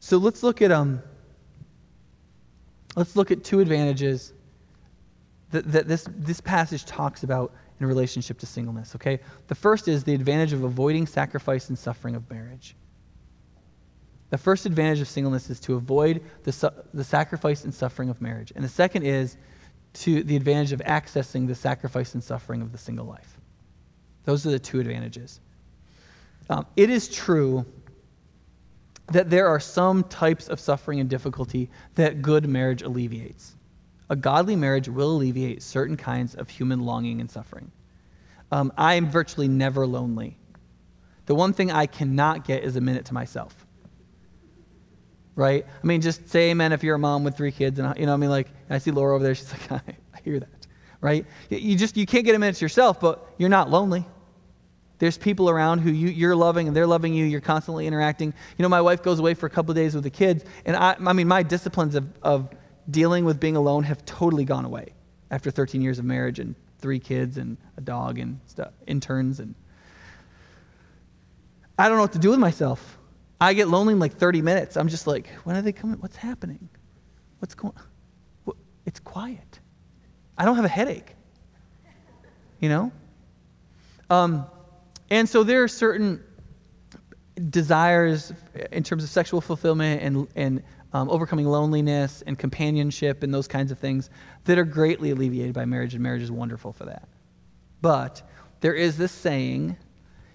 So 0.00 0.16
let's 0.16 0.42
look 0.42 0.62
at 0.62 0.72
um 0.72 1.02
let's 2.96 3.16
look 3.16 3.30
at 3.30 3.44
two 3.44 3.60
advantages 3.60 4.32
that, 5.50 5.70
that 5.72 5.88
this, 5.88 6.06
this 6.16 6.40
passage 6.40 6.84
talks 6.84 7.22
about 7.22 7.52
in 7.80 7.86
relationship 7.86 8.38
to 8.40 8.46
singleness, 8.46 8.94
okay? 8.94 9.20
The 9.46 9.54
first 9.54 9.88
is 9.88 10.04
the 10.04 10.14
advantage 10.14 10.52
of 10.52 10.64
avoiding 10.64 11.06
sacrifice 11.06 11.68
and 11.68 11.78
suffering 11.78 12.14
of 12.14 12.28
marriage. 12.30 12.74
The 14.30 14.38
first 14.38 14.66
advantage 14.66 15.00
of 15.00 15.08
singleness 15.08 15.48
is 15.48 15.58
to 15.60 15.74
avoid 15.74 16.22
the, 16.42 16.72
the 16.92 17.04
sacrifice 17.04 17.64
and 17.64 17.72
suffering 17.72 18.10
of 18.10 18.20
marriage. 18.20 18.52
And 18.54 18.64
the 18.64 18.68
second 18.68 19.04
is 19.04 19.36
to 19.94 20.22
the 20.22 20.36
advantage 20.36 20.72
of 20.72 20.80
accessing 20.80 21.46
the 21.46 21.54
sacrifice 21.54 22.14
and 22.14 22.22
suffering 22.22 22.60
of 22.60 22.72
the 22.72 22.78
single 22.78 23.06
life. 23.06 23.38
Those 24.24 24.46
are 24.46 24.50
the 24.50 24.58
two 24.58 24.80
advantages. 24.80 25.40
Um, 26.50 26.66
it 26.76 26.90
is 26.90 27.08
true 27.08 27.64
that 29.12 29.30
there 29.30 29.48
are 29.48 29.60
some 29.60 30.04
types 30.04 30.48
of 30.48 30.60
suffering 30.60 31.00
and 31.00 31.08
difficulty 31.08 31.70
that 31.94 32.20
good 32.20 32.46
marriage 32.46 32.82
alleviates. 32.82 33.56
A 34.10 34.16
godly 34.16 34.56
marriage 34.56 34.88
will 34.88 35.16
alleviate 35.16 35.62
certain 35.62 35.96
kinds 35.96 36.34
of 36.34 36.48
human 36.48 36.80
longing 36.80 37.20
and 37.20 37.30
suffering. 37.30 37.70
Um, 38.50 38.72
I 38.76 38.94
am 38.94 39.10
virtually 39.10 39.48
never 39.48 39.86
lonely. 39.86 40.38
The 41.26 41.34
one 41.34 41.52
thing 41.52 41.70
I 41.70 41.86
cannot 41.86 42.44
get 42.46 42.64
is 42.64 42.76
a 42.76 42.80
minute 42.80 43.06
to 43.06 43.14
myself 43.14 43.66
right? 45.38 45.64
I 45.64 45.86
mean, 45.86 46.00
just 46.00 46.28
say 46.28 46.50
amen 46.50 46.72
if 46.72 46.82
you're 46.82 46.96
a 46.96 46.98
mom 46.98 47.22
with 47.22 47.36
three 47.36 47.52
kids. 47.52 47.78
And, 47.78 47.96
you 47.96 48.06
know, 48.06 48.12
I 48.12 48.16
mean, 48.16 48.28
like, 48.28 48.48
I 48.68 48.78
see 48.78 48.90
Laura 48.90 49.14
over 49.14 49.22
there. 49.22 49.36
She's 49.36 49.52
like, 49.70 49.70
I, 49.70 49.80
I 50.12 50.20
hear 50.24 50.40
that, 50.40 50.66
right? 51.00 51.24
You 51.48 51.76
just, 51.76 51.96
you 51.96 52.06
can't 52.06 52.24
get 52.24 52.34
a 52.34 52.40
minute 52.40 52.56
to 52.56 52.64
yourself, 52.64 53.00
but 53.00 53.24
you're 53.38 53.48
not 53.48 53.70
lonely. 53.70 54.04
There's 54.98 55.16
people 55.16 55.48
around 55.48 55.78
who 55.78 55.92
you, 55.92 56.08
you're 56.08 56.34
loving 56.34 56.66
and 56.66 56.76
they're 56.76 56.88
loving 56.88 57.14
you. 57.14 57.24
You're 57.24 57.40
constantly 57.40 57.86
interacting. 57.86 58.34
You 58.56 58.64
know, 58.64 58.68
my 58.68 58.80
wife 58.80 59.04
goes 59.04 59.20
away 59.20 59.34
for 59.34 59.46
a 59.46 59.50
couple 59.50 59.72
days 59.74 59.94
with 59.94 60.02
the 60.02 60.10
kids. 60.10 60.44
And 60.64 60.74
I, 60.74 60.96
I 60.98 61.12
mean, 61.12 61.28
my 61.28 61.44
disciplines 61.44 61.94
of, 61.94 62.08
of 62.20 62.50
dealing 62.90 63.24
with 63.24 63.38
being 63.38 63.56
alone 63.56 63.84
have 63.84 64.04
totally 64.04 64.44
gone 64.44 64.64
away 64.64 64.92
after 65.30 65.50
13 65.50 65.82
years 65.82 65.98
of 65.98 66.04
marriage 66.04 66.38
and 66.38 66.54
three 66.78 66.98
kids 66.98 67.38
and 67.38 67.56
a 67.76 67.80
dog 67.80 68.18
and 68.18 68.40
stuff, 68.46 68.72
interns. 68.86 69.40
And 69.40 69.54
I 71.78 71.88
don't 71.88 71.96
know 71.96 72.02
what 72.02 72.12
to 72.12 72.18
do 72.18 72.30
with 72.30 72.38
myself. 72.38 72.98
I 73.40 73.54
get 73.54 73.68
lonely 73.68 73.92
in 73.92 73.98
like 73.98 74.14
30 74.14 74.42
minutes. 74.42 74.76
I'm 74.76 74.88
just 74.88 75.06
like, 75.06 75.28
when 75.44 75.56
are 75.56 75.62
they 75.62 75.72
coming? 75.72 75.98
What's 76.00 76.16
happening? 76.16 76.68
What's 77.40 77.54
going 77.54 77.74
on? 77.76 78.54
It's 78.86 79.00
quiet. 79.00 79.60
I 80.36 80.44
don't 80.44 80.56
have 80.56 80.64
a 80.64 80.68
headache. 80.68 81.14
You 82.58 82.68
know? 82.68 82.92
Um, 84.10 84.46
and 85.10 85.28
so 85.28 85.44
there 85.44 85.62
are 85.62 85.68
certain 85.68 86.24
desires 87.50 88.32
in 88.72 88.82
terms 88.82 89.04
of 89.04 89.10
sexual 89.10 89.40
fulfillment 89.40 90.02
and, 90.02 90.28
and 90.34 90.62
um, 90.92 91.10
overcoming 91.10 91.46
loneliness 91.46 92.22
and 92.26 92.38
companionship 92.38 93.22
and 93.22 93.32
those 93.32 93.48
kinds 93.48 93.70
of 93.70 93.78
things 93.78 94.10
that 94.44 94.58
are 94.58 94.64
greatly 94.64 95.10
alleviated 95.10 95.54
by 95.54 95.64
marriage, 95.64 95.94
and 95.94 96.02
marriage 96.02 96.22
is 96.22 96.30
wonderful 96.30 96.72
for 96.72 96.84
that. 96.86 97.08
But 97.82 98.22
there 98.60 98.74
is 98.74 98.96
this 98.96 99.12
saying 99.12 99.76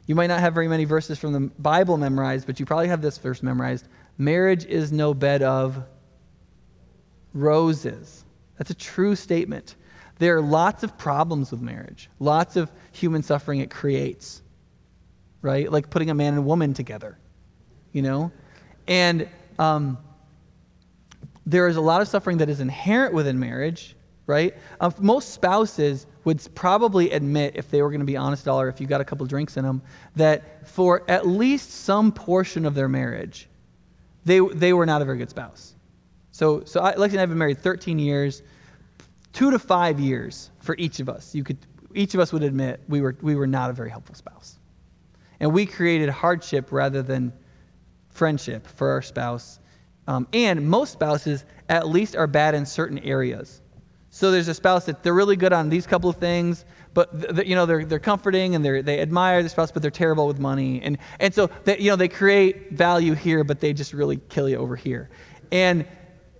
you 0.05 0.15
might 0.15 0.27
not 0.27 0.41
have 0.41 0.53
very 0.53 0.67
many 0.67 0.85
verses 0.85 1.17
from 1.17 1.33
the 1.33 1.51
Bible 1.59 1.97
memorized, 1.97 2.45
but 2.45 2.59
you 2.59 2.65
probably 2.65 2.89
have 2.89 3.01
this 3.01 3.17
verse 3.17 3.41
memorized. 3.41 3.87
Marriage 4.17 4.65
is 4.65 4.91
no 4.91 5.13
bed 5.13 5.41
of 5.41 5.81
roses. 7.33 8.25
That's 8.57 8.69
a 8.69 8.75
true 8.75 9.15
statement. 9.15 9.75
There 10.19 10.35
are 10.37 10.41
lots 10.41 10.83
of 10.83 10.97
problems 10.97 11.51
with 11.51 11.61
marriage, 11.61 12.09
lots 12.19 12.55
of 12.55 12.71
human 12.91 13.23
suffering 13.23 13.59
it 13.59 13.71
creates, 13.71 14.41
right? 15.41 15.71
Like 15.71 15.89
putting 15.89 16.09
a 16.09 16.13
man 16.13 16.33
and 16.33 16.45
woman 16.45 16.73
together, 16.73 17.17
you 17.93 18.01
know? 18.01 18.31
And 18.87 19.27
um, 19.57 19.97
there 21.45 21.67
is 21.67 21.75
a 21.75 21.81
lot 21.81 22.01
of 22.01 22.07
suffering 22.07 22.37
that 22.37 22.49
is 22.49 22.59
inherent 22.59 23.13
within 23.13 23.39
marriage, 23.39 23.95
right? 24.27 24.55
Uh, 24.79 24.91
most 24.99 25.31
spouses 25.31 26.05
would 26.23 26.41
probably 26.55 27.11
admit, 27.11 27.53
if 27.55 27.69
they 27.69 27.81
were 27.81 27.89
going 27.89 27.99
to 27.99 28.05
be 28.05 28.15
honest 28.15 28.45
dollar, 28.45 28.69
if 28.69 28.79
you 28.79 28.87
got 28.87 29.01
a 29.01 29.05
couple 29.05 29.25
drinks 29.25 29.57
in 29.57 29.65
them, 29.65 29.81
that 30.15 30.67
for 30.67 31.03
at 31.09 31.27
least 31.27 31.71
some 31.71 32.11
portion 32.11 32.65
of 32.65 32.75
their 32.75 32.87
marriage, 32.87 33.49
they, 34.25 34.39
they 34.39 34.73
were 34.73 34.85
not 34.85 35.01
a 35.01 35.05
very 35.05 35.17
good 35.17 35.29
spouse. 35.29 35.75
So, 36.31 36.63
so 36.63 36.81
I, 36.81 36.93
Lexi 36.93 37.09
and 37.09 37.17
I 37.17 37.21
have 37.21 37.29
been 37.29 37.37
married 37.37 37.59
13 37.59 37.99
years, 37.99 38.41
two 39.33 39.51
to 39.51 39.59
five 39.59 39.99
years 39.99 40.49
for 40.59 40.75
each 40.77 40.99
of 40.99 41.09
us. 41.09 41.35
You 41.35 41.43
could, 41.43 41.57
each 41.93 42.13
of 42.13 42.19
us 42.19 42.31
would 42.31 42.43
admit 42.43 42.81
we 42.87 43.01
were, 43.01 43.15
we 43.21 43.35
were 43.35 43.47
not 43.47 43.69
a 43.69 43.73
very 43.73 43.89
helpful 43.89 44.15
spouse. 44.15 44.57
And 45.39 45.53
we 45.53 45.65
created 45.65 46.09
hardship 46.09 46.71
rather 46.71 47.01
than 47.01 47.33
friendship 48.09 48.65
for 48.65 48.89
our 48.91 49.01
spouse. 49.01 49.59
Um, 50.07 50.27
and 50.33 50.67
most 50.67 50.93
spouses 50.93 51.45
at 51.69 51.87
least 51.87 52.15
are 52.15 52.27
bad 52.27 52.55
in 52.55 52.65
certain 52.65 52.99
areas. 52.99 53.61
So 54.09 54.29
there's 54.29 54.47
a 54.47 54.53
spouse 54.53 54.85
that 54.85 55.01
they're 55.01 55.13
really 55.13 55.35
good 55.35 55.53
on 55.53 55.69
these 55.69 55.87
couple 55.87 56.07
of 56.07 56.17
things, 56.17 56.65
but 56.93 57.19
th- 57.19 57.35
th- 57.35 57.47
you 57.47 57.55
know 57.55 57.65
they're, 57.65 57.83
they're 57.83 57.99
comforting 57.99 58.53
and 58.53 58.63
they 58.63 58.79
they 58.81 58.99
admire 58.99 59.41
the 59.41 59.49
spouse, 59.49 59.71
but 59.71 59.81
they're 59.81 59.89
terrible 59.89 60.27
with 60.27 60.37
money, 60.37 60.81
and 60.83 60.99
and 61.19 61.33
so 61.33 61.49
they, 61.63 61.79
you 61.79 61.89
know 61.89 61.95
they 61.95 62.07
create 62.07 62.73
value 62.73 63.13
here, 63.13 63.43
but 63.43 63.59
they 63.59 63.73
just 63.73 63.91
really 63.91 64.17
kill 64.29 64.47
you 64.47 64.57
over 64.57 64.75
here, 64.75 65.09
and, 65.51 65.85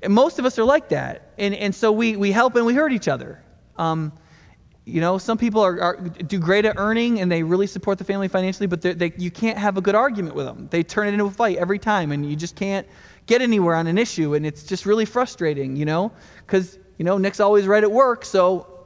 most 0.08 0.38
of 0.38 0.45
us 0.45 0.60
are 0.60 0.65
like 0.65 0.89
that, 0.89 1.34
and 1.39 1.56
and 1.56 1.73
so 1.73 1.91
we 1.91 2.15
we 2.15 2.32
help 2.32 2.56
and 2.56 2.65
we 2.65 2.76
hurt 2.76 2.91
each 2.91 3.08
other. 3.08 3.41
Um, 3.78 4.12
you 4.86 4.99
know, 4.99 5.17
some 5.17 5.38
people 5.38 5.62
are, 5.62 5.80
are, 5.82 5.95
do 5.95 6.38
great 6.39 6.65
at 6.65 6.76
earning 6.78 7.21
and 7.21 7.32
they 7.32 7.41
really 7.41 7.67
support 7.67 7.97
the 7.97 8.04
family 8.04 8.28
financially, 8.28 8.67
but 8.67 8.82
they, 8.82 9.13
you 9.17 9.32
can't 9.32 9.58
have 9.58 9.78
a 9.78 9.82
good 9.82 9.95
argument 9.95 10.36
with 10.36 10.45
them. 10.45 10.67
They 10.69 10.84
turn 10.84 11.08
it 11.08 11.13
into 11.13 11.23
a 11.26 11.32
fight 11.32 11.58
every 11.58 11.80
time, 11.80 12.12
and 12.12 12.30
you 12.30 12.36
just 12.36 12.58
can't 12.58 12.86
get 13.26 13.42
anywhere 13.42 13.76
on 13.76 13.88
an 13.88 13.98
issue, 13.98 14.34
and 14.36 14.46
it's 14.46 14.64
just 14.64 14.86
really 14.86 15.06
frustrating, 15.06 15.76
you 15.76 15.86
know, 15.86 16.12
because 16.46 16.78
you 16.98 17.06
know 17.06 17.18
Nick's 17.18 17.40
always 17.40 17.66
right 17.68 17.84
at 17.84 17.92
work, 17.92 18.26
so 18.26 18.86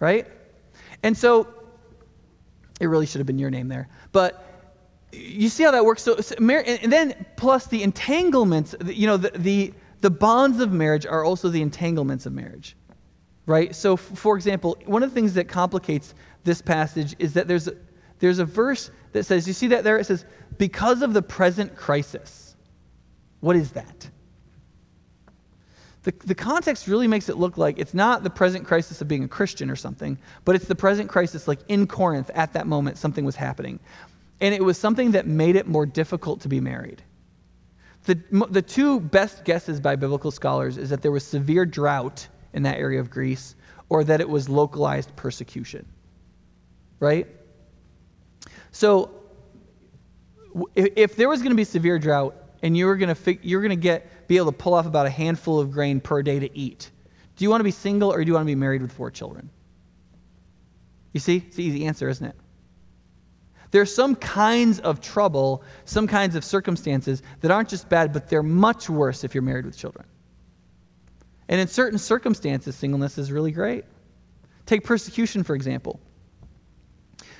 right, 0.00 0.26
and 1.02 1.16
so 1.16 1.46
it 2.80 2.86
really 2.86 3.06
should 3.06 3.18
have 3.18 3.26
been 3.26 3.38
your 3.38 3.50
name 3.50 3.68
there, 3.68 3.88
but 4.12 4.44
you 5.12 5.48
see 5.48 5.64
how 5.64 5.70
that 5.70 5.84
works. 5.84 6.02
So, 6.02 6.18
and 6.38 6.92
then 6.92 7.26
plus 7.36 7.66
the 7.66 7.82
entanglements, 7.82 8.74
you 8.84 9.06
know, 9.06 9.16
the, 9.16 9.30
the 9.30 9.72
the 10.00 10.10
bonds 10.10 10.60
of 10.60 10.70
marriage 10.70 11.06
are 11.06 11.24
also 11.24 11.48
the 11.48 11.62
entanglements 11.62 12.26
of 12.26 12.32
marriage 12.32 12.76
right? 13.48 13.74
So, 13.74 13.94
f- 13.94 14.00
for 14.00 14.36
example, 14.36 14.76
one 14.84 15.02
of 15.02 15.10
the 15.10 15.14
things 15.14 15.34
that 15.34 15.48
complicates 15.48 16.14
this 16.44 16.62
passage 16.62 17.16
is 17.18 17.32
that 17.32 17.48
there's 17.48 17.66
a, 17.66 17.72
there's 18.20 18.38
a 18.38 18.44
verse 18.44 18.90
that 19.12 19.24
says, 19.24 19.48
you 19.48 19.54
see 19.54 19.66
that 19.68 19.82
there? 19.82 19.98
It 19.98 20.04
says, 20.04 20.26
because 20.58 21.02
of 21.02 21.14
the 21.14 21.22
present 21.22 21.74
crisis. 21.74 22.47
What 23.40 23.56
is 23.56 23.72
that? 23.72 24.10
The, 26.02 26.14
the 26.24 26.34
context 26.34 26.86
really 26.86 27.08
makes 27.08 27.28
it 27.28 27.36
look 27.36 27.58
like 27.58 27.78
it's 27.78 27.94
not 27.94 28.22
the 28.22 28.30
present 28.30 28.66
crisis 28.66 29.00
of 29.00 29.08
being 29.08 29.24
a 29.24 29.28
Christian 29.28 29.70
or 29.70 29.76
something, 29.76 30.16
but 30.44 30.54
it's 30.54 30.66
the 30.66 30.74
present 30.74 31.08
crisis, 31.08 31.48
like 31.48 31.60
in 31.68 31.86
Corinth 31.86 32.30
at 32.34 32.52
that 32.52 32.66
moment, 32.66 32.98
something 32.98 33.24
was 33.24 33.36
happening. 33.36 33.80
And 34.40 34.54
it 34.54 34.62
was 34.62 34.78
something 34.78 35.10
that 35.12 35.26
made 35.26 35.56
it 35.56 35.66
more 35.66 35.84
difficult 35.84 36.40
to 36.42 36.48
be 36.48 36.60
married. 36.60 37.02
The, 38.04 38.14
the 38.50 38.62
two 38.62 39.00
best 39.00 39.44
guesses 39.44 39.80
by 39.80 39.96
biblical 39.96 40.30
scholars 40.30 40.78
is 40.78 40.88
that 40.90 41.02
there 41.02 41.10
was 41.10 41.24
severe 41.24 41.66
drought 41.66 42.26
in 42.54 42.62
that 42.62 42.78
area 42.78 43.00
of 43.00 43.10
Greece, 43.10 43.54
or 43.90 44.04
that 44.04 44.20
it 44.20 44.28
was 44.28 44.48
localized 44.48 45.14
persecution. 45.16 45.84
Right? 47.00 47.26
So, 48.70 49.10
if 50.74 51.16
there 51.16 51.28
was 51.28 51.40
going 51.40 51.50
to 51.50 51.56
be 51.56 51.64
severe 51.64 51.98
drought 51.98 52.34
and 52.62 52.76
you 52.76 52.86
were 52.86 52.96
going 52.96 53.14
to 53.14 53.38
you're 53.42 53.60
going 53.60 53.70
to 53.70 53.76
get 53.76 54.28
be 54.28 54.36
able 54.36 54.52
to 54.52 54.58
pull 54.58 54.74
off 54.74 54.86
about 54.86 55.06
a 55.06 55.10
handful 55.10 55.58
of 55.60 55.70
grain 55.70 56.00
per 56.00 56.22
day 56.22 56.38
to 56.38 56.56
eat, 56.56 56.90
do 57.36 57.44
you 57.44 57.50
want 57.50 57.60
to 57.60 57.64
be 57.64 57.70
single 57.70 58.12
or 58.12 58.22
do 58.22 58.28
you 58.28 58.34
want 58.34 58.44
to 58.44 58.50
be 58.50 58.54
married 58.54 58.82
with 58.82 58.92
four 58.92 59.10
children? 59.10 59.50
You 61.12 61.20
see, 61.20 61.36
it's 61.36 61.56
the 61.56 61.64
easy 61.64 61.86
answer, 61.86 62.08
isn't 62.08 62.26
it? 62.26 62.36
There 63.70 63.82
are 63.82 63.86
some 63.86 64.14
kinds 64.16 64.80
of 64.80 65.00
trouble, 65.00 65.62
some 65.84 66.06
kinds 66.06 66.34
of 66.34 66.44
circumstances 66.44 67.22
that 67.40 67.50
aren't 67.50 67.68
just 67.68 67.88
bad, 67.88 68.12
but 68.12 68.28
they're 68.28 68.42
much 68.42 68.88
worse 68.88 69.24
if 69.24 69.34
you're 69.34 69.42
married 69.42 69.66
with 69.66 69.76
children. 69.76 70.06
And 71.48 71.60
in 71.60 71.68
certain 71.68 71.98
circumstances, 71.98 72.76
singleness 72.76 73.18
is 73.18 73.30
really 73.30 73.52
great. 73.52 73.84
Take 74.66 74.84
persecution, 74.84 75.42
for 75.42 75.54
example. 75.54 76.00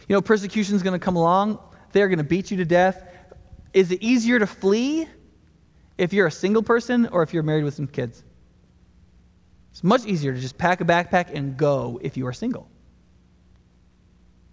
You 0.09 0.15
know, 0.15 0.23
persecution 0.23 0.75
is 0.75 0.83
going 0.83 0.99
to 0.99 1.05
come 1.05 1.17
along, 1.17 1.59
they're 1.93 2.09
going 2.09 2.19
to 2.19 2.25
beat 2.25 2.51
you 2.51 2.57
to 2.59 2.65
death. 2.65 3.08
Is 3.79 3.93
it 3.93 4.03
easier 4.03 4.41
to 4.41 4.47
flee 4.49 5.07
if 5.99 6.13
you're 6.13 6.27
a 6.27 6.33
single 6.33 6.65
person 6.65 7.07
or 7.13 7.23
if 7.23 7.33
you're 7.33 7.45
married 7.45 7.63
with 7.63 7.75
some 7.75 7.87
kids? 7.87 8.25
It's 9.71 9.85
much 9.85 10.05
easier 10.05 10.35
to 10.35 10.41
just 10.41 10.59
pack 10.59 10.81
a 10.81 10.85
backpack 10.85 11.33
and 11.33 11.57
go 11.57 12.01
if 12.03 12.17
you 12.17 12.27
are 12.27 12.33
single. 12.33 12.69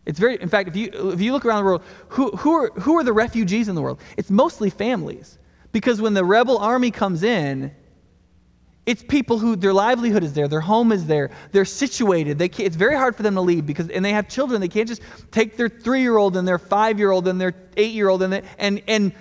It's 0.06 0.20
very, 0.20 0.40
in 0.40 0.48
fact, 0.48 0.70
if 0.70 0.76
you, 0.76 0.92
if 1.12 1.20
you 1.22 1.32
look 1.32 1.44
around 1.44 1.64
the 1.64 1.66
world, 1.66 1.82
who, 2.10 2.30
who, 2.38 2.52
are, 2.52 2.70
who 2.80 3.00
are 3.00 3.04
the 3.04 3.14
refugees 3.14 3.68
in 3.68 3.74
the 3.74 3.82
world? 3.82 4.00
It's 4.16 4.30
mostly 4.30 4.70
families. 4.70 5.40
Because 5.72 6.00
when 6.00 6.14
the 6.14 6.24
rebel 6.24 6.60
army 6.60 6.92
comes 6.92 7.24
in, 7.24 7.74
it's 8.86 9.04
people 9.04 9.40
who 9.40 9.56
their 9.56 9.74
livelihood 9.74 10.24
is 10.24 10.34
there, 10.34 10.48
their 10.48 10.62
home 10.62 10.92
is 10.92 11.08
there, 11.08 11.32
they're 11.52 11.66
situated. 11.66 12.38
They 12.38 12.46
it's 12.46 12.76
very 12.76 12.96
hard 12.96 13.16
for 13.16 13.24
them 13.24 13.34
to 13.36 13.42
leave 13.42 13.66
because, 13.66 13.90
and 13.90 14.06
they 14.06 14.12
have 14.12 14.28
children. 14.28 14.62
They 14.62 14.68
can't 14.68 14.88
just 14.88 15.02
take 15.32 15.58
their 15.58 15.70
three-year-old 15.70 16.38
and 16.38 16.48
their 16.48 16.60
five-year-old 16.60 17.28
and 17.28 17.42
their 17.42 17.54
eight-year-old 17.78 18.22
and 18.22 18.44
and 18.60 18.82
and 18.88 19.12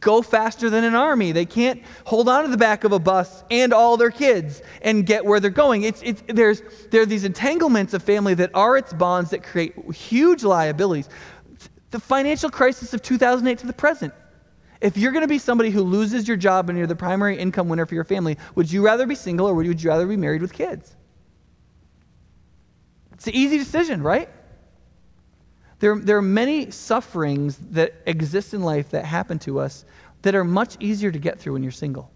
go 0.00 0.22
faster 0.22 0.70
than 0.70 0.84
an 0.84 0.94
army. 0.94 1.32
They 1.32 1.44
can't 1.44 1.82
hold 2.04 2.28
on 2.28 2.44
to 2.44 2.50
the 2.50 2.56
back 2.56 2.84
of 2.84 2.92
a 2.92 2.98
bus 2.98 3.44
and 3.50 3.72
all 3.72 3.96
their 3.96 4.10
kids 4.10 4.62
and 4.82 5.06
get 5.06 5.24
where 5.24 5.40
they're 5.40 5.50
going. 5.50 5.82
It's, 5.82 6.02
it's, 6.02 6.22
there's, 6.26 6.62
there 6.90 7.02
are 7.02 7.06
these 7.06 7.24
entanglements 7.24 7.92
of 7.94 8.02
family 8.02 8.34
that 8.34 8.50
are 8.54 8.76
its 8.76 8.92
bonds 8.92 9.30
that 9.30 9.42
create 9.42 9.74
huge 9.92 10.42
liabilities. 10.42 11.08
The 11.90 12.00
financial 12.00 12.50
crisis 12.50 12.94
of 12.94 13.02
2008 13.02 13.58
to 13.58 13.66
the 13.66 13.72
present 13.72 14.14
if 14.80 14.96
you're 14.96 15.12
going 15.12 15.22
to 15.22 15.28
be 15.28 15.38
somebody 15.38 15.70
who 15.70 15.82
loses 15.82 16.26
your 16.26 16.36
job 16.36 16.68
and 16.68 16.78
you're 16.78 16.86
the 16.86 16.96
primary 16.96 17.38
income 17.38 17.68
winner 17.68 17.84
for 17.86 17.94
your 17.94 18.04
family, 18.04 18.38
would 18.54 18.70
you 18.70 18.84
rather 18.84 19.06
be 19.06 19.14
single 19.14 19.46
or 19.46 19.54
would 19.54 19.82
you 19.82 19.90
rather 19.90 20.06
be 20.06 20.16
married 20.16 20.40
with 20.40 20.52
kids? 20.52 20.96
It's 23.12 23.26
an 23.26 23.34
easy 23.34 23.58
decision, 23.58 24.02
right? 24.02 24.30
There, 25.80 25.98
there 25.98 26.16
are 26.16 26.22
many 26.22 26.70
sufferings 26.70 27.56
that 27.70 27.94
exist 28.06 28.54
in 28.54 28.62
life 28.62 28.90
that 28.90 29.04
happen 29.04 29.38
to 29.40 29.60
us 29.60 29.84
that 30.22 30.34
are 30.34 30.44
much 30.44 30.76
easier 30.80 31.10
to 31.10 31.18
get 31.18 31.38
through 31.38 31.54
when 31.54 31.62
you're 31.62 31.72
single. 31.72 32.10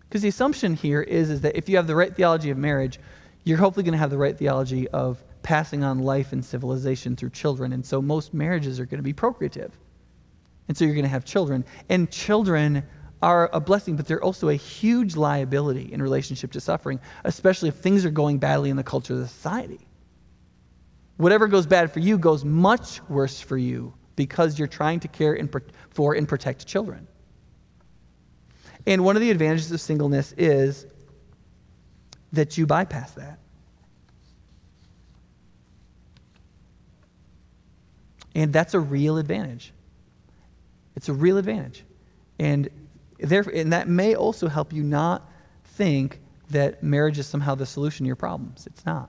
Because 0.00 0.22
the 0.22 0.28
assumption 0.28 0.74
here 0.74 1.02
is, 1.02 1.30
is 1.30 1.40
that 1.42 1.56
if 1.56 1.68
you 1.68 1.76
have 1.76 1.86
the 1.86 1.94
right 1.94 2.14
theology 2.14 2.50
of 2.50 2.58
marriage, 2.58 2.98
you're 3.44 3.58
hopefully 3.58 3.84
going 3.84 3.92
to 3.92 3.98
have 3.98 4.10
the 4.10 4.18
right 4.18 4.36
theology 4.36 4.88
of 4.88 5.22
passing 5.42 5.84
on 5.84 6.00
life 6.00 6.32
and 6.32 6.44
civilization 6.44 7.16
through 7.16 7.30
children. 7.30 7.72
And 7.72 7.84
so 7.84 8.02
most 8.02 8.34
marriages 8.34 8.80
are 8.80 8.86
going 8.86 8.98
to 8.98 9.04
be 9.04 9.12
procreative. 9.12 9.78
And 10.70 10.76
so 10.76 10.84
you're 10.84 10.94
going 10.94 11.02
to 11.02 11.10
have 11.10 11.24
children. 11.24 11.64
And 11.88 12.08
children 12.12 12.84
are 13.22 13.50
a 13.52 13.58
blessing, 13.58 13.96
but 13.96 14.06
they're 14.06 14.22
also 14.22 14.50
a 14.50 14.54
huge 14.54 15.16
liability 15.16 15.92
in 15.92 16.00
relationship 16.00 16.52
to 16.52 16.60
suffering, 16.60 17.00
especially 17.24 17.70
if 17.70 17.74
things 17.74 18.04
are 18.04 18.10
going 18.10 18.38
badly 18.38 18.70
in 18.70 18.76
the 18.76 18.84
culture 18.84 19.14
of 19.14 19.18
the 19.18 19.26
society. 19.26 19.80
Whatever 21.16 21.48
goes 21.48 21.66
bad 21.66 21.92
for 21.92 21.98
you 21.98 22.16
goes 22.16 22.44
much 22.44 23.02
worse 23.08 23.40
for 23.40 23.58
you 23.58 23.92
because 24.14 24.60
you're 24.60 24.68
trying 24.68 25.00
to 25.00 25.08
care 25.08 25.36
for 25.90 26.14
and 26.14 26.28
protect 26.28 26.68
children. 26.68 27.08
And 28.86 29.04
one 29.04 29.16
of 29.16 29.22
the 29.22 29.32
advantages 29.32 29.72
of 29.72 29.80
singleness 29.80 30.34
is 30.38 30.86
that 32.32 32.56
you 32.56 32.64
bypass 32.64 33.10
that. 33.14 33.40
And 38.36 38.52
that's 38.52 38.74
a 38.74 38.78
real 38.78 39.18
advantage. 39.18 39.72
It's 41.00 41.08
a 41.08 41.14
real 41.14 41.38
advantage. 41.38 41.82
And, 42.38 42.68
therefore, 43.18 43.54
and 43.54 43.72
that 43.72 43.88
may 43.88 44.14
also 44.14 44.48
help 44.48 44.70
you 44.70 44.82
not 44.82 45.30
think 45.64 46.20
that 46.50 46.82
marriage 46.82 47.18
is 47.18 47.26
somehow 47.26 47.54
the 47.54 47.64
solution 47.64 48.04
to 48.04 48.06
your 48.06 48.16
problems. 48.16 48.66
It's 48.66 48.84
not. 48.84 49.08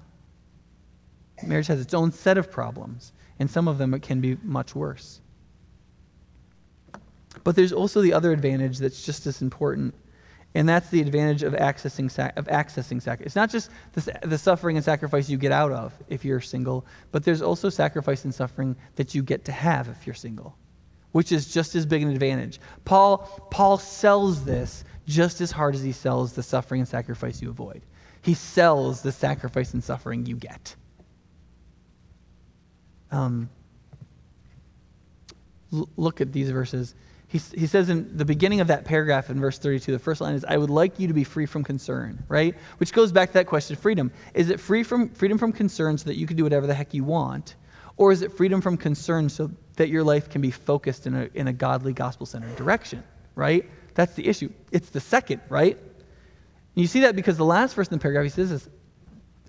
Marriage 1.46 1.68
has 1.68 1.82
its 1.82 1.94
own 1.94 2.14
set 2.14 2.38
of 2.38 2.50
problems, 2.50 3.12
and 3.40 3.52
some 3.52 3.68
of 3.68 3.78
them 3.78 4.00
can 4.00 4.22
be 4.22 4.38
much 4.42 4.74
worse. 4.74 5.20
But 7.44 7.58
there's 7.58 7.74
also 7.74 8.02
the 8.02 8.14
other 8.14 8.32
advantage 8.32 8.78
that's 8.78 9.04
just 9.04 9.28
as 9.28 9.42
important, 9.42 9.94
and 10.56 10.70
that's 10.70 10.90
the 10.92 11.02
advantage 11.02 11.44
of 11.44 11.52
accessing 11.56 12.10
sac- 12.10 12.38
of 12.38 12.48
accessing 12.48 13.02
sacrifice. 13.02 13.26
It's 13.26 13.36
not 13.36 13.50
just 13.50 13.70
the, 13.96 14.18
the 14.24 14.38
suffering 14.38 14.78
and 14.78 14.86
sacrifice 14.86 15.30
you 15.30 15.36
get 15.36 15.52
out 15.52 15.74
of 15.74 15.94
if 16.08 16.24
you're 16.24 16.40
single, 16.40 16.86
but 17.12 17.26
there's 17.26 17.42
also 17.42 17.68
sacrifice 17.68 18.24
and 18.24 18.34
suffering 18.34 18.78
that 18.96 19.14
you 19.14 19.24
get 19.24 19.44
to 19.44 19.52
have 19.52 19.90
if 19.90 20.08
you're 20.08 20.16
single 20.16 20.56
which 21.12 21.32
is 21.32 21.52
just 21.54 21.76
as 21.76 21.86
big 21.86 22.02
an 22.02 22.10
advantage. 22.10 22.60
Paul, 22.86 23.18
Paul 23.52 23.78
sells 23.78 24.44
this 24.46 24.84
just 25.08 25.42
as 25.42 25.52
hard 25.52 25.76
as 25.76 25.82
he 25.82 25.92
sells 25.92 26.34
the 26.34 26.44
suffering 26.44 26.82
and 26.82 26.88
sacrifice 26.88 27.42
you 27.42 27.50
avoid. 27.50 27.82
He 28.22 28.34
sells 28.34 29.02
the 29.02 29.12
sacrifice 29.12 29.74
and 29.74 29.84
suffering 29.84 30.26
you 30.26 30.36
get. 30.36 30.76
Um, 33.12 33.50
l- 35.74 35.90
look 35.98 36.22
at 36.22 36.32
these 36.32 36.50
verses. 36.50 36.96
he, 37.28 37.40
he 37.40 37.68
says 37.68 37.90
in 37.90 38.16
the 38.16 38.24
beginning 38.24 38.62
of 38.62 38.68
that 38.68 38.86
paragraph 38.86 39.30
in 39.30 39.40
verse 39.40 39.58
32, 39.58 39.92
the 39.92 40.00
first 40.00 40.22
line 40.22 40.36
is, 40.36 40.46
I 40.46 40.56
would 40.58 40.70
like 40.70 41.00
you 41.00 41.08
to 41.08 41.14
be 41.14 41.24
free 41.24 41.46
from 41.46 41.64
concern, 41.64 42.24
right? 42.30 42.56
Which 42.78 42.94
goes 42.94 43.12
back 43.12 43.30
to 43.30 43.34
that 43.34 43.48
question 43.48 43.76
of 43.76 43.82
freedom. 43.82 44.12
Is 44.34 44.50
it 44.50 44.60
free 44.60 44.84
from, 44.84 45.10
freedom 45.10 45.38
from 45.38 45.52
concern 45.52 45.98
so 45.98 46.06
that 46.06 46.16
you 46.16 46.28
can 46.28 46.38
do 46.38 46.44
whatever 46.44 46.68
the 46.68 46.74
heck 46.74 46.94
you 46.94 47.04
want? 47.04 47.56
Or 47.98 48.12
is 48.12 48.22
it 48.22 48.32
freedom 48.32 48.62
from 48.62 48.78
concern 48.78 49.30
so 49.30 49.52
that 49.76 49.90
your 49.90 50.04
life 50.04 50.30
can 50.30 50.42
be 50.42 50.52
focused 50.52 51.08
in 51.08 51.16
a, 51.16 51.30
in 51.34 51.48
a 51.48 51.54
godly, 51.54 51.94
gospel 51.94 52.26
centered 52.26 52.56
direction, 52.56 53.04
right? 53.36 53.70
That's 53.94 54.14
the 54.14 54.28
issue. 54.28 54.52
It's 54.72 54.90
the 54.90 55.00
second, 55.00 55.42
right? 55.50 55.78
And 55.78 56.82
you 56.82 56.88
see 56.88 57.02
that 57.02 57.16
because 57.16 57.38
the 57.38 57.46
last 57.46 57.76
verse 57.76 57.88
in 57.88 57.94
the 57.98 58.02
paragraph, 58.02 58.24
he 58.24 58.30
says 58.30 58.50
this 58.50 58.70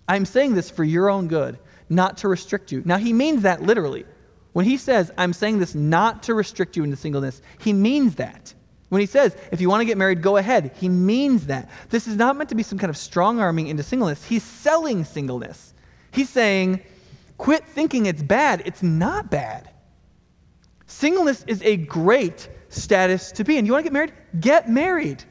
I'm 0.09 0.24
saying 0.24 0.55
this 0.55 0.68
for 0.68 0.84
your 0.84 1.09
own 1.09 1.28
good, 1.28 1.59
not 1.88 2.16
to 2.18 2.28
restrict 2.28 2.72
you. 2.72 2.82
Now, 2.84 2.99
he 2.99 3.12
means 3.12 3.43
that 3.43 3.62
literally. 3.62 4.05
When 4.53 4.66
he 4.66 4.76
says, 4.76 5.11
I'm 5.16 5.32
saying 5.32 5.61
this 5.61 5.74
not 5.74 6.22
to 6.24 6.34
restrict 6.34 6.76
you 6.76 6.84
into 6.84 6.97
singleness, 6.97 7.40
he 7.59 7.72
means 7.72 8.16
that. 8.16 8.53
When 8.90 9.01
he 9.01 9.07
says, 9.07 9.34
if 9.51 9.62
you 9.62 9.70
want 9.70 9.80
to 9.80 9.86
get 9.86 9.97
married, 9.97 10.20
go 10.20 10.36
ahead, 10.36 10.72
he 10.78 10.90
means 10.90 11.47
that. 11.47 11.70
This 11.88 12.07
is 12.07 12.16
not 12.16 12.36
meant 12.36 12.51
to 12.51 12.55
be 12.55 12.62
some 12.62 12.78
kind 12.78 12.90
of 12.90 12.97
strong 12.99 13.40
arming 13.40 13.68
into 13.68 13.82
singleness. 13.82 14.22
He's 14.22 14.43
selling 14.43 15.05
singleness. 15.05 15.72
He's 16.11 16.28
saying, 16.28 16.82
quit 17.39 17.64
thinking 17.66 18.07
it's 18.07 18.22
bad. 18.22 18.62
It's 18.64 18.83
not 18.83 19.30
bad. 19.30 19.70
Singleness 20.87 21.45
is 21.47 21.62
a 21.62 21.76
great 21.76 22.49
status 22.68 23.33
to 23.33 23.45
be 23.45 23.57
in. 23.57 23.66
You 23.66 23.72
want 23.72 23.85
to 23.85 23.91
get 23.91 23.93
married? 23.93 24.12
Get 24.41 24.68
married. 24.68 25.24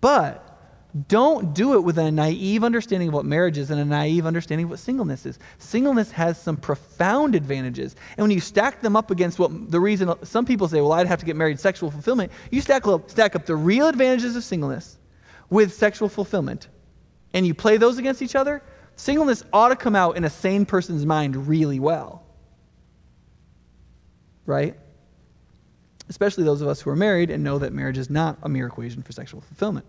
But 0.00 0.44
don't 1.08 1.54
do 1.54 1.74
it 1.74 1.80
with 1.80 1.98
a 1.98 2.10
naive 2.12 2.62
understanding 2.62 3.08
of 3.08 3.14
what 3.14 3.24
marriage 3.24 3.58
is 3.58 3.70
and 3.70 3.80
a 3.80 3.84
naive 3.84 4.26
understanding 4.26 4.64
of 4.64 4.70
what 4.70 4.78
singleness 4.78 5.26
is. 5.26 5.40
Singleness 5.58 6.12
has 6.12 6.40
some 6.40 6.56
profound 6.56 7.34
advantages. 7.34 7.96
And 8.16 8.22
when 8.22 8.30
you 8.30 8.38
stack 8.38 8.80
them 8.80 8.94
up 8.94 9.10
against 9.10 9.40
what 9.40 9.70
the 9.72 9.80
reason 9.80 10.12
some 10.22 10.44
people 10.44 10.68
say, 10.68 10.80
well, 10.80 10.92
I'd 10.92 11.08
have 11.08 11.18
to 11.18 11.26
get 11.26 11.34
married, 11.34 11.58
sexual 11.58 11.90
fulfillment, 11.90 12.30
you 12.52 12.60
stack 12.60 12.86
up, 12.86 13.10
stack 13.10 13.34
up 13.34 13.44
the 13.44 13.56
real 13.56 13.88
advantages 13.88 14.36
of 14.36 14.44
singleness 14.44 14.98
with 15.50 15.74
sexual 15.74 16.08
fulfillment, 16.08 16.68
and 17.32 17.44
you 17.44 17.54
play 17.54 17.76
those 17.76 17.98
against 17.98 18.22
each 18.22 18.36
other, 18.36 18.62
singleness 18.96 19.42
ought 19.52 19.68
to 19.68 19.76
come 19.76 19.96
out 19.96 20.16
in 20.16 20.24
a 20.24 20.30
sane 20.30 20.66
person's 20.66 21.04
mind 21.06 21.48
really 21.48 21.80
well. 21.80 22.22
Right? 24.46 24.76
Especially 26.08 26.44
those 26.44 26.60
of 26.60 26.68
us 26.68 26.80
who 26.80 26.90
are 26.90 26.96
married 26.96 27.30
and 27.30 27.42
know 27.42 27.58
that 27.58 27.72
marriage 27.72 27.98
is 27.98 28.10
not 28.10 28.38
a 28.42 28.48
mere 28.48 28.66
equation 28.66 29.02
for 29.02 29.12
sexual 29.12 29.40
fulfillment. 29.40 29.86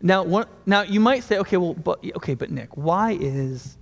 Now, 0.00 0.22
one, 0.22 0.46
now 0.66 0.82
you 0.82 1.00
might 1.00 1.24
say, 1.24 1.38
okay, 1.38 1.56
well, 1.56 1.74
but 1.74 2.04
okay, 2.16 2.34
but 2.34 2.50
Nick, 2.50 2.76
why 2.76 3.12
is 3.12 3.76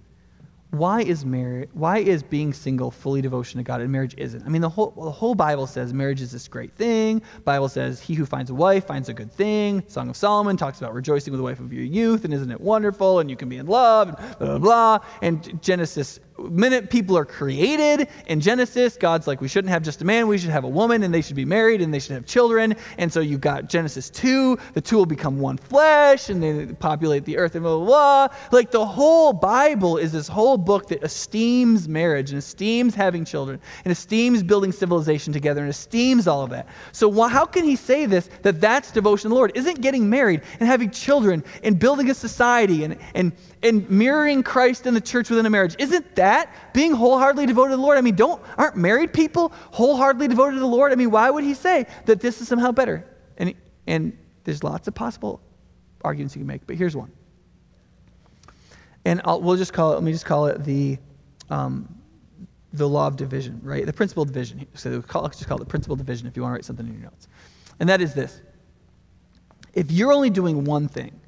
why 0.79 1.03
is 1.03 1.24
marriage 1.24 1.68
why 1.72 1.99
is 1.99 2.22
being 2.22 2.53
single 2.53 2.91
fully 2.91 3.20
devotion 3.20 3.59
to 3.59 3.64
God 3.64 3.81
and 3.81 3.91
marriage 3.91 4.14
isn't? 4.16 4.45
I 4.45 4.49
mean, 4.49 4.62
the 4.62 4.68
whole 4.68 4.91
the 4.91 5.11
whole 5.11 5.35
Bible 5.35 5.66
says 5.66 5.93
marriage 5.93 6.20
is 6.20 6.33
this 6.33 6.49
great 6.49 6.72
thing. 6.72 7.22
Bible 7.45 7.68
says 7.68 8.01
he 8.01 8.14
who 8.14 8.27
finds 8.27 8.51
a 8.51 8.55
wife 8.55 8.87
finds 8.87 9.09
a 9.09 9.14
good 9.14 9.33
thing. 9.33 9.83
Song 9.89 10.09
of 10.09 10.16
Solomon 10.16 10.57
talks 10.57 10.79
about 10.79 10.95
rejoicing 10.95 11.33
with 11.33 11.39
the 11.39 11.45
wife 11.45 11.61
of 11.61 11.72
your 11.72 11.85
youth, 11.85 12.24
and 12.24 12.33
isn't 12.33 12.51
it 12.51 12.61
wonderful? 12.61 13.20
And 13.20 13.31
you 13.31 13.37
can 13.37 13.49
be 13.49 13.57
in 13.57 13.66
love, 13.66 14.09
and 14.09 14.16
blah 14.39 14.49
blah 14.49 14.59
blah. 14.59 14.99
And 15.22 15.62
Genesis 15.62 16.20
minute 16.39 16.91
people 16.91 17.16
are 17.16 17.24
created 17.24 18.09
in 18.26 18.41
Genesis, 18.41 18.97
God's 18.97 19.26
like, 19.26 19.41
we 19.41 19.49
shouldn't 19.49 19.70
have 19.70 19.82
just 19.82 20.03
a 20.03 20.05
man, 20.05 20.28
we 20.28 20.39
should 20.39 20.51
have 20.51 20.64
a 20.64 20.68
woman, 20.68 21.03
and 21.03 21.12
they 21.12 21.22
should 21.22 21.37
be 21.37 21.45
married, 21.45 21.80
and 21.80 21.93
they 21.93 21.99
should 21.99 22.12
have 22.12 22.26
children. 22.26 22.74
And 22.99 23.12
so 23.12 23.20
you've 23.20 23.41
got 23.41 23.68
Genesis 23.68 24.11
2, 24.11 24.59
the 24.74 24.80
two 24.80 24.97
will 24.97 25.07
become 25.07 25.39
one 25.39 25.57
flesh, 25.57 26.28
and 26.28 26.43
they 26.43 26.66
populate 26.74 27.24
the 27.24 27.39
earth, 27.39 27.55
and 27.55 27.62
blah, 27.62 27.76
blah, 27.76 27.87
blah. 27.87 28.37
Like 28.53 28.70
the 28.70 28.84
whole 28.84 29.32
Bible 29.32 29.97
is 29.97 30.12
this 30.12 30.28
whole 30.28 30.57
book 30.57 30.89
that 30.89 31.03
esteems 31.03 31.89
marriage, 31.89 32.30
and 32.30 32.39
esteems 32.39 32.95
having 32.95 33.24
children, 33.24 33.61
and 33.84 33.93
esteems 33.93 34.43
building 34.43 34.72
civilization 34.72 35.32
together, 35.32 35.62
and 35.62 35.70
esteems 35.70 36.26
all 36.26 36.43
of 36.43 36.51
that. 36.51 36.68
So 36.93 37.11
how 37.28 37.47
can 37.47 37.64
he 37.64 37.76
say 37.76 38.07
this, 38.07 38.28
that 38.43 38.61
that's 38.61 38.93
devotion 38.93 39.24
to 39.24 39.28
the 39.30 39.34
Lord? 39.34 39.53
Isn't 39.55 39.80
getting 39.80 40.09
married 40.11 40.43
and 40.61 40.68
having 40.68 40.91
children 40.91 41.43
and 41.62 41.78
building 41.78 42.11
a 42.11 42.14
society 42.14 42.84
and, 42.84 42.99
and, 43.14 43.32
and 43.62 43.89
mirroring 43.91 44.43
Christ 44.43 44.87
in 44.87 44.95
the 44.95 45.01
church 45.01 45.30
within 45.30 45.47
a 45.47 45.51
marriage, 45.51 45.76
isn't 45.78 46.14
that 46.16 46.26
being 46.72 46.93
wholeheartedly 46.93 47.47
devoted 47.47 47.70
to 47.70 47.77
the 47.77 47.83
Lord? 47.83 47.99
I 47.99 48.01
mean, 48.01 48.16
don't 48.16 48.43
aren't 48.59 48.77
married 48.77 49.12
people 49.12 49.53
wholeheartedly 49.72 50.29
devoted 50.29 50.55
to 50.55 50.61
the 50.61 50.66
Lord? 50.66 50.93
I 50.93 50.95
mean, 50.95 51.11
why 51.11 51.31
would 51.31 51.45
he 51.45 51.55
say 51.55 51.87
that 52.07 52.20
this 52.20 52.41
is 52.41 52.49
somehow 52.49 52.72
better? 52.72 53.05
And 53.39 53.55
and 53.87 54.16
there's 54.45 54.62
lots 54.62 54.89
of 54.89 54.95
possible 54.95 55.41
arguments 56.03 56.35
you 56.35 56.41
can 56.41 56.47
make, 56.47 56.66
but 56.66 56.77
here's 56.77 56.97
one. 56.97 57.11
And 59.05 59.20
I'll, 59.24 59.41
we'll 59.41 59.57
just 59.57 59.72
call 59.72 59.93
it. 59.93 59.95
Let 59.95 60.05
me 60.05 60.12
just 60.12 60.27
call 60.27 60.47
it 60.47 60.64
the 60.64 60.99
um, 61.51 61.95
the 62.72 62.89
law 62.89 63.07
of 63.07 63.16
division, 63.16 63.61
right? 63.62 63.87
The 63.87 63.93
principle 63.93 64.22
of 64.22 64.29
division. 64.33 64.66
So 64.74 64.91
we'll 64.91 65.03
call, 65.03 65.29
just 65.29 65.47
call 65.47 65.57
it 65.59 65.61
the 65.61 65.66
principle 65.66 65.95
of 65.95 65.99
division 65.99 66.27
if 66.27 66.37
you 66.37 66.43
want 66.43 66.53
to 66.53 66.55
write 66.57 66.64
something 66.64 66.87
in 66.87 66.93
your 66.95 67.03
notes. 67.03 67.29
And 67.81 67.89
that 67.89 68.01
is 68.01 68.14
this: 68.14 68.43
if 69.74 69.93
you're 69.93 70.12
only 70.12 70.31
doing 70.31 70.64
one 70.64 70.89
thing, 70.89 71.20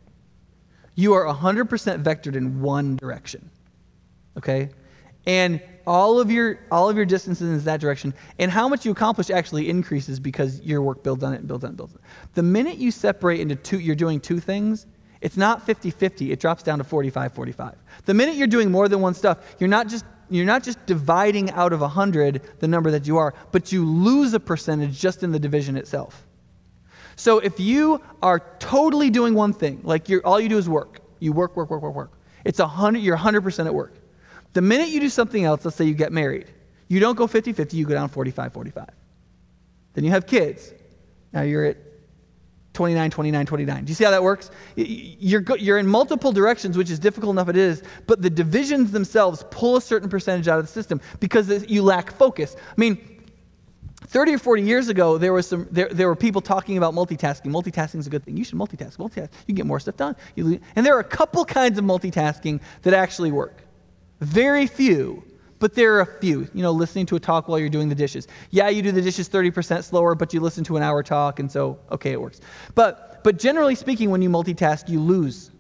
you 0.99 1.13
are 1.13 1.33
100% 1.33 1.69
vectored 2.03 2.35
in 2.35 2.61
one 2.61 2.97
direction. 2.97 3.49
Okay? 4.37 4.71
And 5.29 5.61
all 5.87 6.19
of 6.19 6.31
your 6.31 6.59
all 6.71 6.89
of 6.89 6.97
your 6.97 7.07
distances 7.07 7.49
in 7.49 7.65
that 7.65 7.81
direction, 7.81 8.13
and 8.39 8.51
how 8.51 8.69
much 8.69 8.85
you 8.85 8.91
accomplish 8.91 9.31
actually 9.31 9.69
increases 9.69 10.19
because 10.19 10.61
your 10.63 10.83
work 10.83 11.03
builds 11.03 11.23
on 11.23 11.33
it 11.33 11.39
and 11.39 11.47
builds 11.47 11.65
on 11.65 11.69
it 11.69 11.71
and 11.71 11.77
builds 11.77 11.95
on 11.95 12.01
it. 12.03 12.35
The 12.35 12.43
minute 12.43 12.79
you 12.79 12.91
separate 12.91 13.41
into 13.41 13.55
two, 13.55 13.79
you're 13.79 13.95
doing 13.95 14.21
two 14.21 14.41
things, 14.41 14.87
it's 15.21 15.37
not 15.37 15.67
50-50, 15.67 16.31
it 16.31 16.41
drops 16.41 16.63
down 16.63 16.79
to 16.79 16.85
45-45. 16.85 17.75
The 18.05 18.15
minute 18.15 18.37
you're 18.37 18.47
doing 18.47 18.71
more 18.71 18.89
than 18.89 19.01
one 19.01 19.15
stuff, 19.15 19.57
you're 19.59 19.69
not 19.69 19.89
just 19.89 20.05
you're 20.31 20.47
not 20.47 20.63
just 20.63 20.85
dividing 20.87 21.51
out 21.53 21.73
of 21.73 21.81
100 21.81 22.43
the 22.59 22.69
number 22.69 22.91
that 22.91 23.07
you 23.07 23.17
are, 23.17 23.35
but 23.53 23.73
you 23.73 23.87
lose 23.87 24.35
a 24.35 24.41
percentage 24.41 24.99
just 24.99 25.23
in 25.23 25.33
the 25.33 25.39
division 25.39 25.77
itself. 25.77 26.27
So 27.17 27.39
if 27.39 27.59
you 27.59 28.01
are 28.23 28.41
totally 28.59 29.11
doing 29.11 29.35
one 29.35 29.53
thing, 29.53 29.81
like 29.83 30.09
you're, 30.09 30.25
all 30.27 30.39
you 30.39 30.49
do 30.49 30.59
is 30.59 30.69
work, 30.69 31.01
you 31.19 31.33
work, 31.33 31.57
work, 31.57 31.71
work, 31.71 31.83
work, 31.83 31.95
work. 31.95 32.13
It's 32.45 32.61
100, 32.61 32.99
you're 32.99 33.17
100% 33.17 33.67
at 33.67 33.75
work. 33.75 33.95
The 34.53 34.63
minute 34.63 34.89
you 34.89 35.01
do 35.01 35.09
something 35.09 35.45
else, 35.45 35.65
let's 35.65 35.77
say 35.77 35.85
you 35.85 35.95
get 35.95 36.13
married, 36.13 36.47
you 36.89 37.01
don't 37.01 37.17
go 37.17 37.27
50 37.27 37.53
50, 37.53 37.77
you 37.77 37.87
go 37.87 37.95
down 37.95 38.09
45 38.09 38.53
45. 38.53 38.87
Then 39.95 40.05
you 40.05 40.11
have 40.11 40.27
kids. 40.27 40.73
Now 41.33 41.43
you're 41.43 41.65
at 41.65 41.77
29, 42.73 43.11
29, 43.11 43.47
29. 43.47 43.85
Do 43.85 43.91
you 43.91 43.95
see 43.95 44.05
how 44.05 44.13
that 44.13 44.23
works? 44.23 44.51
You're, 44.77 45.43
you're 45.57 45.79
in 45.79 45.87
multiple 45.89 46.31
directions, 46.31 46.79
which 46.79 46.91
is 46.91 47.01
difficult 47.01 47.33
enough 47.33 47.49
it 47.49 47.57
is, 47.57 47.83
but 48.07 48.23
the 48.23 48.31
divisions 48.31 48.93
themselves 48.93 49.45
pull 49.51 49.77
a 49.77 49.81
certain 49.81 50.09
percentage 50.09 50.47
out 50.47 50.61
of 50.61 50.67
the 50.67 50.73
system 50.73 51.01
because 51.19 51.69
you 51.69 51.83
lack 51.83 52.13
focus. 52.13 52.55
I 52.71 52.75
mean, 52.77 53.19
30 54.07 54.35
or 54.35 54.39
40 54.39 54.63
years 54.63 54.89
ago, 54.89 55.19
there, 55.19 55.33
was 55.33 55.49
some, 55.49 55.67
there, 55.73 55.89
there 55.89 56.07
were 56.07 56.15
people 56.15 56.41
talking 56.41 56.79
about 56.79 56.95
multitasking. 56.95 57.47
Multitasking 57.47 57.99
is 57.99 58.07
a 58.07 58.11
good 58.11 58.25
thing. 58.25 58.37
You 58.37 58.45
should 58.45 58.59
multitask. 58.59 58.97
Multitask. 58.97 59.31
You 59.47 59.55
get 59.55 59.67
more 59.67 59.81
stuff 59.81 59.97
done. 59.97 60.15
You, 60.37 60.61
and 60.77 60.87
there 60.87 60.97
are 60.97 61.01
a 61.01 61.05
couple 61.05 61.45
kinds 61.45 61.79
of 61.79 61.85
multitasking 61.85 62.61
that 62.83 62.95
actually 62.95 63.33
work. 63.33 63.65
Very 64.21 64.67
few, 64.67 65.23
but 65.59 65.75
there 65.75 65.95
are 65.95 66.01
a 66.01 66.21
few. 66.21 66.49
You 66.55 66.63
know, 66.63 66.73
listening 66.73 67.07
to 67.07 67.17
a 67.17 67.21
talk 67.21 67.49
while 67.49 67.59
you're 67.59 67.69
doing 67.69 67.89
the 67.89 67.95
dishes. 67.95 68.27
Yeah, 68.51 68.69
you 68.69 68.83
do 68.83 68.93
the 68.93 69.03
dishes 69.03 69.29
30% 69.29 69.85
slower, 69.85 70.15
but 70.15 70.35
you 70.35 70.41
listen 70.41 70.65
to 70.65 70.77
an 70.77 70.83
hour 70.83 71.03
talk, 71.03 71.39
and 71.39 71.51
so, 71.51 71.79
okay, 71.91 72.13
it 72.13 72.21
works. 72.21 72.41
But, 72.75 73.23
but 73.25 73.39
generally 73.39 73.75
speaking, 73.75 74.11
when 74.11 74.23
you 74.23 74.31
multitask, 74.31 74.89
you 74.89 75.01
lose. 75.01 75.51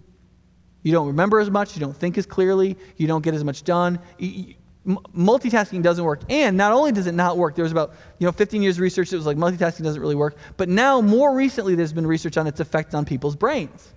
You 0.82 0.92
don't 0.92 1.06
remember 1.06 1.40
as 1.40 1.50
much. 1.50 1.74
You 1.74 1.80
don't 1.80 1.96
think 1.96 2.16
as 2.18 2.26
clearly. 2.26 2.76
You 2.96 3.06
don't 3.06 3.22
get 3.22 3.34
as 3.34 3.44
much 3.44 3.64
done. 3.64 3.98
You, 4.18 4.54
multitasking 4.88 5.82
doesn't 5.82 6.04
work. 6.04 6.22
And 6.28 6.56
not 6.56 6.72
only 6.72 6.92
does 6.92 7.06
it 7.06 7.12
not 7.12 7.36
work, 7.36 7.54
there 7.54 7.62
was 7.62 7.72
about 7.72 7.94
you 8.18 8.26
know 8.26 8.32
15 8.32 8.62
years 8.62 8.76
of 8.76 8.80
research 8.80 9.10
that 9.10 9.16
was 9.16 9.26
like 9.26 9.36
multitasking 9.36 9.82
doesn't 9.82 10.00
really 10.00 10.14
work. 10.14 10.36
But 10.56 10.68
now 10.68 11.00
more 11.00 11.34
recently 11.34 11.74
there's 11.74 11.92
been 11.92 12.06
research 12.06 12.36
on 12.36 12.46
its 12.46 12.60
effect 12.60 12.94
on 12.94 13.04
people's 13.04 13.36
brains. 13.36 13.92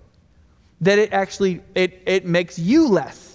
That 0.82 1.00
it 1.00 1.14
actually 1.14 1.62
it, 1.76 2.02
it 2.06 2.26
makes 2.26 2.60
you 2.60 2.88
less. 2.88 3.31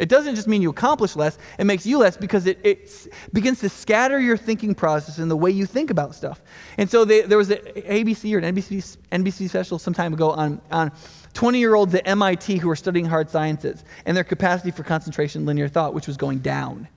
It 0.00 0.08
doesn't 0.08 0.34
just 0.34 0.48
mean 0.48 0.62
you 0.62 0.70
accomplish 0.70 1.14
less, 1.14 1.38
it 1.58 1.64
makes 1.64 1.84
you 1.84 1.98
less 1.98 2.16
because 2.16 2.46
it, 2.46 2.58
it 2.64 3.08
begins 3.34 3.60
to 3.60 3.68
scatter 3.68 4.18
your 4.18 4.38
thinking 4.38 4.74
process 4.74 5.18
and 5.18 5.30
the 5.30 5.36
way 5.36 5.50
you 5.50 5.66
think 5.66 5.90
about 5.90 6.14
stuff. 6.14 6.42
And 6.78 6.90
so 6.90 7.04
they, 7.04 7.20
there 7.20 7.36
was 7.36 7.50
an 7.50 7.58
ABC 7.58 8.34
or 8.34 8.38
an 8.38 8.56
NBC, 8.56 8.96
NBC 9.12 9.50
special 9.50 9.78
some 9.78 9.92
time 9.92 10.14
ago 10.14 10.30
on, 10.30 10.58
on 10.72 10.90
20 11.34 11.58
year 11.58 11.74
olds 11.74 11.94
at 11.94 12.08
MIT 12.08 12.56
who 12.56 12.68
were 12.68 12.76
studying 12.76 13.04
hard 13.04 13.28
sciences 13.28 13.84
and 14.06 14.16
their 14.16 14.24
capacity 14.24 14.70
for 14.70 14.84
concentration 14.84 15.44
linear 15.44 15.68
thought, 15.68 15.92
which 15.92 16.06
was 16.06 16.16
going 16.16 16.38
down. 16.38 16.88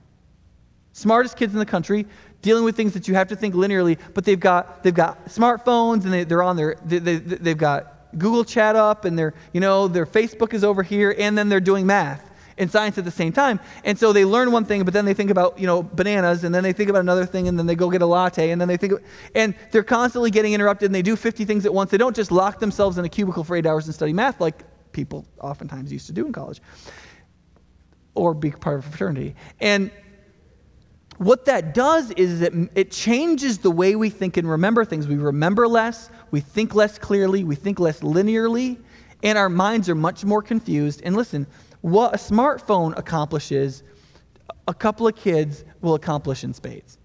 Smartest 0.94 1.36
kids 1.36 1.52
in 1.52 1.58
the 1.58 1.66
country, 1.66 2.06
dealing 2.40 2.64
with 2.64 2.74
things 2.74 2.94
that 2.94 3.06
you 3.06 3.14
have 3.14 3.28
to 3.28 3.36
think 3.36 3.54
linearly, 3.54 3.98
but 4.14 4.24
they've 4.24 4.40
got, 4.40 4.82
they've 4.82 4.94
got 4.94 5.26
smartphones 5.26 6.04
and 6.04 6.12
they, 6.12 6.24
they're 6.24 6.42
on 6.42 6.56
their, 6.56 6.76
they, 6.86 7.00
they, 7.00 7.16
they've 7.16 7.58
got 7.58 8.16
Google 8.16 8.44
chat 8.44 8.76
up 8.76 9.04
and 9.04 9.18
their, 9.18 9.34
you 9.52 9.60
know, 9.60 9.88
their 9.88 10.06
Facebook 10.06 10.54
is 10.54 10.64
over 10.64 10.82
here 10.82 11.14
and 11.18 11.36
then 11.36 11.50
they're 11.50 11.60
doing 11.60 11.84
math 11.84 12.30
and 12.58 12.70
science 12.70 12.98
at 12.98 13.04
the 13.04 13.10
same 13.10 13.32
time. 13.32 13.60
And 13.84 13.98
so 13.98 14.12
they 14.12 14.24
learn 14.24 14.52
one 14.52 14.64
thing, 14.64 14.84
but 14.84 14.94
then 14.94 15.04
they 15.04 15.14
think 15.14 15.30
about, 15.30 15.58
you 15.58 15.66
know, 15.66 15.82
bananas, 15.82 16.44
and 16.44 16.54
then 16.54 16.62
they 16.62 16.72
think 16.72 16.90
about 16.90 17.00
another 17.00 17.26
thing, 17.26 17.48
and 17.48 17.58
then 17.58 17.66
they 17.66 17.74
go 17.74 17.90
get 17.90 18.02
a 18.02 18.06
latte, 18.06 18.50
and 18.50 18.60
then 18.60 18.68
they 18.68 18.76
think, 18.76 18.94
and 19.34 19.54
they're 19.70 19.82
constantly 19.82 20.30
getting 20.30 20.52
interrupted, 20.52 20.86
and 20.86 20.94
they 20.94 21.02
do 21.02 21.16
50 21.16 21.44
things 21.44 21.66
at 21.66 21.74
once. 21.74 21.90
They 21.90 21.98
don't 21.98 22.16
just 22.16 22.30
lock 22.30 22.60
themselves 22.60 22.98
in 22.98 23.04
a 23.04 23.08
cubicle 23.08 23.44
for 23.44 23.56
eight 23.56 23.66
hours 23.66 23.86
and 23.86 23.94
study 23.94 24.12
math 24.12 24.40
like 24.40 24.62
people 24.92 25.26
oftentimes 25.40 25.92
used 25.92 26.06
to 26.06 26.12
do 26.12 26.24
in 26.26 26.32
college 26.32 26.60
or 28.14 28.32
be 28.32 28.50
part 28.50 28.78
of 28.78 28.86
a 28.86 28.88
fraternity. 28.88 29.34
And 29.60 29.90
what 31.18 31.44
that 31.44 31.74
does 31.74 32.10
is 32.12 32.40
it, 32.40 32.52
it 32.74 32.90
changes 32.90 33.58
the 33.58 33.70
way 33.70 33.96
we 33.96 34.10
think 34.10 34.36
and 34.36 34.48
remember 34.48 34.84
things. 34.84 35.06
We 35.06 35.16
remember 35.16 35.68
less, 35.68 36.10
we 36.30 36.40
think 36.40 36.74
less 36.74 36.98
clearly, 36.98 37.44
we 37.44 37.54
think 37.54 37.78
less 37.78 38.00
linearly, 38.00 38.78
and 39.22 39.38
our 39.38 39.48
minds 39.48 39.88
are 39.88 39.94
much 39.94 40.24
more 40.24 40.42
confused. 40.42 41.02
And 41.04 41.16
listen, 41.16 41.46
what 41.84 42.14
a 42.14 42.16
smartphone 42.16 42.96
accomplishes, 42.96 43.82
a 44.66 44.72
couple 44.72 45.06
of 45.06 45.14
kids 45.14 45.66
will 45.82 45.94
accomplish 45.94 46.42
in 46.42 46.54
spades. 46.54 46.96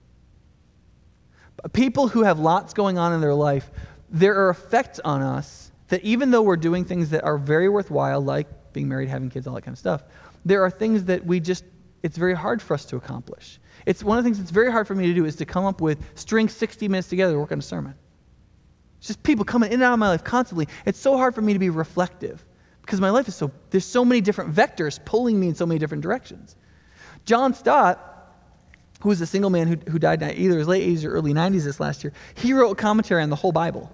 People 1.74 2.08
who 2.08 2.24
have 2.24 2.40
lots 2.40 2.74
going 2.74 2.98
on 2.98 3.12
in 3.12 3.20
their 3.20 3.34
life, 3.34 3.72
there 4.10 4.34
are 4.36 4.50
effects 4.50 5.02
on 5.04 5.22
us 5.22 5.74
that 5.90 6.02
even 6.02 6.32
though 6.32 6.42
we're 6.42 6.56
doing 6.56 6.86
things 6.86 7.10
that 7.10 7.26
are 7.26 7.38
very 7.38 7.68
worthwhile, 7.68 8.22
like 8.22 8.48
being 8.72 8.88
married, 8.88 9.10
having 9.10 9.30
kids, 9.30 9.48
all 9.48 9.56
that 9.56 9.64
kind 9.64 9.76
of 9.76 9.80
stuff, 9.80 10.04
there 10.46 10.64
are 10.64 10.72
things 10.72 11.04
that 11.04 11.26
we 11.26 11.42
just, 11.42 11.66
it's 12.02 12.16
very 12.16 12.34
hard 12.34 12.62
for 12.62 12.74
us 12.74 12.86
to 12.86 12.96
accomplish. 12.96 13.60
It's 13.86 14.02
one 14.02 14.18
of 14.18 14.24
the 14.24 14.30
things 14.30 14.38
that's 14.38 14.50
very 14.50 14.72
hard 14.72 14.88
for 14.88 14.96
me 14.96 15.08
to 15.08 15.14
do 15.14 15.26
is 15.26 15.36
to 15.36 15.46
come 15.46 15.66
up 15.66 15.82
with 15.82 16.00
string 16.16 16.48
60 16.48 16.88
minutes 16.88 17.10
together 17.10 17.34
to 17.34 17.40
work 17.40 17.52
on 17.52 17.60
a 17.60 17.62
sermon. 17.62 17.96
It's 19.00 19.08
just 19.08 19.24
people 19.24 19.44
coming 19.44 19.72
in 19.72 19.74
and 19.74 19.84
out 19.84 19.92
of 19.92 20.00
my 20.00 20.08
life 20.08 20.24
constantly. 20.24 20.70
It's 20.86 21.00
so 21.00 21.18
hard 21.18 21.36
for 21.36 21.42
me 21.42 21.52
to 21.52 21.60
be 21.60 21.70
reflective 21.70 22.46
because 22.90 23.00
my 23.00 23.12
life 23.12 23.28
is 23.28 23.36
so, 23.36 23.52
there's 23.70 23.86
so 23.86 24.04
many 24.04 24.20
different 24.20 24.52
vectors 24.52 25.00
pulling 25.06 25.40
me 25.40 25.48
in 25.48 25.54
so 25.54 25.64
many 25.64 25.78
different 25.78 26.02
directions. 26.02 26.56
John 27.24 27.54
Stott, 27.54 28.34
who 29.02 29.10
was 29.10 29.22
a 29.22 29.28
single 29.28 29.52
man 29.52 29.68
who, 29.68 29.76
who 29.92 30.00
died 30.00 30.24
in 30.24 30.36
either 30.36 30.58
his 30.58 30.68
late 30.68 30.98
80s 30.98 31.06
or 31.06 31.12
early 31.12 31.32
90s 31.32 31.66
this 31.66 31.80
last 31.80 32.04
year, 32.04 32.14
he 32.34 32.52
wrote 32.52 32.72
a 32.72 32.76
commentary 32.76 33.22
on 33.22 33.30
the 33.30 33.36
whole 33.36 33.52
Bible 33.52 33.92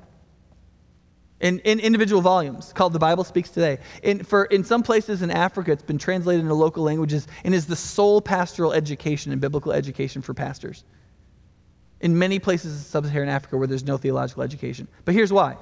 in, 1.41 1.59
in 1.59 1.81
individual 1.81 2.21
volumes 2.21 2.71
called 2.71 2.93
The 2.93 2.99
Bible 2.99 3.25
Speaks 3.25 3.49
Today. 3.49 3.79
In, 4.01 4.23
for, 4.23 4.45
in 4.45 4.63
some 4.63 4.81
places 4.81 5.21
in 5.21 5.29
Africa, 5.29 5.73
it's 5.73 5.83
been 5.83 5.97
translated 5.97 6.43
into 6.43 6.53
local 6.53 6.81
languages 6.81 7.27
and 7.43 7.53
is 7.53 7.65
the 7.65 7.75
sole 7.75 8.21
pastoral 8.21 8.71
education 8.71 9.33
and 9.33 9.41
biblical 9.41 9.73
education 9.73 10.21
for 10.21 10.33
pastors. 10.33 10.85
In 11.99 12.17
many 12.17 12.39
places 12.39 12.77
in 12.77 12.81
sub 12.81 13.03
Saharan 13.03 13.27
Africa 13.27 13.57
where 13.57 13.67
there's 13.67 13.83
no 13.83 13.97
theological 13.97 14.41
education. 14.41 14.87
But 15.03 15.15
here's 15.15 15.33
why 15.33 15.57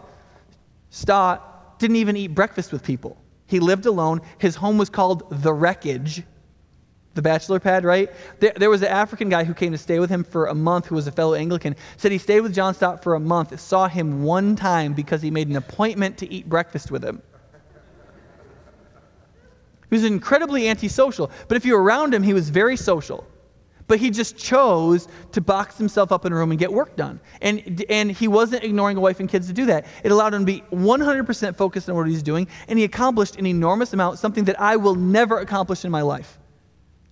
Stott 0.91 1.79
didn't 1.79 1.95
even 1.95 2.15
eat 2.15 2.27
breakfast 2.27 2.71
with 2.71 2.83
people. 2.83 3.17
He 3.45 3.59
lived 3.59 3.85
alone. 3.85 4.21
His 4.37 4.55
home 4.55 4.77
was 4.77 4.89
called 4.89 5.23
The 5.29 5.53
Wreckage 5.53 6.23
the 7.13 7.21
bachelor 7.21 7.59
pad, 7.59 7.85
right? 7.85 8.09
There, 8.39 8.53
there, 8.55 8.69
was 8.69 8.81
an 8.81 8.87
African 8.87 9.29
guy 9.29 9.43
who 9.43 9.53
came 9.53 9.71
to 9.71 9.77
stay 9.77 9.99
with 9.99 10.09
him 10.09 10.23
for 10.23 10.47
a 10.47 10.55
month 10.55 10.87
who 10.87 10.95
was 10.95 11.07
a 11.07 11.11
fellow 11.11 11.35
Anglican. 11.35 11.75
Said 11.97 12.11
he 12.11 12.17
stayed 12.17 12.41
with 12.41 12.53
John 12.53 12.73
Stott 12.73 13.03
for 13.03 13.15
a 13.15 13.19
month, 13.19 13.57
saw 13.59 13.87
him 13.87 14.23
one 14.23 14.55
time 14.55 14.93
because 14.93 15.21
he 15.21 15.29
made 15.29 15.47
an 15.47 15.55
appointment 15.55 16.17
to 16.19 16.31
eat 16.31 16.49
breakfast 16.49 16.91
with 16.91 17.03
him. 17.03 17.21
He 19.89 19.95
was 19.95 20.05
incredibly 20.05 20.67
antisocial, 20.67 21.29
but 21.47 21.55
if 21.55 21.65
you 21.65 21.73
were 21.73 21.83
around 21.83 22.15
him, 22.15 22.23
he 22.23 22.33
was 22.33 22.49
very 22.49 22.75
social. 22.75 23.27
But 23.93 23.99
he 23.99 24.09
just 24.09 24.35
chose 24.35 25.07
to 25.33 25.39
box 25.39 25.77
himself 25.77 26.11
up 26.11 26.25
in 26.25 26.33
a 26.33 26.35
room 26.35 26.49
and 26.49 26.59
get 26.59 26.73
work 26.73 26.95
done. 26.95 27.19
And, 27.43 27.85
and 27.91 28.11
he 28.11 28.27
wasn't 28.27 28.63
ignoring 28.63 28.97
a 28.97 28.99
wife 28.99 29.19
and 29.19 29.29
kids 29.29 29.45
to 29.49 29.53
do 29.53 29.67
that. 29.67 29.85
It 30.03 30.11
allowed 30.11 30.33
him 30.33 30.47
to 30.47 30.51
be 30.51 30.61
100% 30.71 31.55
focused 31.55 31.87
on 31.91 31.95
what 31.95 32.07
he's 32.07 32.23
doing, 32.23 32.47
and 32.67 32.79
he 32.79 32.85
accomplished 32.85 33.35
an 33.35 33.45
enormous 33.45 33.93
amount, 33.93 34.17
something 34.17 34.45
that 34.45 34.59
I 34.59 34.77
will 34.77 34.95
never 34.95 35.37
accomplish 35.37 35.85
in 35.85 35.91
my 35.91 36.01
life. 36.01 36.39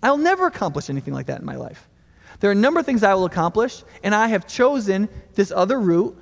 I'll 0.01 0.17
never 0.17 0.47
accomplish 0.47 0.89
anything 0.89 1.13
like 1.13 1.27
that 1.27 1.39
in 1.39 1.45
my 1.45 1.55
life. 1.55 1.87
There 2.39 2.49
are 2.49 2.53
a 2.53 2.55
number 2.55 2.79
of 2.79 2.85
things 2.87 3.03
I 3.03 3.13
will 3.13 3.25
accomplish, 3.25 3.83
and 4.01 4.15
I 4.15 4.25
have 4.29 4.47
chosen 4.47 5.07
this 5.35 5.51
other 5.51 5.79
route, 5.79 6.17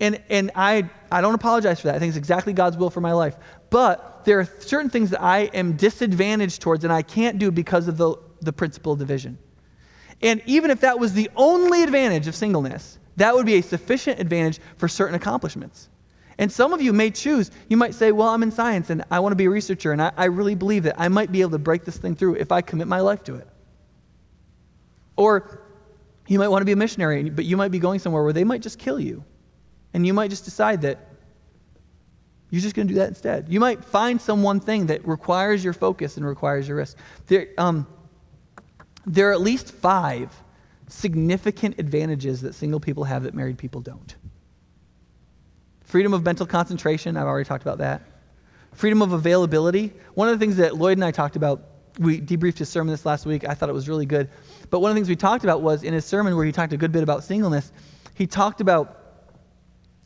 and, 0.00 0.22
and 0.30 0.52
I, 0.54 0.88
I 1.10 1.20
don't 1.20 1.34
apologize 1.34 1.82
for 1.82 1.88
that. 1.88 1.96
I 1.96 1.98
think 1.98 2.08
it's 2.08 2.16
exactly 2.16 2.54
God's 2.54 2.78
will 2.78 2.88
for 2.88 3.02
my 3.02 3.12
life. 3.12 3.36
But 3.68 4.24
there 4.24 4.40
are 4.40 4.48
certain 4.60 4.88
things 4.88 5.10
that 5.10 5.20
I 5.20 5.50
am 5.52 5.76
disadvantaged 5.76 6.62
towards, 6.62 6.82
and 6.82 6.92
I 6.94 7.02
can't 7.02 7.38
do 7.38 7.50
because 7.50 7.88
of 7.88 7.98
the, 7.98 8.16
the 8.40 8.54
principle 8.54 8.94
of 8.94 8.98
division. 8.98 9.36
And 10.22 10.40
even 10.46 10.70
if 10.70 10.80
that 10.80 10.98
was 10.98 11.12
the 11.12 11.30
only 11.36 11.82
advantage 11.82 12.28
of 12.28 12.34
singleness, 12.34 12.98
that 13.16 13.34
would 13.34 13.46
be 13.46 13.54
a 13.54 13.62
sufficient 13.62 14.20
advantage 14.20 14.60
for 14.76 14.88
certain 14.88 15.14
accomplishments. 15.14 15.88
And 16.38 16.50
some 16.50 16.72
of 16.72 16.80
you 16.80 16.92
may 16.92 17.10
choose, 17.10 17.50
you 17.68 17.76
might 17.76 17.94
say, 17.94 18.10
Well, 18.12 18.28
I'm 18.28 18.42
in 18.42 18.50
science 18.50 18.90
and 18.90 19.04
I 19.10 19.20
want 19.20 19.32
to 19.32 19.36
be 19.36 19.44
a 19.44 19.50
researcher, 19.50 19.92
and 19.92 20.00
I, 20.00 20.12
I, 20.16 20.24
really 20.26 20.54
believe 20.54 20.84
that 20.84 20.98
I 20.98 21.08
might 21.08 21.30
be 21.30 21.40
able 21.40 21.50
to 21.52 21.58
break 21.58 21.84
this 21.84 21.98
thing 21.98 22.16
through 22.16 22.36
if 22.36 22.50
I 22.50 22.62
commit 22.62 22.88
my 22.88 23.00
life 23.00 23.22
to 23.24 23.34
it. 23.34 23.46
Or 25.16 25.62
you 26.26 26.38
might 26.38 26.48
want 26.48 26.62
to 26.62 26.64
be 26.64 26.72
a 26.72 26.76
missionary, 26.76 27.28
but 27.28 27.44
you 27.44 27.56
might 27.56 27.70
be 27.70 27.78
going 27.78 27.98
somewhere 27.98 28.22
where 28.22 28.32
they 28.32 28.44
might 28.44 28.62
just 28.62 28.78
kill 28.78 28.98
you. 28.98 29.24
And 29.92 30.06
you 30.06 30.14
might 30.14 30.30
just 30.30 30.44
decide 30.44 30.82
that 30.82 31.12
you're 32.50 32.62
just 32.62 32.74
going 32.74 32.88
to 32.88 32.94
do 32.94 33.00
that 33.00 33.08
instead. 33.08 33.46
You 33.48 33.60
might 33.60 33.84
find 33.84 34.20
some 34.20 34.42
one 34.42 34.60
thing 34.60 34.86
that 34.86 35.06
requires 35.06 35.62
your 35.62 35.72
focus 35.72 36.16
and 36.16 36.26
requires 36.26 36.66
your 36.66 36.76
risk. 36.78 36.96
There, 37.26 37.48
um, 37.58 37.86
there 39.06 39.30
are 39.30 39.32
at 39.32 39.40
least 39.40 39.72
five 39.72 40.32
significant 40.88 41.78
advantages 41.78 42.40
that 42.42 42.54
single 42.54 42.80
people 42.80 43.04
have 43.04 43.22
that 43.22 43.34
married 43.34 43.58
people 43.58 43.80
don't. 43.80 44.14
Freedom 45.84 46.14
of 46.14 46.22
mental 46.22 46.46
concentration, 46.46 47.16
I've 47.16 47.26
already 47.26 47.46
talked 47.46 47.62
about 47.62 47.78
that. 47.78 48.02
Freedom 48.72 49.02
of 49.02 49.12
availability. 49.12 49.92
One 50.14 50.28
of 50.28 50.38
the 50.38 50.44
things 50.44 50.56
that 50.56 50.76
Lloyd 50.76 50.96
and 50.96 51.04
I 51.04 51.10
talked 51.10 51.36
about, 51.36 51.64
we 51.98 52.20
debriefed 52.20 52.58
his 52.58 52.68
sermon 52.68 52.90
this 52.90 53.04
last 53.04 53.26
week. 53.26 53.46
I 53.46 53.54
thought 53.54 53.68
it 53.68 53.74
was 53.74 53.88
really 53.88 54.06
good. 54.06 54.30
But 54.70 54.80
one 54.80 54.90
of 54.90 54.94
the 54.94 54.98
things 54.98 55.08
we 55.08 55.16
talked 55.16 55.44
about 55.44 55.60
was 55.60 55.82
in 55.82 55.92
his 55.92 56.04
sermon 56.04 56.36
where 56.36 56.46
he 56.46 56.52
talked 56.52 56.72
a 56.72 56.76
good 56.76 56.92
bit 56.92 57.02
about 57.02 57.24
singleness, 57.24 57.72
he 58.14 58.26
talked 58.26 58.60
about 58.60 58.98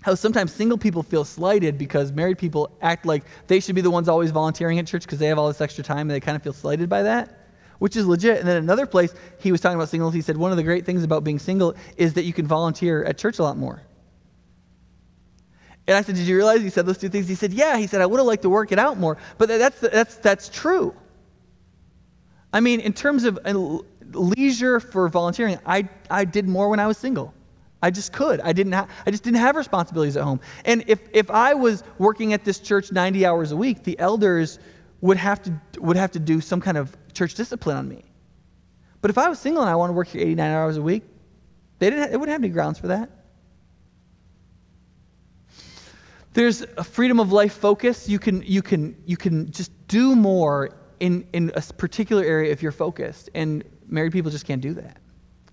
how 0.02 0.14
sometimes 0.14 0.52
single 0.52 0.78
people 0.78 1.02
feel 1.02 1.24
slighted 1.24 1.78
because 1.78 2.12
married 2.12 2.38
people 2.38 2.70
act 2.80 3.06
like 3.06 3.24
they 3.48 3.58
should 3.58 3.74
be 3.74 3.80
the 3.80 3.90
ones 3.90 4.08
always 4.08 4.30
volunteering 4.30 4.78
at 4.78 4.86
church 4.86 5.02
because 5.02 5.18
they 5.18 5.26
have 5.26 5.38
all 5.38 5.48
this 5.48 5.60
extra 5.60 5.82
time 5.82 6.02
and 6.02 6.10
they 6.10 6.20
kind 6.20 6.36
of 6.36 6.42
feel 6.42 6.52
slighted 6.52 6.88
by 6.88 7.02
that, 7.02 7.45
which 7.78 7.96
is 7.96 8.06
legit. 8.06 8.38
And 8.38 8.48
then 8.48 8.56
another 8.56 8.86
place 8.86 9.14
he 9.38 9.52
was 9.52 9.60
talking 9.60 9.76
about 9.76 9.88
singles, 9.88 10.14
he 10.14 10.20
said 10.20 10.36
one 10.36 10.50
of 10.50 10.56
the 10.56 10.62
great 10.62 10.84
things 10.84 11.02
about 11.02 11.24
being 11.24 11.38
single 11.38 11.74
is 11.96 12.14
that 12.14 12.24
you 12.24 12.32
can 12.32 12.46
volunteer 12.46 13.04
at 13.04 13.18
church 13.18 13.38
a 13.38 13.42
lot 13.42 13.56
more. 13.56 13.82
And 15.86 15.96
I 15.96 16.02
said, 16.02 16.16
Did 16.16 16.26
you 16.26 16.36
realize 16.36 16.62
he 16.62 16.70
said 16.70 16.86
those 16.86 16.98
two 16.98 17.08
things? 17.08 17.28
He 17.28 17.34
said, 17.34 17.52
Yeah. 17.52 17.76
He 17.76 17.86
said, 17.86 18.00
I 18.00 18.06
would 18.06 18.18
have 18.18 18.26
liked 18.26 18.42
to 18.42 18.50
work 18.50 18.72
it 18.72 18.78
out 18.78 18.98
more. 18.98 19.16
But 19.38 19.48
that's, 19.48 19.80
that's, 19.80 20.16
that's 20.16 20.48
true. 20.48 20.94
I 22.52 22.60
mean, 22.60 22.80
in 22.80 22.92
terms 22.92 23.24
of 23.24 23.38
leisure 24.12 24.80
for 24.80 25.08
volunteering, 25.08 25.58
I, 25.66 25.88
I 26.10 26.24
did 26.24 26.48
more 26.48 26.68
when 26.68 26.80
I 26.80 26.86
was 26.86 26.98
single. 26.98 27.34
I 27.82 27.90
just 27.90 28.12
could. 28.12 28.40
I 28.40 28.52
didn't 28.52 28.72
ha- 28.72 28.88
I 29.06 29.10
just 29.10 29.22
didn't 29.22 29.38
have 29.38 29.54
responsibilities 29.54 30.16
at 30.16 30.24
home. 30.24 30.40
And 30.64 30.82
if, 30.86 31.00
if 31.12 31.30
I 31.30 31.54
was 31.54 31.84
working 31.98 32.32
at 32.32 32.44
this 32.44 32.58
church 32.58 32.90
90 32.90 33.26
hours 33.26 33.52
a 33.52 33.56
week, 33.56 33.84
the 33.84 33.98
elders 33.98 34.58
would 35.02 35.18
have 35.18 35.42
to 35.42 35.52
would 35.80 35.96
have 35.96 36.10
to 36.12 36.18
do 36.18 36.40
some 36.40 36.60
kind 36.60 36.78
of 36.78 36.96
church 37.16 37.34
discipline 37.34 37.76
on 37.76 37.88
me. 37.88 38.04
But 39.00 39.10
if 39.10 39.18
I 39.18 39.28
was 39.28 39.38
single 39.38 39.62
and 39.62 39.70
I 39.70 39.74
wanted 39.76 39.92
to 39.92 39.96
work 39.96 40.08
here 40.08 40.20
89 40.20 40.50
hours 40.50 40.76
a 40.76 40.82
week, 40.82 41.04
they 41.78 41.90
didn't 41.90 42.10
they 42.10 42.16
wouldn't 42.16 42.32
have 42.32 42.42
any 42.42 42.52
grounds 42.52 42.78
for 42.78 42.88
that. 42.88 43.10
There's 46.36 46.60
a 46.76 46.84
freedom 46.84 47.18
of 47.18 47.32
life 47.32 47.54
focus. 47.54 48.10
You 48.10 48.18
can, 48.18 48.42
you 48.42 48.60
can, 48.60 48.94
you 49.06 49.16
can 49.16 49.50
just 49.50 49.72
do 49.88 50.14
more 50.14 50.68
in, 51.00 51.26
in 51.32 51.50
a 51.56 51.62
particular 51.62 52.22
area 52.22 52.52
if 52.52 52.62
you're 52.62 52.72
focused. 52.72 53.30
And 53.34 53.64
married 53.88 54.12
people 54.12 54.30
just 54.30 54.44
can't 54.44 54.60
do 54.60 54.74
that 54.74 54.98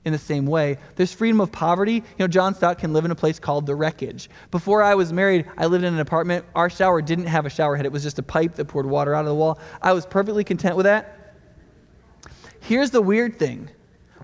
in 0.04 0.12
the 0.12 0.20
same 0.20 0.46
way. 0.46 0.78
There's 0.98 1.14
freedom 1.14 1.40
of 1.40 1.54
poverty. 1.54 1.94
You 1.94 2.04
know, 2.20 2.28
John 2.28 2.54
Stott 2.54 2.80
can 2.80 2.92
live 2.92 3.06
in 3.06 3.12
a 3.12 3.16
place 3.16 3.40
called 3.40 3.66
the 3.66 3.76
wreckage. 3.76 4.30
Before 4.52 4.84
I 4.84 4.94
was 4.94 5.14
married, 5.14 5.46
I 5.58 5.68
lived 5.68 5.86
in 5.86 5.94
an 5.94 6.02
apartment. 6.02 6.46
Our 6.54 6.70
shower 6.70 7.02
didn't 7.02 7.28
have 7.28 7.46
a 7.46 7.50
shower 7.50 7.78
head, 7.78 7.86
it 7.86 7.92
was 7.94 8.04
just 8.04 8.20
a 8.20 8.24
pipe 8.24 8.56
that 8.56 8.66
poured 8.66 8.86
water 8.86 9.16
out 9.16 9.22
of 9.22 9.28
the 9.28 9.36
wall. 9.36 9.60
I 9.82 9.94
was 9.94 10.06
perfectly 10.06 10.44
content 10.44 10.76
with 10.76 10.84
that. 10.84 11.23
Here's 12.64 12.92
the 12.92 13.02
weird 13.02 13.38
thing 13.38 13.70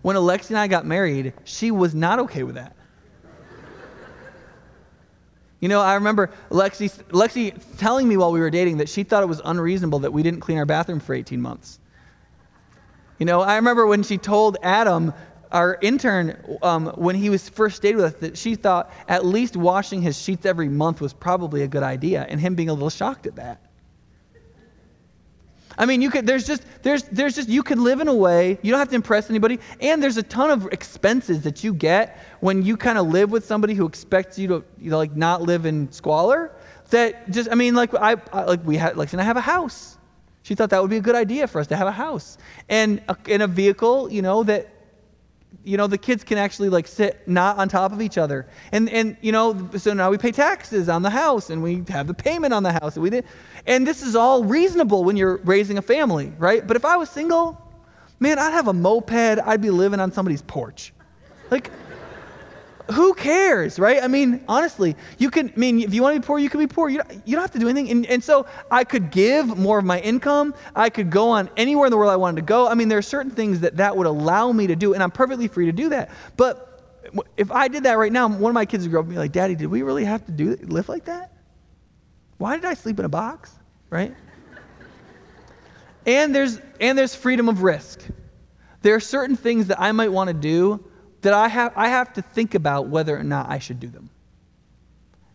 when 0.02 0.16
Alexi 0.16 0.52
and 0.52 0.60
I 0.60 0.68
got 0.68 0.86
married, 0.86 1.34
she 1.44 1.72
was 1.72 1.94
not 1.94 2.20
okay 2.20 2.44
with 2.44 2.56
that. 2.56 2.74
You 5.60 5.68
know, 5.68 5.82
I 5.82 5.96
remember 5.96 6.30
Lexi, 6.50 6.90
Lexi 7.10 7.54
telling 7.78 8.08
me 8.08 8.16
while 8.16 8.32
we 8.32 8.40
were 8.40 8.50
dating 8.50 8.78
that 8.78 8.88
she 8.88 9.04
thought 9.04 9.24
it 9.24 9.26
was 9.26 9.42
unreasonable 9.44 10.00
that 10.00 10.14
we 10.14 10.24
didn't 10.24 10.40
clean 10.40 10.58
our 10.58 10.66
bathroom 10.66 11.02
for 11.02 11.14
18 11.14 11.42
months. 11.42 11.80
You 13.18 13.26
know, 13.26 13.42
I 13.42 13.58
remember 13.58 13.86
when 13.86 14.04
she 14.04 14.18
told 14.18 14.56
Adam, 14.64 15.14
our 15.52 15.78
intern, 15.82 16.42
um, 16.62 16.88
when 16.96 17.18
he 17.18 17.30
was 17.30 17.50
first 17.50 17.82
dating 17.82 17.98
with 17.98 18.06
us, 18.06 18.22
that 18.22 18.38
she 18.38 18.56
thought 18.56 18.94
at 19.10 19.26
least 19.26 19.58
washing 19.58 20.02
his 20.02 20.18
sheets 20.18 20.46
every 20.46 20.70
month 20.70 21.02
was 21.02 21.12
probably 21.12 21.64
a 21.64 21.68
good 21.68 21.84
idea, 21.84 22.26
and 22.30 22.40
him 22.40 22.56
being 22.56 22.70
a 22.70 22.74
little 22.74 22.90
shocked 22.90 23.28
at 23.28 23.36
that. 23.36 23.60
I 25.80 25.86
mean, 25.86 26.02
you 26.02 26.12
could, 26.12 26.28
there's 26.28 26.46
just, 26.46 26.64
there's, 26.84 27.04
there's 27.04 27.36
just, 27.36 27.48
you 27.48 27.64
can 27.64 27.84
live 27.86 28.02
in 28.02 28.10
a 28.10 28.14
way, 28.14 28.60
you 28.62 28.70
don't 28.70 28.80
have 28.80 28.90
to 28.90 28.96
impress 28.96 29.30
anybody, 29.30 29.60
and 29.80 30.04
there's 30.04 30.18
a 30.18 30.24
ton 30.24 30.52
of 30.52 30.68
expenses 30.74 31.42
that 31.44 31.64
you 31.64 31.74
get 31.74 32.20
when 32.42 32.64
you 32.64 32.76
kind 32.76 32.98
of 32.98 33.08
live 33.08 33.32
with 33.32 33.46
somebody 33.46 33.74
who 33.74 33.86
expects 33.86 34.38
you 34.38 34.48
to, 34.50 34.64
you 34.78 34.92
know, 34.92 34.98
like, 34.98 35.16
not 35.16 35.42
live 35.42 35.66
in 35.66 35.90
squalor. 35.90 36.52
That 36.90 37.32
just, 37.32 37.50
I 37.50 37.56
mean, 37.56 37.76
like, 37.76 37.96
I, 37.96 38.18
I 38.34 38.44
like, 38.44 38.66
we 38.66 38.76
had, 38.76 38.98
like, 38.98 39.14
and 39.14 39.22
I 39.22 39.24
have 39.24 39.38
a 39.38 39.42
house. 39.42 39.98
She 40.44 40.54
thought 40.54 40.70
that 40.72 40.82
would 40.82 40.90
be 40.90 40.98
a 40.98 41.02
good 41.02 41.16
idea 41.16 41.48
for 41.48 41.62
us 41.62 41.68
to 41.68 41.78
have 41.78 41.88
a 41.88 41.94
house 41.94 42.38
and 42.68 43.02
a, 43.08 43.16
in 43.28 43.42
a 43.42 43.48
vehicle, 43.48 44.12
you 44.12 44.22
know, 44.22 44.44
that 44.44 44.68
you 45.64 45.78
know 45.78 45.88
the 45.88 45.98
kids 45.98 46.24
can 46.24 46.38
actually 46.38 46.70
like 46.70 46.88
sit 46.88 47.28
not 47.28 47.58
on 47.58 47.70
top 47.70 47.92
of 47.92 48.02
each 48.02 48.18
other. 48.18 48.48
And 48.72 48.90
and 48.90 49.18
you 49.22 49.32
know 49.32 49.70
so 49.78 49.94
now 49.94 50.10
we 50.10 50.18
pay 50.18 50.32
taxes 50.32 50.90
on 50.90 51.02
the 51.02 51.10
house 51.10 51.50
and 51.50 51.62
we 51.62 51.84
have 51.90 52.08
the 52.08 52.14
payment 52.14 52.54
on 52.54 52.64
the 52.64 52.72
house. 52.72 52.96
And 52.96 53.04
we 53.04 53.10
did 53.10 53.26
and 53.66 53.86
this 53.86 54.02
is 54.02 54.16
all 54.16 54.44
reasonable 54.44 55.04
when 55.04 55.18
you're 55.18 55.38
raising 55.38 55.78
a 55.78 55.82
family 55.82 56.34
right? 56.38 56.66
But 56.66 56.78
if 56.78 56.86
i 56.86 56.96
was 56.98 57.10
single 57.10 57.58
Man, 58.20 58.38
I'd 58.38 58.52
have 58.52 58.68
a 58.68 58.74
moped, 58.74 59.14
I'd 59.14 59.62
be 59.62 59.70
living 59.70 60.00
on 60.00 60.12
somebody's 60.12 60.42
porch. 60.42 60.94
Like, 61.50 61.72
who 62.92 63.14
cares, 63.14 63.78
right? 63.78 64.02
I 64.04 64.08
mean, 64.08 64.44
honestly, 64.48 64.96
you 65.18 65.30
can, 65.30 65.50
I 65.50 65.60
mean, 65.60 65.82
if 65.82 65.94
you 65.94 66.02
want 66.02 66.16
to 66.16 66.20
be 66.20 66.26
poor, 66.26 66.40
you 66.40 66.50
can 66.50 66.60
be 66.60 66.68
poor. 66.68 66.90
You 66.90 66.98
don't, 66.98 67.28
you 67.28 67.36
don't 67.36 67.44
have 67.44 67.52
to 67.52 67.60
do 67.60 67.68
anything. 67.70 67.92
And, 67.92 68.06
and 68.08 68.24
so 68.24 68.48
I 68.72 68.84
could 68.84 69.12
give 69.12 69.58
more 69.58 69.80
of 69.80 69.86
my 69.86 70.00
income. 70.00 70.54
I 70.76 70.90
could 70.90 71.10
go 71.10 71.30
on 71.30 71.50
anywhere 71.58 71.86
in 71.86 71.92
the 71.92 71.98
world 71.98 72.12
I 72.12 72.16
wanted 72.16 72.38
to 72.38 72.46
go. 72.46 72.68
I 72.68 72.74
mean, 72.74 72.90
there 72.90 72.98
are 72.98 73.04
certain 73.04 73.32
things 73.32 73.60
that 73.60 73.78
that 73.78 73.96
would 73.96 74.08
allow 74.08 74.52
me 74.52 74.68
to 74.68 74.76
do, 74.76 74.94
and 74.94 75.04
I'm 75.04 75.12
perfectly 75.12 75.48
free 75.48 75.66
to 75.66 75.72
do 75.72 75.90
that. 75.90 76.10
But 76.36 76.66
if 77.38 77.52
I 77.52 77.68
did 77.68 77.84
that 77.84 77.98
right 77.98 78.12
now, 78.12 78.28
one 78.28 78.50
of 78.50 78.56
my 78.56 78.66
kids 78.66 78.84
would 78.84 78.92
grow 78.92 79.02
up 79.02 79.06
and 79.06 79.14
be 79.14 79.20
like, 79.20 79.32
Daddy, 79.32 79.56
did 79.56 79.68
we 79.68 79.82
really 79.82 80.06
have 80.06 80.26
to 80.26 80.32
do 80.32 80.56
live 80.64 80.90
like 80.90 81.06
that? 81.06 81.34
Why 82.38 82.56
did 82.56 82.66
I 82.66 82.74
sleep 82.74 83.00
in 83.00 83.06
a 83.06 83.10
box? 83.10 83.52
Right? 83.90 84.16
and 86.06 86.34
there's 86.34 86.60
and 86.80 86.98
there's 86.98 87.14
freedom 87.14 87.50
of 87.50 87.62
risk. 87.64 88.02
There 88.82 88.96
are 88.96 89.00
certain 89.00 89.36
things 89.36 89.68
that 89.68 89.80
I 89.80 89.92
might 89.92 90.12
want 90.12 90.30
to 90.30 90.34
do 90.34 90.89
that 91.22 91.34
I 91.34 91.48
have, 91.48 91.74
I 91.76 91.90
have 91.90 92.14
to 92.14 92.22
think 92.22 92.56
about 92.56 92.88
whether 92.88 93.18
or 93.18 93.24
not 93.24 93.50
I 93.50 93.60
should 93.60 93.80
do 93.80 93.88
them. 93.88 94.10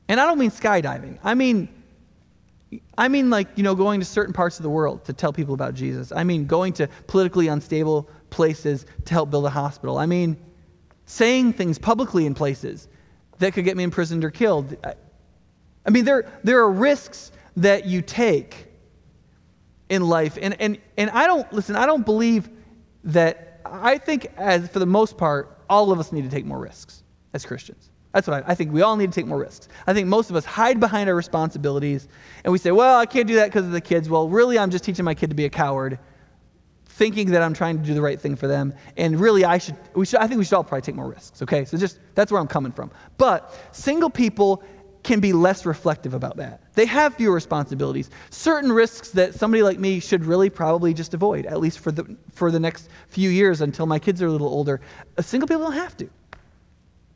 And 0.08 0.20
I 0.20 0.26
don't 0.26 0.38
mean 0.38 0.50
skydiving. 0.50 1.18
I 1.22 1.34
mean, 1.34 1.68
I 2.98 3.08
mean 3.08 3.30
like, 3.30 3.48
you 3.56 3.62
know, 3.62 3.74
going 3.74 4.00
to 4.00 4.06
certain 4.06 4.32
parts 4.32 4.58
of 4.58 4.62
the 4.62 4.70
world 4.70 5.04
to 5.06 5.12
tell 5.12 5.32
people 5.32 5.54
about 5.54 5.74
Jesus. 5.74 6.12
I 6.12 6.24
mean, 6.24 6.46
going 6.46 6.72
to 6.74 6.88
politically 7.06 7.48
unstable 7.48 8.08
places 8.30 8.86
to 9.04 9.14
help 9.14 9.30
build 9.30 9.46
a 9.46 9.50
hospital. 9.50 9.98
I 9.98 10.06
mean, 10.06 10.36
saying 11.06 11.52
things 11.54 11.78
publicly 11.78 12.26
in 12.26 12.34
places 12.34 12.88
that 13.38 13.52
could 13.52 13.64
get 13.64 13.76
me 13.76 13.84
imprisoned 13.84 14.24
or 14.24 14.30
killed. 14.30 14.76
I, 15.86 15.90
mean, 15.90 16.04
there, 16.04 16.30
there 16.42 16.60
are 16.60 16.70
risks 16.70 17.32
that 17.56 17.86
you 17.86 18.02
take 18.02 18.66
in 19.88 20.02
life. 20.06 20.38
And, 20.40 20.60
and, 20.60 20.78
and 20.96 21.10
I 21.10 21.26
don't, 21.26 21.50
listen, 21.52 21.76
I 21.76 21.86
don't 21.86 22.04
believe 22.04 22.48
that, 23.04 23.60
I 23.64 23.98
think, 23.98 24.26
as 24.36 24.68
for 24.68 24.78
the 24.78 24.86
most 24.86 25.16
part, 25.16 25.53
all 25.68 25.92
of 25.92 25.98
us 25.98 26.12
need 26.12 26.22
to 26.22 26.30
take 26.30 26.44
more 26.44 26.58
risks 26.58 27.02
as 27.32 27.44
Christians. 27.44 27.90
That's 28.12 28.28
what 28.28 28.44
I, 28.44 28.52
I, 28.52 28.54
think. 28.54 28.72
We 28.72 28.82
all 28.82 28.96
need 28.96 29.12
to 29.12 29.20
take 29.20 29.26
more 29.26 29.38
risks. 29.38 29.68
I 29.88 29.92
think 29.92 30.06
most 30.06 30.30
of 30.30 30.36
us 30.36 30.44
hide 30.44 30.78
behind 30.78 31.08
our 31.08 31.16
responsibilities 31.16 32.06
and 32.44 32.52
we 32.52 32.58
say, 32.58 32.70
well, 32.70 32.98
I 32.98 33.06
can't 33.06 33.26
do 33.26 33.34
that 33.34 33.46
because 33.46 33.66
of 33.66 33.72
the 33.72 33.80
kids. 33.80 34.08
Well, 34.08 34.28
really, 34.28 34.58
I'm 34.58 34.70
just 34.70 34.84
teaching 34.84 35.04
my 35.04 35.14
kid 35.14 35.30
to 35.30 35.36
be 35.36 35.44
a 35.46 35.50
coward, 35.50 35.98
thinking 36.86 37.32
that 37.32 37.42
I'm 37.42 37.54
trying 37.54 37.76
to 37.78 37.84
do 37.84 37.92
the 37.92 38.00
right 38.00 38.20
thing 38.20 38.36
for 38.36 38.46
them. 38.46 38.72
And 38.96 39.18
really, 39.18 39.44
I 39.44 39.58
should, 39.58 39.76
we 39.96 40.06
should, 40.06 40.20
I 40.20 40.28
think 40.28 40.38
we 40.38 40.44
should 40.44 40.54
all 40.54 40.62
probably 40.62 40.82
take 40.82 40.94
more 40.94 41.08
risks, 41.08 41.42
okay? 41.42 41.64
So 41.64 41.76
just, 41.76 41.98
that's 42.14 42.30
where 42.30 42.40
I'm 42.40 42.46
coming 42.46 42.70
from. 42.70 42.92
But 43.18 43.52
single 43.72 44.10
people 44.10 44.62
can 45.04 45.20
be 45.20 45.32
less 45.32 45.64
reflective 45.66 46.14
about 46.14 46.36
that. 46.38 46.62
They 46.74 46.86
have 46.86 47.14
fewer 47.14 47.34
responsibilities. 47.34 48.10
Certain 48.30 48.72
risks 48.72 49.10
that 49.10 49.34
somebody 49.34 49.62
like 49.62 49.78
me 49.78 50.00
should 50.00 50.24
really 50.24 50.50
probably 50.50 50.94
just 50.94 51.14
avoid, 51.14 51.46
at 51.46 51.60
least 51.60 51.78
for 51.78 51.92
the, 51.92 52.16
for 52.32 52.50
the 52.50 52.58
next 52.58 52.88
few 53.08 53.30
years 53.30 53.60
until 53.60 53.86
my 53.86 53.98
kids 53.98 54.20
are 54.22 54.26
a 54.26 54.30
little 54.30 54.48
older. 54.48 54.80
A 55.18 55.22
single 55.22 55.46
people 55.46 55.64
don't 55.64 55.74
have 55.74 55.96
to. 55.98 56.04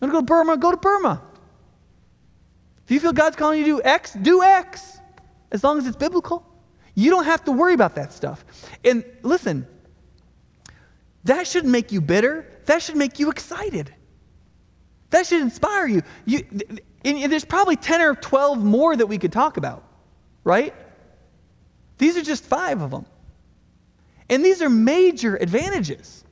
I'm 0.01 0.11
going 0.11 0.13
to 0.13 0.17
go 0.17 0.21
to 0.21 0.27
Burma, 0.27 0.57
go 0.57 0.71
to 0.71 0.77
Burma. 0.77 1.23
If 2.85 2.93
you 2.93 3.01
feel 3.01 3.13
God's 3.13 3.37
calling 3.37 3.59
you 3.59 3.65
to 3.65 3.71
do 3.73 3.83
X, 3.83 4.13
do 4.13 4.43
X, 4.43 5.01
as 5.51 5.65
long 5.65 5.79
as 5.79 5.87
it's 5.87 5.97
biblical. 5.97 6.45
You 6.95 7.11
don't 7.11 7.25
have 7.25 7.45
to 7.45 7.53
worry 7.53 7.75
about 7.75 7.95
that 7.95 8.13
stuff. 8.13 8.45
And 8.85 9.05
listen, 9.23 9.67
that 11.25 11.47
shouldn't 11.47 11.73
make 11.73 11.93
you 11.93 12.01
bitter. 12.01 12.47
That 12.67 12.83
should 12.83 12.97
make 12.97 13.19
you 13.19 13.31
excited. 13.31 13.95
That 15.11 15.27
should 15.27 15.41
inspire 15.41 15.87
you. 15.87 16.03
you 16.27 16.45
and 17.05 17.33
there's 17.33 17.45
probably 17.45 17.77
10 17.77 18.01
or 18.01 18.15
12 18.15 18.63
more 18.63 18.97
that 18.97 19.07
we 19.07 19.19
could 19.19 19.33
talk 19.33 19.57
about, 19.57 19.85
right? 20.45 20.75
These 21.99 22.17
are 22.17 22.23
just 22.23 22.45
five 22.45 22.81
of 22.81 22.91
them. 22.91 23.07
And 24.29 24.45
these 24.45 24.61
are 24.63 24.69
major 24.69 25.37
advantages. 25.37 26.25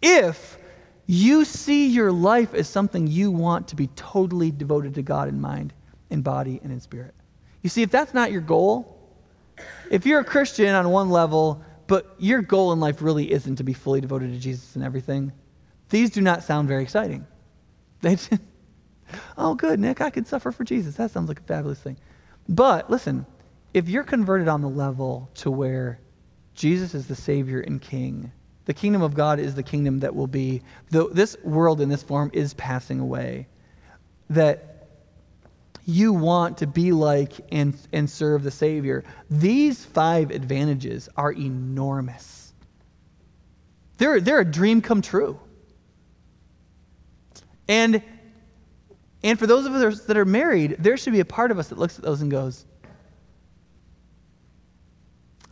If 0.00 0.58
you 1.06 1.44
see 1.44 1.88
your 1.88 2.12
life 2.12 2.54
as 2.54 2.68
something 2.68 3.06
you 3.06 3.30
want 3.30 3.68
to 3.68 3.76
be 3.76 3.88
totally 3.88 4.50
devoted 4.50 4.94
to 4.94 5.02
God 5.02 5.28
in 5.28 5.40
mind, 5.40 5.72
in 6.10 6.22
body, 6.22 6.60
and 6.62 6.72
in 6.72 6.80
spirit. 6.80 7.14
You 7.62 7.70
see, 7.70 7.82
if 7.82 7.90
that's 7.90 8.14
not 8.14 8.32
your 8.32 8.40
goal, 8.40 8.98
if 9.90 10.06
you're 10.06 10.20
a 10.20 10.24
Christian 10.24 10.74
on 10.74 10.88
one 10.90 11.10
level, 11.10 11.62
but 11.86 12.14
your 12.18 12.42
goal 12.42 12.72
in 12.72 12.80
life 12.80 13.02
really 13.02 13.30
isn't 13.30 13.56
to 13.56 13.64
be 13.64 13.72
fully 13.72 14.00
devoted 14.00 14.32
to 14.32 14.38
Jesus 14.38 14.76
and 14.76 14.84
everything, 14.84 15.32
these 15.90 16.10
do 16.10 16.20
not 16.20 16.42
sound 16.42 16.68
very 16.68 16.82
exciting. 16.82 17.26
They, 18.02 18.16
oh, 19.36 19.54
good, 19.54 19.80
Nick, 19.80 20.00
I 20.00 20.10
can 20.10 20.24
suffer 20.24 20.52
for 20.52 20.64
Jesus. 20.64 20.96
That 20.96 21.10
sounds 21.10 21.28
like 21.28 21.40
a 21.40 21.44
fabulous 21.44 21.80
thing. 21.80 21.96
But 22.48 22.90
listen, 22.90 23.26
if 23.74 23.88
you're 23.88 24.04
converted 24.04 24.48
on 24.48 24.60
the 24.60 24.68
level 24.68 25.30
to 25.36 25.50
where 25.50 26.00
Jesus 26.54 26.94
is 26.94 27.06
the 27.06 27.14
Savior 27.14 27.60
and 27.60 27.80
King, 27.80 28.32
the 28.64 28.74
kingdom 28.74 29.02
of 29.02 29.14
God 29.14 29.38
is 29.38 29.54
the 29.54 29.62
kingdom 29.62 30.00
that 30.00 30.14
will 30.14 30.26
be, 30.26 30.62
though 30.90 31.08
this 31.08 31.36
world 31.42 31.80
in 31.80 31.88
this 31.88 32.02
form 32.02 32.30
is 32.32 32.54
passing 32.54 33.00
away, 33.00 33.48
that 34.30 34.88
you 35.84 36.12
want 36.12 36.58
to 36.58 36.66
be 36.66 36.92
like 36.92 37.32
and, 37.50 37.76
and 37.92 38.08
serve 38.08 38.44
the 38.44 38.50
Savior, 38.50 39.04
these 39.30 39.84
five 39.84 40.30
advantages 40.30 41.08
are 41.16 41.32
enormous. 41.32 42.52
They're, 43.98 44.20
they're 44.20 44.40
a 44.40 44.44
dream 44.44 44.80
come 44.80 45.02
true. 45.02 45.40
And 47.68 48.02
and 49.24 49.38
for 49.38 49.46
those 49.46 49.66
of 49.66 49.72
us 49.74 50.02
that 50.02 50.16
are 50.16 50.24
married, 50.24 50.76
there 50.78 50.96
should 50.96 51.12
be 51.12 51.20
a 51.20 51.24
part 51.24 51.50
of 51.50 51.58
us 51.58 51.68
that 51.68 51.78
looks 51.78 51.98
at 51.98 52.04
those 52.04 52.22
and 52.22 52.30
goes, 52.30 52.64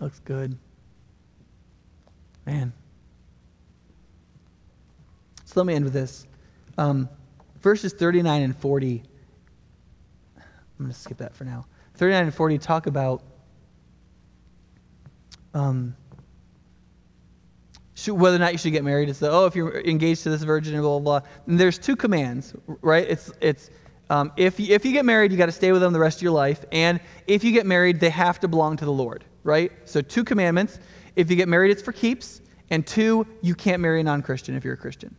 looks 0.01 0.19
good. 0.21 0.57
Man. 2.47 2.73
So 5.45 5.61
let 5.61 5.67
me 5.67 5.75
end 5.75 5.85
with 5.85 5.93
this. 5.93 6.27
Um, 6.79 7.09
verses 7.61 7.93
39 7.93 8.43
and 8.43 8.57
40. 8.57 9.03
I'm 10.37 10.43
going 10.79 10.91
to 10.91 10.99
skip 10.99 11.19
that 11.19 11.35
for 11.35 11.45
now. 11.45 11.67
39 11.95 12.25
and 12.25 12.35
40 12.35 12.59
talk 12.59 12.87
about 12.87 13.23
um, 15.55 15.95
whether 18.09 18.37
or 18.37 18.39
not 18.39 18.53
you 18.53 18.59
should 18.59 18.73
get 18.73 18.85
married. 18.85 19.09
It's 19.09 19.19
the, 19.19 19.31
oh, 19.31 19.47
if 19.47 19.55
you're 19.55 19.81
engaged 19.81 20.23
to 20.25 20.31
this 20.31 20.43
virgin 20.43 20.75
and 20.75 20.83
blah, 20.83 20.99
blah, 20.99 21.21
blah. 21.21 21.29
And 21.47 21.59
there's 21.59 21.79
two 21.79 21.97
commands, 21.97 22.55
right? 22.83 23.07
It's, 23.09 23.31
it's 23.41 23.71
um, 24.11 24.33
if, 24.37 24.59
you, 24.59 24.75
if 24.75 24.85
you 24.85 24.93
get 24.93 25.05
married, 25.05 25.31
you 25.33 25.39
got 25.39 25.47
to 25.47 25.53
stay 25.53 25.73
with 25.73 25.81
them 25.81 25.93
the 25.93 26.01
rest 26.01 26.19
of 26.19 26.23
your 26.23 26.33
life. 26.33 26.65
And 26.73 27.01
if 27.27 27.45
you 27.45 27.53
get 27.53 27.67
married, 27.67 28.01
they 28.01 28.11
have 28.11 28.41
to 28.41 28.49
belong 28.49 28.77
to 28.79 28.85
the 28.85 28.93
Lord, 28.93 29.25
right? 29.45 29.73
So 29.85 30.01
two 30.01 30.25
commandments. 30.25 30.79
If 31.17 31.31
you 31.31 31.37
get 31.37 31.49
married, 31.49 31.71
it's 31.71 31.83
for 31.83 31.93
keeps. 31.93 32.41
And 32.71 32.87
two, 32.87 33.27
you 33.43 33.55
can't 33.55 33.81
marry 33.81 34.01
a 34.01 34.05
non 34.05 34.23
Christian 34.23 34.55
if 34.55 34.65
you're 34.65 34.75
a 34.75 34.79
Christian. 34.79 35.15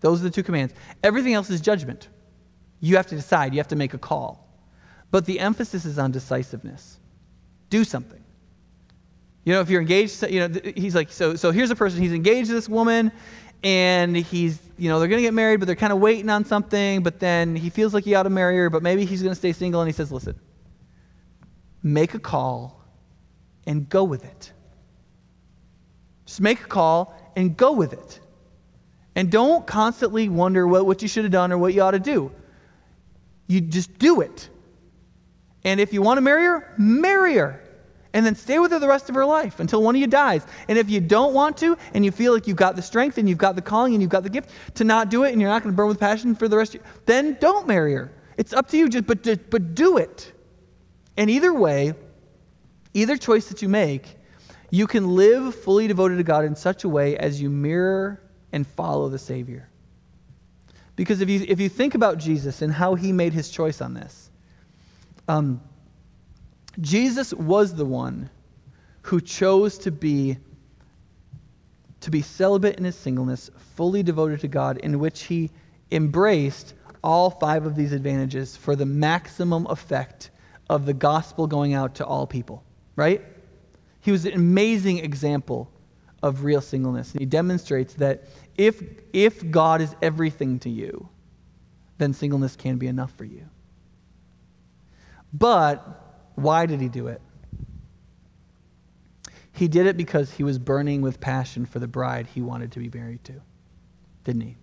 Those 0.00 0.20
are 0.20 0.24
the 0.24 0.30
two 0.30 0.42
commands. 0.42 0.74
Everything 1.02 1.34
else 1.34 1.50
is 1.50 1.60
judgment. 1.60 2.08
You 2.80 2.96
have 2.96 3.06
to 3.08 3.16
decide, 3.16 3.52
you 3.52 3.60
have 3.60 3.68
to 3.68 3.76
make 3.76 3.94
a 3.94 3.98
call. 3.98 4.48
But 5.10 5.26
the 5.26 5.40
emphasis 5.40 5.84
is 5.84 5.98
on 5.98 6.12
decisiveness. 6.12 6.98
Do 7.68 7.84
something. 7.84 8.19
You 9.44 9.54
know, 9.54 9.60
if 9.60 9.70
you're 9.70 9.80
engaged, 9.80 10.22
you 10.28 10.46
know, 10.46 10.60
he's 10.76 10.94
like, 10.94 11.10
so, 11.10 11.34
so 11.34 11.50
here's 11.50 11.70
a 11.70 11.76
person, 11.76 12.00
he's 12.00 12.12
engaged 12.12 12.48
to 12.48 12.54
this 12.54 12.68
woman, 12.68 13.10
and 13.62 14.16
he's, 14.16 14.60
you 14.76 14.88
know, 14.88 14.98
they're 14.98 15.08
going 15.08 15.18
to 15.18 15.26
get 15.26 15.34
married, 15.34 15.60
but 15.60 15.66
they're 15.66 15.76
kind 15.76 15.92
of 15.92 15.98
waiting 15.98 16.28
on 16.28 16.44
something, 16.44 17.02
but 17.02 17.20
then 17.20 17.56
he 17.56 17.70
feels 17.70 17.94
like 17.94 18.04
he 18.04 18.14
ought 18.14 18.24
to 18.24 18.30
marry 18.30 18.56
her, 18.56 18.70
but 18.70 18.82
maybe 18.82 19.04
he's 19.04 19.22
going 19.22 19.32
to 19.32 19.38
stay 19.38 19.52
single, 19.52 19.80
and 19.80 19.88
he 19.88 19.92
says, 19.92 20.12
listen, 20.12 20.38
make 21.82 22.14
a 22.14 22.18
call 22.18 22.82
and 23.66 23.88
go 23.88 24.04
with 24.04 24.24
it. 24.24 24.52
Just 26.26 26.40
make 26.40 26.60
a 26.60 26.66
call 26.66 27.14
and 27.34 27.56
go 27.56 27.72
with 27.72 27.92
it. 27.92 28.20
And 29.16 29.30
don't 29.30 29.66
constantly 29.66 30.28
wonder 30.28 30.66
what, 30.66 30.86
what 30.86 31.02
you 31.02 31.08
should 31.08 31.24
have 31.24 31.32
done 31.32 31.50
or 31.50 31.58
what 31.58 31.74
you 31.74 31.82
ought 31.82 31.90
to 31.92 31.98
do. 31.98 32.30
You 33.48 33.60
just 33.60 33.98
do 33.98 34.20
it. 34.20 34.48
And 35.64 35.80
if 35.80 35.92
you 35.92 36.02
want 36.02 36.18
to 36.18 36.22
marry 36.22 36.44
her, 36.44 36.72
marry 36.78 37.34
her 37.34 37.62
and 38.12 38.26
then 38.26 38.34
stay 38.34 38.58
with 38.58 38.72
her 38.72 38.78
the 38.78 38.88
rest 38.88 39.08
of 39.08 39.14
her 39.14 39.24
life 39.24 39.60
until 39.60 39.82
one 39.82 39.94
of 39.94 40.00
you 40.00 40.06
dies. 40.06 40.44
And 40.68 40.78
if 40.78 40.90
you 40.90 41.00
don't 41.00 41.32
want 41.32 41.56
to, 41.58 41.76
and 41.94 42.04
you 42.04 42.10
feel 42.10 42.32
like 42.32 42.46
you've 42.46 42.56
got 42.56 42.76
the 42.76 42.82
strength 42.82 43.18
and 43.18 43.28
you've 43.28 43.38
got 43.38 43.54
the 43.54 43.62
calling 43.62 43.94
and 43.94 44.02
you've 44.02 44.10
got 44.10 44.22
the 44.22 44.30
gift 44.30 44.50
to 44.76 44.84
not 44.84 45.10
do 45.10 45.24
it, 45.24 45.32
and 45.32 45.40
you're 45.40 45.50
not 45.50 45.62
going 45.62 45.72
to 45.72 45.76
burn 45.76 45.88
with 45.88 46.00
passion 46.00 46.34
for 46.34 46.48
the 46.48 46.56
rest 46.56 46.74
of 46.74 46.80
you, 46.80 46.86
then 47.06 47.36
don't 47.40 47.66
marry 47.66 47.94
her. 47.94 48.12
It's 48.36 48.52
up 48.52 48.68
to 48.68 48.76
you, 48.76 48.88
just 48.88 49.06
but 49.06 49.50
but 49.50 49.74
do 49.74 49.98
it. 49.98 50.32
And 51.16 51.28
either 51.28 51.52
way, 51.52 51.94
either 52.94 53.16
choice 53.16 53.48
that 53.48 53.60
you 53.62 53.68
make, 53.68 54.16
you 54.70 54.86
can 54.86 55.14
live 55.14 55.54
fully 55.54 55.86
devoted 55.86 56.16
to 56.16 56.22
God 56.22 56.44
in 56.44 56.54
such 56.56 56.84
a 56.84 56.88
way 56.88 57.16
as 57.16 57.40
you 57.40 57.50
mirror 57.50 58.22
and 58.52 58.66
follow 58.66 59.08
the 59.08 59.18
Savior. 59.18 59.68
Because 60.96 61.20
if 61.20 61.28
you 61.28 61.44
if 61.46 61.60
you 61.60 61.68
think 61.68 61.94
about 61.94 62.18
Jesus 62.18 62.62
and 62.62 62.72
how 62.72 62.94
he 62.94 63.12
made 63.12 63.32
his 63.32 63.50
choice 63.50 63.80
on 63.80 63.94
this, 63.94 64.30
um, 65.28 65.60
Jesus 66.80 67.34
was 67.34 67.74
the 67.74 67.84
one 67.84 68.30
who 69.02 69.20
chose 69.20 69.78
to 69.78 69.90
be 69.90 70.38
to 72.00 72.10
be 72.10 72.22
celibate 72.22 72.78
in 72.78 72.84
his 72.84 72.96
singleness, 72.96 73.50
fully 73.74 74.02
devoted 74.02 74.40
to 74.40 74.48
God, 74.48 74.78
in 74.78 74.98
which 74.98 75.24
he 75.24 75.50
embraced 75.90 76.72
all 77.04 77.30
five 77.30 77.66
of 77.66 77.76
these 77.76 77.92
advantages 77.92 78.56
for 78.56 78.74
the 78.74 78.86
maximum 78.86 79.66
effect 79.66 80.30
of 80.70 80.86
the 80.86 80.94
gospel 80.94 81.46
going 81.46 81.74
out 81.74 81.94
to 81.96 82.06
all 82.06 82.26
people, 82.26 82.64
right? 82.96 83.20
He 84.00 84.12
was 84.12 84.24
an 84.24 84.32
amazing 84.32 84.98
example 84.98 85.70
of 86.22 86.44
real 86.44 86.60
singleness. 86.60 87.12
And 87.12 87.20
he 87.20 87.26
demonstrates 87.26 87.94
that 87.94 88.24
if, 88.56 88.82
if 89.12 89.50
God 89.50 89.80
is 89.80 89.94
everything 90.00 90.58
to 90.60 90.70
you, 90.70 91.08
then 91.98 92.12
singleness 92.12 92.56
can 92.56 92.78
be 92.78 92.86
enough 92.86 93.12
for 93.12 93.24
you. 93.24 93.46
But 95.32 96.09
why 96.34 96.66
did 96.66 96.80
he 96.80 96.88
do 96.88 97.08
it? 97.08 97.20
He 99.52 99.68
did 99.68 99.86
it 99.86 99.96
because 99.96 100.30
he 100.30 100.42
was 100.42 100.58
burning 100.58 101.02
with 101.02 101.20
passion 101.20 101.66
for 101.66 101.80
the 101.80 101.88
bride 101.88 102.26
he 102.26 102.40
wanted 102.40 102.72
to 102.72 102.78
be 102.78 102.90
married 102.96 103.22
to, 103.24 103.34
didn't 104.24 104.42
he? 104.42 104.56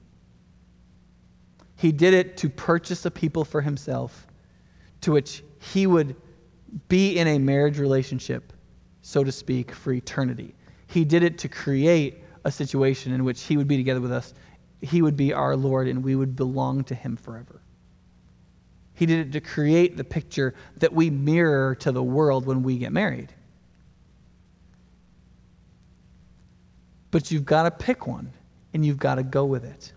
He 1.75 1.91
did 1.91 2.13
it 2.13 2.37
to 2.37 2.49
purchase 2.49 3.05
a 3.05 3.11
people 3.11 3.45
for 3.45 3.61
himself 3.61 4.25
to 5.01 5.11
which 5.11 5.43
he 5.59 5.85
would 5.85 6.15
be 6.87 7.17
in 7.17 7.27
a 7.27 7.37
marriage 7.37 7.77
relationship, 7.77 8.53
so 9.01 9.23
to 9.23 9.31
speak, 9.31 9.71
for 9.71 9.93
eternity. 9.93 10.55
He 10.87 11.05
did 11.05 11.21
it 11.21 11.37
to 11.39 11.47
create 11.47 12.23
a 12.45 12.51
situation 12.51 13.13
in 13.13 13.23
which 13.23 13.43
he 13.43 13.57
would 13.57 13.67
be 13.67 13.77
together 13.77 14.01
with 14.01 14.11
us. 14.11 14.33
He 14.81 15.01
would 15.01 15.15
be 15.15 15.33
our 15.33 15.55
Lord 15.55 15.87
and 15.87 16.03
we 16.03 16.15
would 16.15 16.35
belong 16.35 16.83
to 16.85 16.95
him 16.95 17.15
forever. 17.15 17.61
He 18.97 19.05
did 19.05 19.27
it 19.27 19.31
to 19.33 19.41
create 19.41 19.95
the 19.95 20.03
picture 20.03 20.55
that 20.77 20.91
we 20.91 21.11
mirror 21.11 21.75
to 21.75 21.91
the 21.91 22.01
world 22.01 22.47
when 22.47 22.63
we 22.63 22.79
get 22.79 22.91
married. 22.91 23.31
But 27.11 27.29
you've 27.29 27.45
got 27.45 27.63
to 27.63 27.71
pick 27.71 28.07
one 28.07 28.33
and 28.73 28.83
you've 28.83 28.97
got 28.97 29.15
to 29.15 29.23
go 29.23 29.45
with 29.45 29.65
it. 29.65 29.93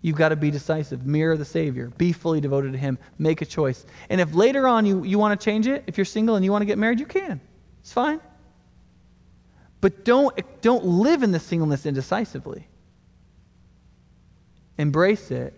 You've 0.00 0.14
got 0.14 0.28
to 0.28 0.36
be 0.36 0.52
decisive, 0.52 1.04
mirror 1.04 1.36
the 1.36 1.44
Savior, 1.44 1.90
be 1.98 2.12
fully 2.12 2.40
devoted 2.40 2.70
to 2.70 2.78
Him, 2.78 2.96
make 3.18 3.42
a 3.42 3.46
choice. 3.46 3.86
And 4.10 4.20
if 4.20 4.32
later 4.32 4.68
on 4.68 4.86
you, 4.86 5.02
you 5.02 5.18
want 5.18 5.38
to 5.38 5.44
change 5.44 5.66
it, 5.66 5.82
if 5.88 5.98
you're 5.98 6.04
single 6.04 6.36
and 6.36 6.44
you 6.44 6.52
want 6.52 6.62
to 6.62 6.66
get 6.66 6.78
married, 6.78 7.00
you 7.00 7.06
can. 7.06 7.40
It's 7.80 7.92
fine. 7.92 8.20
But 9.80 10.04
don't, 10.04 10.38
don't 10.62 10.84
live 10.84 11.24
in 11.24 11.32
the 11.32 11.40
singleness 11.40 11.84
indecisively. 11.84 12.68
Embrace 14.78 15.30
it. 15.30 15.54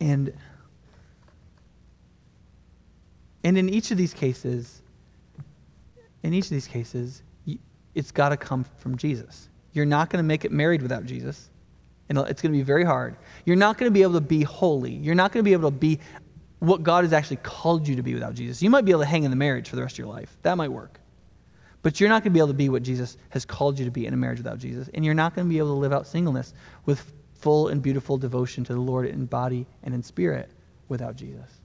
And, 0.00 0.32
and 3.44 3.56
in 3.56 3.68
each 3.68 3.90
of 3.90 3.96
these 3.96 4.12
cases, 4.12 4.82
in 6.22 6.34
each 6.34 6.44
of 6.44 6.50
these 6.50 6.66
cases, 6.66 7.22
it's 7.94 8.10
got 8.10 8.30
to 8.30 8.36
come 8.36 8.64
from 8.78 8.96
Jesus. 8.96 9.48
You're 9.72 9.86
not 9.86 10.10
going 10.10 10.22
to 10.22 10.26
make 10.26 10.44
it 10.44 10.52
married 10.52 10.82
without 10.82 11.04
Jesus 11.04 11.50
and 12.08 12.28
it's 12.28 12.42
going 12.42 12.52
to 12.52 12.58
be 12.58 12.62
very 12.62 12.84
hard. 12.84 13.16
You're 13.46 13.56
not 13.56 13.78
going 13.78 13.90
to 13.90 13.92
be 13.92 14.02
able 14.02 14.14
to 14.14 14.20
be 14.20 14.42
holy. 14.42 14.92
You're 14.92 15.14
not 15.14 15.32
going 15.32 15.42
to 15.42 15.48
be 15.48 15.54
able 15.54 15.70
to 15.70 15.76
be 15.76 15.98
what 16.58 16.82
God 16.82 17.04
has 17.04 17.12
actually 17.12 17.38
called 17.38 17.88
you 17.88 17.96
to 17.96 18.02
be 18.02 18.12
without 18.12 18.34
Jesus. 18.34 18.62
You 18.62 18.70
might 18.70 18.84
be 18.84 18.90
able 18.90 19.00
to 19.00 19.06
hang 19.06 19.24
in 19.24 19.30
the 19.30 19.36
marriage 19.36 19.68
for 19.68 19.76
the 19.76 19.82
rest 19.82 19.94
of 19.94 19.98
your 20.00 20.08
life. 20.08 20.36
That 20.42 20.56
might 20.56 20.70
work. 20.70 21.00
But 21.82 21.98
you're 21.98 22.08
not 22.08 22.22
going 22.22 22.32
to 22.32 22.34
be 22.34 22.38
able 22.38 22.48
to 22.48 22.54
be 22.54 22.68
what 22.68 22.82
Jesus 22.82 23.16
has 23.30 23.44
called 23.44 23.78
you 23.78 23.84
to 23.84 23.90
be 23.90 24.06
in 24.06 24.14
a 24.14 24.16
marriage 24.16 24.38
without 24.38 24.58
Jesus. 24.58 24.88
And 24.94 25.04
you're 25.04 25.14
not 25.14 25.34
going 25.34 25.46
to 25.46 25.50
be 25.50 25.58
able 25.58 25.74
to 25.74 25.80
live 25.80 25.92
out 25.92 26.06
singleness 26.06 26.54
with 26.86 27.12
full 27.34 27.68
and 27.68 27.82
beautiful 27.82 28.18
devotion 28.18 28.62
to 28.64 28.72
the 28.72 28.80
Lord 28.80 29.06
in 29.06 29.26
body 29.26 29.66
and 29.82 29.94
in 29.94 30.02
spirit 30.02 30.48
without 30.88 31.16
Jesus. 31.16 31.60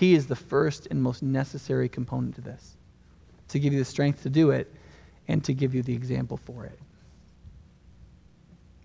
He 0.00 0.14
is 0.14 0.26
the 0.26 0.36
first 0.36 0.88
and 0.90 1.00
most 1.00 1.22
necessary 1.22 1.88
component 1.88 2.34
to 2.34 2.40
this 2.40 2.76
to 3.48 3.60
give 3.60 3.72
you 3.72 3.78
the 3.78 3.84
strength 3.84 4.24
to 4.24 4.30
do 4.30 4.50
it 4.50 4.74
and 5.28 5.44
to 5.44 5.54
give 5.54 5.74
you 5.74 5.82
the 5.82 5.94
example 5.94 6.36
for 6.36 6.64
it. 6.64 6.78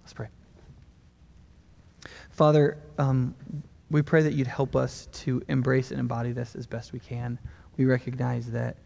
Let's 0.01 0.13
pray. 0.13 0.27
Father, 2.29 2.77
um, 2.99 3.33
we 3.89 4.03
pray 4.03 4.21
that 4.23 4.33
you'd 4.33 4.47
help 4.47 4.75
us 4.75 5.07
to 5.11 5.41
embrace 5.47 5.91
and 5.91 5.99
embody 5.99 6.31
this 6.31 6.55
as 6.55 6.67
best 6.67 6.93
we 6.93 6.99
can. 6.99 7.39
We 7.77 7.85
recognize 7.85 8.51
that 8.51 8.77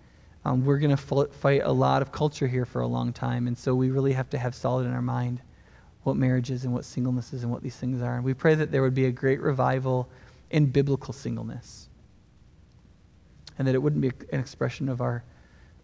um, 0.45 0.63
we're 0.63 0.77
going 0.77 0.95
to 0.95 1.27
fight 1.27 1.61
a 1.63 1.71
lot 1.71 2.03
of 2.03 2.11
culture 2.11 2.47
here 2.47 2.65
for 2.65 2.81
a 2.81 2.87
long 2.87 3.11
time, 3.11 3.47
and 3.47 3.57
so 3.57 3.73
we 3.73 3.89
really 3.89 4.13
have 4.13 4.29
to 4.29 4.37
have 4.37 4.53
solid 4.53 4.85
in 4.85 4.93
our 4.93 5.01
mind 5.01 5.41
what 6.03 6.15
marriage 6.15 6.51
is 6.51 6.65
and 6.65 6.73
what 6.73 6.85
singleness 6.85 7.33
is 7.33 7.41
and 7.41 7.51
what 7.51 7.63
these 7.63 7.75
things 7.75 7.99
are. 7.99 8.15
And 8.15 8.23
we 8.23 8.35
pray 8.35 8.53
that 8.53 8.71
there 8.71 8.83
would 8.83 8.93
be 8.93 9.05
a 9.05 9.11
great 9.11 9.41
revival 9.41 10.07
in 10.51 10.67
biblical 10.67 11.13
singleness, 11.13 11.89
and 13.57 13.67
that 13.67 13.73
it 13.73 13.79
wouldn't 13.79 14.03
be 14.03 14.11
an 14.31 14.39
expression 14.39 14.87
of 14.87 15.01
our 15.01 15.23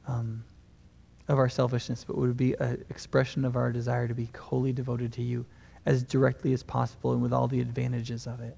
um, 0.07 0.43
of 1.27 1.39
our 1.39 1.49
selfishness, 1.49 2.03
but 2.03 2.17
would 2.17 2.37
be 2.37 2.53
an 2.59 2.85
expression 2.89 3.45
of 3.45 3.55
our 3.55 3.71
desire 3.71 4.07
to 4.07 4.13
be 4.13 4.29
wholly 4.37 4.73
devoted 4.73 5.11
to 5.13 5.23
you 5.23 5.45
as 5.87 6.03
directly 6.03 6.53
as 6.53 6.61
possible 6.61 7.13
and 7.13 7.21
with 7.21 7.33
all 7.33 7.47
the 7.47 7.61
advantages 7.61 8.27
of 8.27 8.41
it 8.41 8.55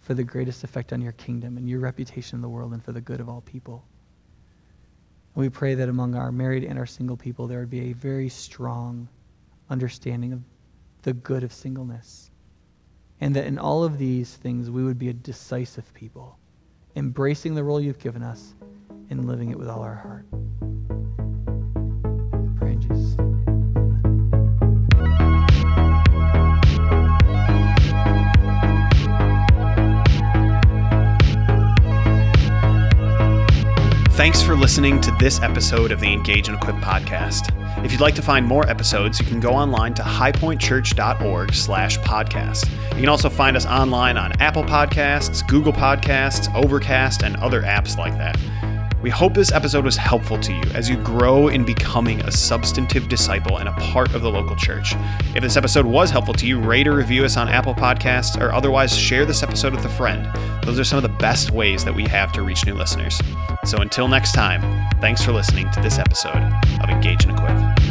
for 0.00 0.14
the 0.14 0.22
greatest 0.22 0.62
effect 0.62 0.92
on 0.92 1.00
your 1.00 1.12
kingdom 1.12 1.56
and 1.56 1.68
your 1.68 1.80
reputation 1.80 2.36
in 2.36 2.42
the 2.42 2.48
world 2.48 2.72
and 2.72 2.84
for 2.84 2.92
the 2.92 3.00
good 3.00 3.20
of 3.20 3.28
all 3.28 3.40
people. 3.40 3.84
We 5.34 5.48
pray 5.48 5.74
that 5.74 5.88
among 5.88 6.14
our 6.14 6.30
married 6.30 6.64
and 6.64 6.78
our 6.78 6.86
single 6.86 7.16
people, 7.16 7.46
there 7.46 7.60
would 7.60 7.70
be 7.70 7.90
a 7.90 7.92
very 7.92 8.28
strong 8.28 9.08
understanding 9.68 10.32
of 10.32 10.40
the 11.02 11.12
good 11.12 11.42
of 11.42 11.52
singleness. 11.52 12.30
And 13.20 13.34
that 13.36 13.46
in 13.46 13.58
all 13.58 13.84
of 13.84 13.98
these 13.98 14.34
things, 14.34 14.70
we 14.70 14.84
would 14.84 14.98
be 14.98 15.08
a 15.08 15.12
decisive 15.12 15.92
people, 15.94 16.38
embracing 16.96 17.54
the 17.54 17.64
role 17.64 17.80
you've 17.80 17.98
given 17.98 18.22
us 18.22 18.54
and 19.10 19.26
living 19.26 19.50
it 19.50 19.58
with 19.58 19.68
all 19.68 19.82
our 19.82 19.94
heart. 19.94 20.26
Thanks 34.14 34.40
for 34.40 34.54
listening 34.54 35.00
to 35.00 35.10
this 35.18 35.40
episode 35.40 35.90
of 35.90 35.98
the 35.98 36.12
Engage 36.12 36.46
and 36.46 36.56
Equip 36.56 36.76
podcast. 36.76 37.50
If 37.84 37.90
you'd 37.90 38.00
like 38.00 38.14
to 38.14 38.22
find 38.22 38.46
more 38.46 38.64
episodes, 38.70 39.18
you 39.18 39.26
can 39.26 39.40
go 39.40 39.50
online 39.50 39.92
to 39.94 40.02
highpointchurch.org 40.02 41.52
slash 41.52 41.98
podcast. 41.98 42.70
You 42.94 43.00
can 43.00 43.08
also 43.08 43.28
find 43.28 43.56
us 43.56 43.66
online 43.66 44.16
on 44.16 44.40
Apple 44.40 44.62
Podcasts, 44.62 45.44
Google 45.48 45.72
Podcasts, 45.72 46.48
Overcast, 46.54 47.24
and 47.24 47.34
other 47.38 47.62
apps 47.62 47.98
like 47.98 48.16
that. 48.18 48.38
We 49.04 49.10
hope 49.10 49.34
this 49.34 49.52
episode 49.52 49.84
was 49.84 49.98
helpful 49.98 50.38
to 50.38 50.50
you 50.50 50.62
as 50.72 50.88
you 50.88 50.96
grow 50.96 51.48
in 51.48 51.62
becoming 51.62 52.22
a 52.22 52.30
substantive 52.30 53.06
disciple 53.06 53.58
and 53.58 53.68
a 53.68 53.72
part 53.72 54.14
of 54.14 54.22
the 54.22 54.30
local 54.30 54.56
church. 54.56 54.94
If 55.36 55.42
this 55.42 55.58
episode 55.58 55.84
was 55.84 56.08
helpful 56.08 56.32
to 56.32 56.46
you, 56.46 56.58
rate 56.58 56.88
or 56.88 56.94
review 56.96 57.22
us 57.22 57.36
on 57.36 57.50
Apple 57.50 57.74
Podcasts 57.74 58.40
or 58.40 58.50
otherwise 58.54 58.96
share 58.96 59.26
this 59.26 59.42
episode 59.42 59.74
with 59.74 59.84
a 59.84 59.90
friend. 59.90 60.26
Those 60.64 60.78
are 60.78 60.84
some 60.84 60.96
of 60.96 61.02
the 61.02 61.10
best 61.18 61.50
ways 61.50 61.84
that 61.84 61.94
we 61.94 62.04
have 62.04 62.32
to 62.32 62.40
reach 62.40 62.64
new 62.64 62.72
listeners. 62.72 63.20
So 63.66 63.76
until 63.76 64.08
next 64.08 64.32
time, 64.32 64.62
thanks 65.02 65.22
for 65.22 65.32
listening 65.32 65.70
to 65.72 65.82
this 65.82 65.98
episode 65.98 66.42
of 66.80 66.88
Engage 66.88 67.26
and 67.26 67.38
Equip. 67.38 67.83